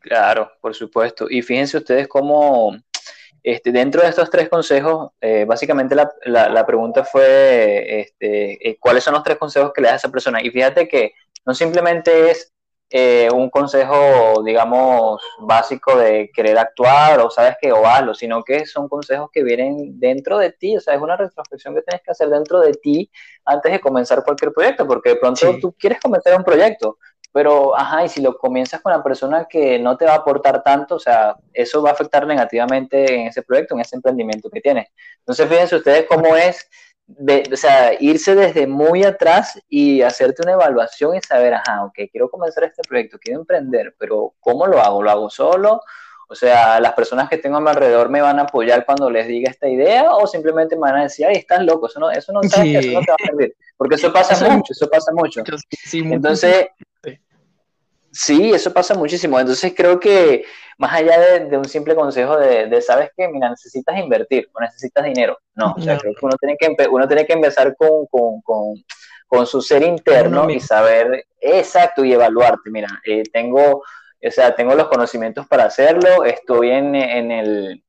Claro, 0.00 0.52
por 0.60 0.74
supuesto. 0.74 1.28
Y 1.30 1.40
fíjense 1.40 1.78
ustedes 1.78 2.08
cómo 2.08 2.76
este, 3.44 3.72
dentro 3.72 4.00
de 4.00 4.08
estos 4.08 4.30
tres 4.30 4.48
consejos, 4.48 5.10
eh, 5.20 5.44
básicamente 5.44 5.94
la, 5.94 6.10
la, 6.24 6.66
pregunta 6.66 7.04
fue, 7.04 8.00
este, 8.00 8.70
eh, 8.70 8.78
¿cuáles 8.80 9.04
son 9.04 9.12
los 9.12 9.22
tres 9.22 9.36
consejos 9.36 9.70
que 9.74 9.82
le 9.82 9.88
das 9.88 9.92
a 9.94 9.96
esa 9.96 10.08
persona? 10.08 10.42
Y 10.42 10.50
fíjate 10.50 10.88
que 10.88 11.12
no 11.44 11.52
simplemente 11.52 12.30
es 12.30 12.54
eh, 12.88 13.28
un 13.34 13.50
consejo, 13.50 14.42
digamos, 14.42 15.20
básico 15.40 15.94
de 15.98 16.30
querer 16.34 16.56
actuar 16.56 17.20
o 17.20 17.28
sabes 17.28 17.56
que 17.60 17.70
o 17.70 17.86
hazlo, 17.86 18.14
sino 18.14 18.42
que 18.42 18.64
son 18.64 18.88
consejos 18.88 19.28
que 19.30 19.42
vienen 19.42 20.00
dentro 20.00 20.38
de 20.38 20.52
ti, 20.52 20.78
o 20.78 20.80
sea, 20.80 20.94
es 20.94 21.02
una 21.02 21.16
retrospección 21.16 21.74
que 21.74 21.82
tienes 21.82 22.02
que 22.02 22.12
hacer 22.12 22.30
dentro 22.30 22.60
de 22.60 22.72
ti 22.72 23.10
antes 23.44 23.72
de 23.72 23.80
comenzar 23.80 24.24
cualquier 24.24 24.54
proyecto, 24.54 24.86
porque 24.86 25.10
de 25.10 25.16
pronto 25.16 25.58
tú 25.60 25.74
quieres 25.78 26.00
comenzar 26.00 26.34
un 26.34 26.44
proyecto, 26.44 26.96
pero, 27.34 27.76
ajá, 27.76 28.04
y 28.04 28.08
si 28.08 28.22
lo 28.22 28.38
comienzas 28.38 28.80
con 28.80 28.92
una 28.92 29.02
persona 29.02 29.48
que 29.50 29.76
no 29.80 29.96
te 29.96 30.04
va 30.04 30.12
a 30.12 30.18
aportar 30.18 30.62
tanto, 30.62 30.94
o 30.94 30.98
sea, 31.00 31.34
eso 31.52 31.82
va 31.82 31.90
a 31.90 31.92
afectar 31.92 32.24
negativamente 32.28 33.12
en 33.12 33.26
ese 33.26 33.42
proyecto, 33.42 33.74
en 33.74 33.80
ese 33.80 33.96
emprendimiento 33.96 34.48
que 34.48 34.60
tienes. 34.60 34.86
Entonces, 35.18 35.48
fíjense 35.48 35.74
ustedes 35.74 36.06
cómo 36.08 36.36
es, 36.36 36.70
o 37.52 37.56
sea, 37.56 37.92
irse 37.98 38.36
desde 38.36 38.68
muy 38.68 39.02
atrás 39.02 39.60
y 39.68 40.00
hacerte 40.02 40.42
una 40.42 40.52
evaluación 40.52 41.16
y 41.16 41.20
saber, 41.22 41.54
ajá, 41.54 41.84
ok, 41.86 42.08
quiero 42.12 42.30
comenzar 42.30 42.62
este 42.62 42.82
proyecto, 42.88 43.18
quiero 43.20 43.40
emprender, 43.40 43.96
pero 43.98 44.34
¿cómo 44.38 44.68
lo 44.68 44.80
hago? 44.80 45.02
¿Lo 45.02 45.10
hago 45.10 45.28
solo? 45.28 45.80
O 46.28 46.34
sea, 46.34 46.80
las 46.80 46.92
personas 46.94 47.28
que 47.28 47.38
tengo 47.38 47.56
a 47.56 47.60
mi 47.60 47.68
alrededor 47.68 48.08
me 48.08 48.20
van 48.20 48.38
a 48.38 48.42
apoyar 48.42 48.84
cuando 48.84 49.10
les 49.10 49.26
diga 49.26 49.50
esta 49.50 49.68
idea 49.68 50.10
o 50.14 50.26
simplemente 50.26 50.74
me 50.74 50.82
van 50.82 50.96
a 50.96 51.02
decir, 51.04 51.26
ay, 51.26 51.36
estás 51.36 51.62
loco, 51.62 51.86
eso 51.86 52.00
no, 52.00 52.10
eso 52.10 52.32
no, 52.32 52.40
eso 52.42 52.58
no 52.58 53.00
te 53.00 53.10
va 53.10 53.16
a 53.20 53.26
servir. 53.26 53.56
Porque 53.76 53.96
eso 53.96 54.12
pasa 54.12 54.48
mucho, 54.48 54.72
eso 54.72 54.88
pasa 54.88 55.12
mucho. 55.12 55.42
Entonces, 55.92 56.68
Sí, 58.14 58.52
eso 58.52 58.72
pasa 58.72 58.94
muchísimo. 58.94 59.40
Entonces 59.40 59.74
creo 59.76 59.98
que 59.98 60.44
más 60.78 60.92
allá 60.92 61.40
de, 61.40 61.58
un 61.58 61.64
simple 61.64 61.96
consejo 61.96 62.36
de, 62.36 62.80
sabes 62.80 63.10
que, 63.16 63.26
mira, 63.26 63.50
necesitas 63.50 63.98
invertir 63.98 64.48
o 64.52 64.60
necesitas 64.60 65.04
dinero. 65.04 65.36
No, 65.56 65.74
o 65.76 65.82
sea, 65.82 65.98
creo 65.98 66.14
que 66.14 66.24
uno 66.24 66.36
tiene 66.36 66.56
que, 66.56 66.88
uno 66.88 67.08
tiene 67.08 67.26
que 67.26 67.32
empezar 67.32 67.74
con, 67.76 68.06
con, 68.06 68.40
con, 68.42 68.84
con 69.26 69.46
su 69.48 69.60
ser 69.60 69.82
interno 69.82 70.48
y 70.48 70.60
saber, 70.60 71.26
exacto, 71.40 72.04
y 72.04 72.12
evaluarte. 72.12 72.70
Mira, 72.70 72.88
eh, 73.04 73.24
tengo, 73.32 73.82
o 74.26 74.30
sea, 74.30 74.54
tengo 74.54 74.74
los 74.74 74.88
conocimientos 74.88 75.46
para 75.46 75.64
hacerlo, 75.64 76.24
estoy 76.24 76.70
en, 76.70 76.94
en 76.94 77.30
el, 77.30 77.84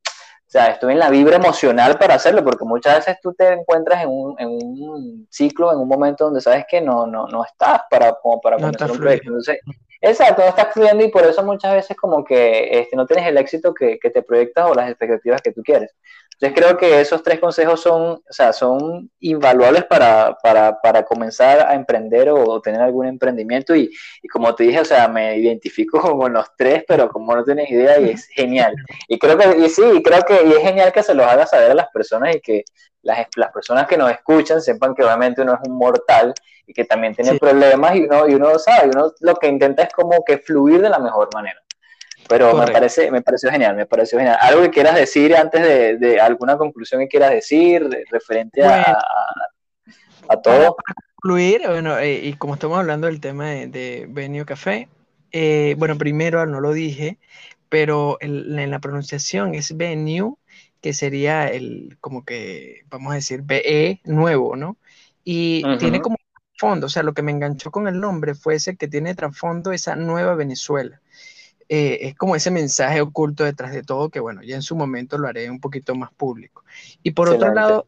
o 0.46 0.50
sea, 0.50 0.68
estoy 0.68 0.94
en 0.94 1.00
la 1.00 1.10
vibra 1.10 1.38
emocional 1.38 1.98
para 1.98 2.16
hacerlo, 2.16 2.44
porque 2.44 2.66
muchas 2.66 2.98
veces 2.98 3.18
tú 3.22 3.34
te 3.34 3.54
encuentras 3.54 4.04
en 4.04 4.10
un, 4.10 4.36
en 4.40 4.48
un 4.48 5.28
ciclo, 5.30 5.72
en 5.72 5.80
un 5.80 5.88
momento 5.88 6.26
donde 6.26 6.42
sabes 6.42 6.66
que 6.70 6.82
no, 6.82 7.08
no, 7.08 7.28
no 7.28 7.44
estás 7.44 7.82
para, 7.90 8.14
como 8.22 8.40
para 8.40 8.58
comenzar 8.58 8.92
un 8.92 8.98
proyecto. 8.98 9.30
Entonces, 9.30 9.60
Exacto, 10.06 10.44
no 10.44 10.50
estás 10.50 10.72
fluyendo 10.72 11.04
y 11.04 11.08
por 11.08 11.26
eso 11.26 11.44
muchas 11.44 11.74
veces 11.74 11.98
como 11.98 12.24
que 12.24 12.80
este, 12.80 12.96
no 12.96 13.08
tienes 13.08 13.26
el 13.26 13.38
éxito 13.38 13.74
que, 13.74 13.98
te 13.98 14.22
proyectas 14.22 14.70
o 14.70 14.76
las 14.76 14.88
expectativas 14.88 15.42
que 15.42 15.52
tú 15.52 15.64
quieres. 15.64 15.96
Entonces 16.34 16.56
creo 16.56 16.78
que 16.78 17.02
esos 17.02 17.24
tres 17.24 17.40
consejos 17.40 17.82
son, 17.82 18.02
o 18.02 18.24
sea, 18.30 18.54
son 18.54 19.10
invaluables 19.20 19.84
para, 19.86 20.38
para, 20.44 21.06
comenzar 21.06 21.66
a 21.66 21.74
emprender 21.74 22.30
o, 22.30 22.62
tener 22.62 22.82
algún 22.82 23.08
emprendimiento 23.08 23.76
y, 23.76 23.90
como 24.32 24.54
te 24.54 24.66
dije, 24.66 24.82
o 24.82 24.86
sea, 24.86 25.08
me 25.08 25.40
identifico 25.40 26.00
con 26.20 26.34
los 26.34 26.46
tres, 26.56 26.84
pero 26.88 27.10
como 27.10 27.36
no 27.36 27.44
tienes 27.44 27.68
idea 27.72 28.00
y 28.00 28.12
es 28.12 28.28
genial. 28.28 28.76
Y 29.08 29.18
creo 29.18 29.40
que, 29.40 29.58
y 29.58 29.70
sí, 29.70 30.04
creo 30.04 30.22
que 30.22 30.46
y 30.46 30.52
es 30.52 30.60
genial 30.60 30.94
que 30.94 31.02
se 31.02 31.16
los 31.16 31.26
haga 31.26 31.48
saber 31.48 31.72
a 31.72 31.76
las 31.76 31.88
personas 31.88 32.36
y 32.36 32.42
que 32.42 32.64
las, 33.06 33.28
las 33.36 33.52
personas 33.52 33.88
que 33.88 33.98
nos 33.98 34.12
escuchan 34.12 34.62
sepan 34.62 34.94
que 34.96 35.04
obviamente 35.04 35.42
uno 35.42 35.54
es 35.54 35.70
un 35.70 35.78
mortal 35.78 36.34
y 36.68 36.74
que 36.74 36.86
también 36.86 37.14
tiene 37.14 37.38
problemas 37.38 37.96
y 37.96 38.04
uno, 38.04 38.28
y 38.28 38.34
uno 38.34 38.58
sabe, 38.58 38.90
uno 38.90 39.14
lo 39.20 39.36
que 39.36 39.48
intenta 39.48 39.84
es 39.84 39.94
como 39.94 40.24
que 40.26 40.40
fluir 40.40 40.82
de 40.82 40.90
la 40.90 41.00
mejor 41.00 41.30
manera. 41.34 41.62
Pero 42.28 42.56
me 42.56 42.66
parece, 42.66 43.12
me 43.12 43.22
pareció 43.22 43.52
genial, 43.52 43.76
me 43.76 43.86
pareció 43.86 44.18
genial. 44.18 44.40
¿Algo 44.42 44.64
que 44.64 44.72
quieras 44.72 44.96
decir 44.96 45.36
antes 45.36 45.62
de, 45.62 45.98
de 45.98 46.20
alguna 46.20 46.58
conclusión 46.58 47.00
que 47.02 47.08
quieras 47.08 47.30
decir 47.30 47.88
referente 48.10 48.66
a, 48.66 48.98
a, 50.28 50.42
todo? 50.42 50.76
Para 50.76 50.96
concluir, 51.16 51.62
bueno, 51.68 52.00
eh, 52.00 52.16
y 52.24 52.34
como 52.34 52.56
estamos 52.56 52.80
hablando 52.80 53.06
del 53.06 53.22
tema 53.22 53.50
de, 53.52 53.68
de 53.68 54.08
Benio 54.10 54.44
Café, 54.48 54.90
eh, 55.32 55.76
bueno, 55.78 56.00
primero 56.00 56.44
no 56.48 56.62
lo 56.62 56.74
dije, 56.74 57.20
pero 57.70 58.18
en 58.22 58.72
la 58.72 58.80
pronunciación 58.80 59.54
es 59.54 59.78
Venue, 59.78 60.38
que 60.86 60.94
sería 60.94 61.48
el, 61.48 61.98
como 62.00 62.24
que, 62.24 62.84
vamos 62.92 63.12
a 63.12 63.16
decir, 63.16 63.42
BE 63.42 64.02
nuevo, 64.04 64.56
¿no? 64.56 64.78
Y 65.24 65.64
tiene 65.80 66.00
como 66.00 66.16
fondo, 66.60 66.86
o 66.86 66.90
sea, 66.90 67.02
lo 67.02 67.16
que 67.16 67.24
me 67.24 67.32
enganchó 67.32 67.72
con 67.72 67.88
el 67.88 68.00
nombre 68.00 68.36
fue 68.36 68.54
ese 68.54 68.76
que 68.76 68.88
tiene 68.88 69.16
trasfondo 69.16 69.72
esa 69.72 69.96
nueva 69.96 70.36
Venezuela. 70.36 71.02
Eh, 71.70 71.98
es 72.02 72.16
como 72.16 72.36
ese 72.36 72.52
mensaje 72.52 73.02
oculto 73.02 73.44
detrás 73.44 73.74
de 73.74 73.82
todo 73.82 74.12
que, 74.12 74.20
bueno, 74.20 74.44
ya 74.44 74.54
en 74.54 74.62
su 74.62 74.76
momento 74.76 75.18
lo 75.18 75.28
haré 75.28 75.50
un 75.50 75.60
poquito 75.60 75.96
más 75.96 76.14
público. 76.14 76.64
Y 77.02 77.14
por 77.14 77.30
otro 77.30 77.52
lado, 77.52 77.88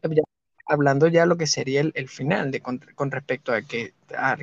hablando 0.65 1.07
ya 1.07 1.27
lo 1.27 1.37
que 1.37 1.45
sería 1.45 1.81
el, 1.81 2.09
final, 2.09 2.49
de, 2.49 2.61
con, 2.61 2.81
respecto 3.11 3.53
a 3.53 3.61
que 3.61 3.93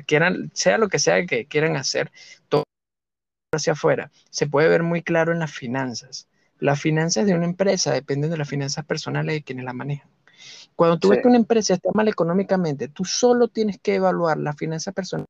quieran, 0.05 0.49
sea 0.53 0.77
lo 0.77 0.87
que 0.87 0.99
sea 0.99 1.25
que 1.25 1.45
quieran 1.45 1.75
hacer, 1.75 2.09
todo 2.47 2.63
hacia 3.53 3.73
afuera, 3.73 4.11
se 4.29 4.47
puede 4.47 4.69
ver 4.69 4.83
muy 4.83 5.03
claro 5.03 5.33
en 5.33 5.39
las 5.39 5.51
finanzas. 5.51 6.29
Las 6.59 6.81
finanzas 6.81 7.25
de 7.25 7.33
una 7.33 7.45
empresa 7.45 7.91
dependen 7.91 8.31
de 8.31 8.37
las 8.37 8.49
finanzas 8.49 8.85
personales 8.85 9.35
de 9.35 9.43
quienes 9.43 9.65
la 9.65 9.73
manejan. 9.73 10.09
Cuando 10.75 10.99
tú 10.99 11.09
ves 11.09 11.19
que 11.21 11.27
una 11.27 11.37
empresa 11.37 11.73
está 11.73 11.89
mal 11.93 12.07
económicamente, 12.07 12.87
tú 12.87 13.05
solo 13.05 13.47
tienes 13.47 13.79
que 13.79 13.95
evaluar 13.95 14.37
la 14.37 14.53
finanza 14.53 14.91
personal 14.91 15.25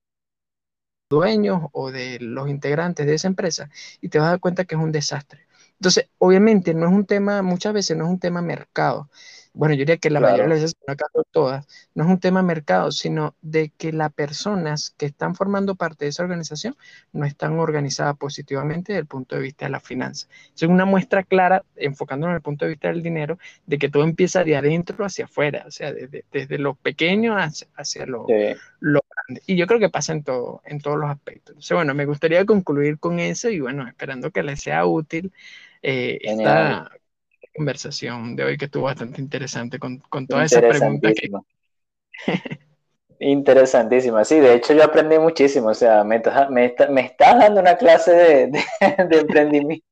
dueños 1.10 1.70
o 1.72 1.92
de 1.92 2.20
los 2.20 2.50
integrantes 2.50 3.06
de 3.06 3.14
esa 3.14 3.28
empresa 3.28 3.70
y 4.02 4.10
te 4.10 4.18
vas 4.20 4.28
a 4.28 4.32
dar 4.32 4.40
cuenta 4.40 4.66
que 4.66 4.76
es 4.76 4.82
un 4.82 4.92
desastre. 4.92 5.48
Entonces, 5.74 6.10
obviamente 6.18 6.74
no 6.74 6.88
es 6.88 6.94
un 6.94 7.06
tema, 7.06 7.42
muchas 7.42 7.74
veces 7.74 7.98
no 7.98 8.06
es 8.06 8.10
un 8.10 8.20
tema 8.20 8.42
mercado, 8.42 9.10
bueno, 9.56 9.74
yo 9.74 9.80
diría 9.80 9.98
que 9.98 10.10
la 10.10 10.20
mayoría 10.20 10.44
de 10.44 10.50
las 10.50 10.62
veces, 10.62 10.78
no 10.86 11.24
todas, 11.32 11.66
no 11.96 12.04
es 12.04 12.10
un 12.10 12.20
tema 12.20 12.42
de 12.42 12.48
mercado, 12.48 12.92
sino 12.92 13.36
de 13.42 13.70
que 13.70 13.94
las 13.94 14.14
personas 14.14 14.94
que 14.98 15.06
están 15.06 15.34
formando 15.34 15.76
parte 15.76 16.06
de 16.06 16.10
esa 16.10 16.24
organización 16.24 16.76
no 17.14 17.26
están 17.26 17.58
organizadas 17.58 18.18
positivamente 18.18 18.92
desde 18.92 19.02
el 19.02 19.08
punto 19.08 19.36
de 19.36 19.42
vista 19.42 19.66
de 19.66 19.72
la 19.72 19.80
finanza. 19.80 20.28
Es 20.54 20.64
una 20.64 20.84
muestra 20.84 21.24
clara, 21.24 21.64
enfocándonos 21.78 22.34
en 22.34 22.36
el 22.36 22.42
punto 22.42 22.66
de 22.66 22.72
vista 22.72 22.90
del 22.90 23.02
dinero, 23.02 23.40
de 23.66 23.78
que 23.78 23.90
todo 23.90 24.04
empieza 24.04 24.44
de 24.44 24.58
adentro 24.58 25.06
hacia 25.06 25.26
afuera, 25.26 25.64
o 25.66 25.72
sea, 25.72 25.94
desde, 25.94 26.26
desde 26.34 26.58
lo 26.58 26.76
pequeño 26.76 27.38
hacia, 27.38 28.06
lo, 28.06 28.26
grande. 28.26 29.42
Y 29.48 29.56
yo 29.56 29.68
creo 29.68 29.80
que 29.80 29.90
pasa 29.90 30.12
en, 30.12 30.24
todo, 30.24 30.62
en 30.66 30.82
todos 30.82 30.98
los 30.98 31.10
aspectos. 31.10 31.54
Entonces, 31.54 31.76
bueno, 31.76 31.94
me 31.94 32.06
gustaría 32.06 32.46
concluir 32.46 33.00
con 33.00 33.20
eso 33.20 33.50
y 33.50 33.62
bueno, 33.62 33.88
esperando 33.88 34.32
que 34.32 34.44
les 34.44 34.60
sea 34.60 34.86
útil 34.86 35.32
eh, 35.82 36.20
esta 36.22 36.92
conversación 37.56 38.36
de 38.36 38.44
hoy 38.44 38.58
que 38.58 38.66
estuvo 38.66 38.84
bastante 38.84 39.22
interesante 39.22 39.80
con, 39.80 40.00
con 40.10 40.28
todas 40.28 40.52
esas 40.52 40.78
preguntas. 40.78 41.14
Que... 41.16 41.30
Interesantísima, 43.20 44.26
sí, 44.26 44.40
de 44.40 44.56
hecho 44.56 44.74
yo 44.74 44.84
aprendí 44.84 45.18
muchísimo, 45.18 45.70
o 45.70 45.74
sea, 45.74 46.04
me, 46.04 46.22
me, 46.50 46.76
me 46.90 47.02
estás 47.02 47.40
dando 47.40 47.62
una 47.62 47.78
clase 47.78 48.12
de, 48.12 48.48
de, 49.06 49.20
emprendimiento, 49.20 49.88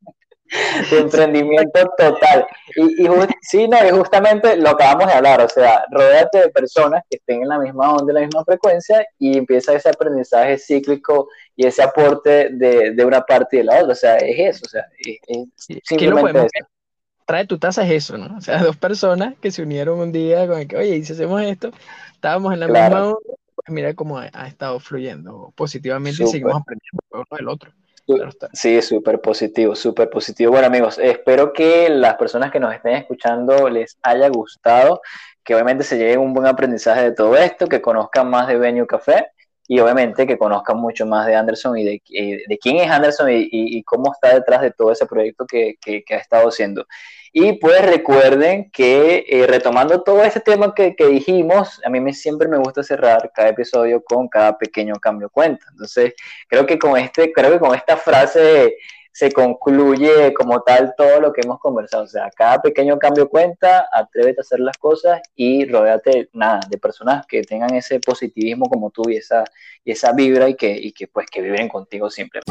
de 0.92 1.00
emprendimiento 1.00 1.90
total. 1.98 2.46
Y, 2.76 3.06
y 3.06 3.10
sí, 3.42 3.68
no, 3.70 3.78
y 3.88 3.92
justamente 3.92 4.58
lo 4.58 4.72
acabamos 4.72 5.08
de 5.08 5.14
hablar, 5.14 5.42
o 5.42 5.48
sea, 5.48 5.86
rodéate 5.90 6.40
de 6.40 6.50
personas 6.50 7.02
que 7.10 7.16
estén 7.16 7.44
en 7.44 7.48
la 7.48 7.60
misma 7.60 7.94
onda, 7.94 8.12
en 8.12 8.16
la 8.16 8.26
misma 8.26 8.44
frecuencia 8.44 9.06
y 9.18 9.38
empieza 9.38 9.74
ese 9.74 9.90
aprendizaje 9.90 10.58
cíclico 10.58 11.30
y 11.56 11.66
ese 11.66 11.82
aporte 11.82 12.50
de, 12.52 12.92
de 12.92 13.06
una 13.06 13.22
parte 13.22 13.56
y 13.56 13.60
de 13.60 13.66
la 13.66 13.80
otra, 13.80 13.94
o 13.94 13.96
sea, 13.96 14.18
es 14.18 14.58
eso, 14.58 14.66
o 14.66 14.70
sea, 14.70 14.86
es, 14.98 15.48
simplemente 15.86 16.40
eso 16.40 16.73
trae 17.26 17.48
tu 17.48 17.58
taza 17.58 17.84
es 17.86 17.92
eso, 17.92 18.18
¿no? 18.18 18.38
O 18.38 18.42
sea, 18.42 18.58
dos 18.64 18.78
personas 18.78 19.36
que 19.42 19.52
se 19.52 19.62
unieron 19.62 20.00
un 20.00 20.12
día 20.12 20.48
con 20.48 20.60
el 20.60 20.68
que, 20.68 20.78
oye, 20.78 20.98
y 20.98 21.06
si 21.06 21.14
hacemos 21.14 21.42
esto, 21.42 21.72
estábamos 22.14 22.54
en 22.54 22.60
la 22.62 22.68
misma 22.68 23.08
onda, 23.08 23.18
pues 23.56 23.70
mira 23.70 23.94
cómo 23.94 24.18
ha, 24.18 24.48
estado 24.48 24.80
fluyendo 24.80 25.54
positivamente 25.56 26.24
y 26.24 26.28
seguimos 26.28 26.62
aprendiendo 26.62 27.02
uno 27.12 27.26
del 27.32 27.48
otro. 27.48 27.72
Sí, 28.52 28.82
súper 28.82 29.22
positivo, 29.22 29.76
súper 29.76 30.10
positivo. 30.10 30.52
Bueno, 30.52 30.68
amigos, 30.68 31.00
espero 31.00 31.54
que 31.54 31.90
las 31.90 32.16
personas 32.16 32.52
que 32.52 32.60
nos 32.60 32.74
estén 32.74 32.96
escuchando 32.96 33.70
les 33.70 33.98
haya 34.02 34.28
gustado, 34.28 35.02
que 35.44 35.56
obviamente 35.56 35.86
se 35.86 35.98
lleven 35.98 36.20
un 36.20 36.34
buen 36.34 36.48
aprendizaje 36.48 37.02
de 37.04 37.12
todo 37.14 37.38
esto, 37.38 37.68
que 37.68 37.82
conozcan 37.82 38.30
más 38.30 38.48
de 38.48 38.58
Venue 38.58 38.88
Café 38.88 39.28
y 39.68 39.80
obviamente 39.80 40.28
que 40.28 40.38
conozcan 40.38 40.78
mucho 40.78 41.06
más 41.06 41.26
de 41.26 41.36
Anderson 41.36 41.78
y 41.78 41.84
de, 41.84 42.02
eh, 42.12 42.44
de 42.48 42.58
quién 42.58 42.78
es 42.78 42.90
Anderson 42.90 43.30
y, 43.32 43.82
cómo 43.84 44.12
está 44.14 44.36
detrás 44.36 44.62
de 44.62 44.72
todo 44.72 44.92
ese 44.92 45.06
proyecto 45.06 45.46
que, 45.46 45.76
que, 45.82 46.04
ha 46.14 46.18
estado 46.18 46.50
haciendo. 46.50 46.86
Y 47.32 47.54
pues 47.54 47.84
recuerden 47.84 48.70
que 48.72 49.26
eh, 49.28 49.48
retomando 49.48 50.04
todo 50.04 50.24
este 50.24 50.40
tema 50.40 50.74
que, 50.76 50.96
que, 50.96 51.08
dijimos, 51.08 51.82
a 51.84 51.90
mí 51.90 52.00
me, 52.00 52.14
siempre 52.14 52.48
me 52.48 52.58
gusta 52.58 52.84
cerrar 52.84 53.32
cada 53.34 53.50
episodio 53.50 54.04
con 54.04 54.28
cada 54.28 54.58
pequeño 54.58 54.96
cambio 54.96 55.30
cuenta. 55.30 55.66
Entonces, 55.72 56.14
creo 56.48 56.66
que 56.66 56.78
con 56.78 56.98
este, 56.98 57.32
creo 57.32 57.52
que 57.52 57.60
con 57.60 57.74
esta 57.74 57.98
frase 57.98 58.76
se 59.14 59.32
concluye 59.32 60.34
como 60.34 60.62
tal 60.62 60.96
todo 60.98 61.22
lo 61.22 61.32
que 61.32 61.42
hemos 61.42 61.60
conversado. 61.60 62.04
O 62.04 62.08
sea, 62.08 62.30
cada 62.36 62.62
pequeño 62.62 62.98
cambio 62.98 63.30
cuenta, 63.30 63.88
atrévete 63.94 64.40
a 64.40 64.42
hacer 64.42 64.60
las 64.60 64.78
cosas 64.78 65.22
y 65.36 65.66
rodéate 65.66 66.30
nada, 66.34 66.62
de 66.68 66.78
personas 66.80 67.26
que 67.28 67.44
tengan 67.44 67.76
ese 67.76 68.00
positivismo 68.00 68.66
como 68.66 68.90
tú 68.90 69.10
y 69.10 69.18
esa, 69.18 69.44
y 69.86 69.92
esa 69.92 70.12
vibra 70.14 70.50
y 70.50 70.56
que, 70.56 70.72
y 70.72 70.92
que 70.92 71.08
pues 71.08 71.28
que 71.32 71.42
viven 71.42 71.70
contigo 71.70 72.10
siempre. 72.10 72.42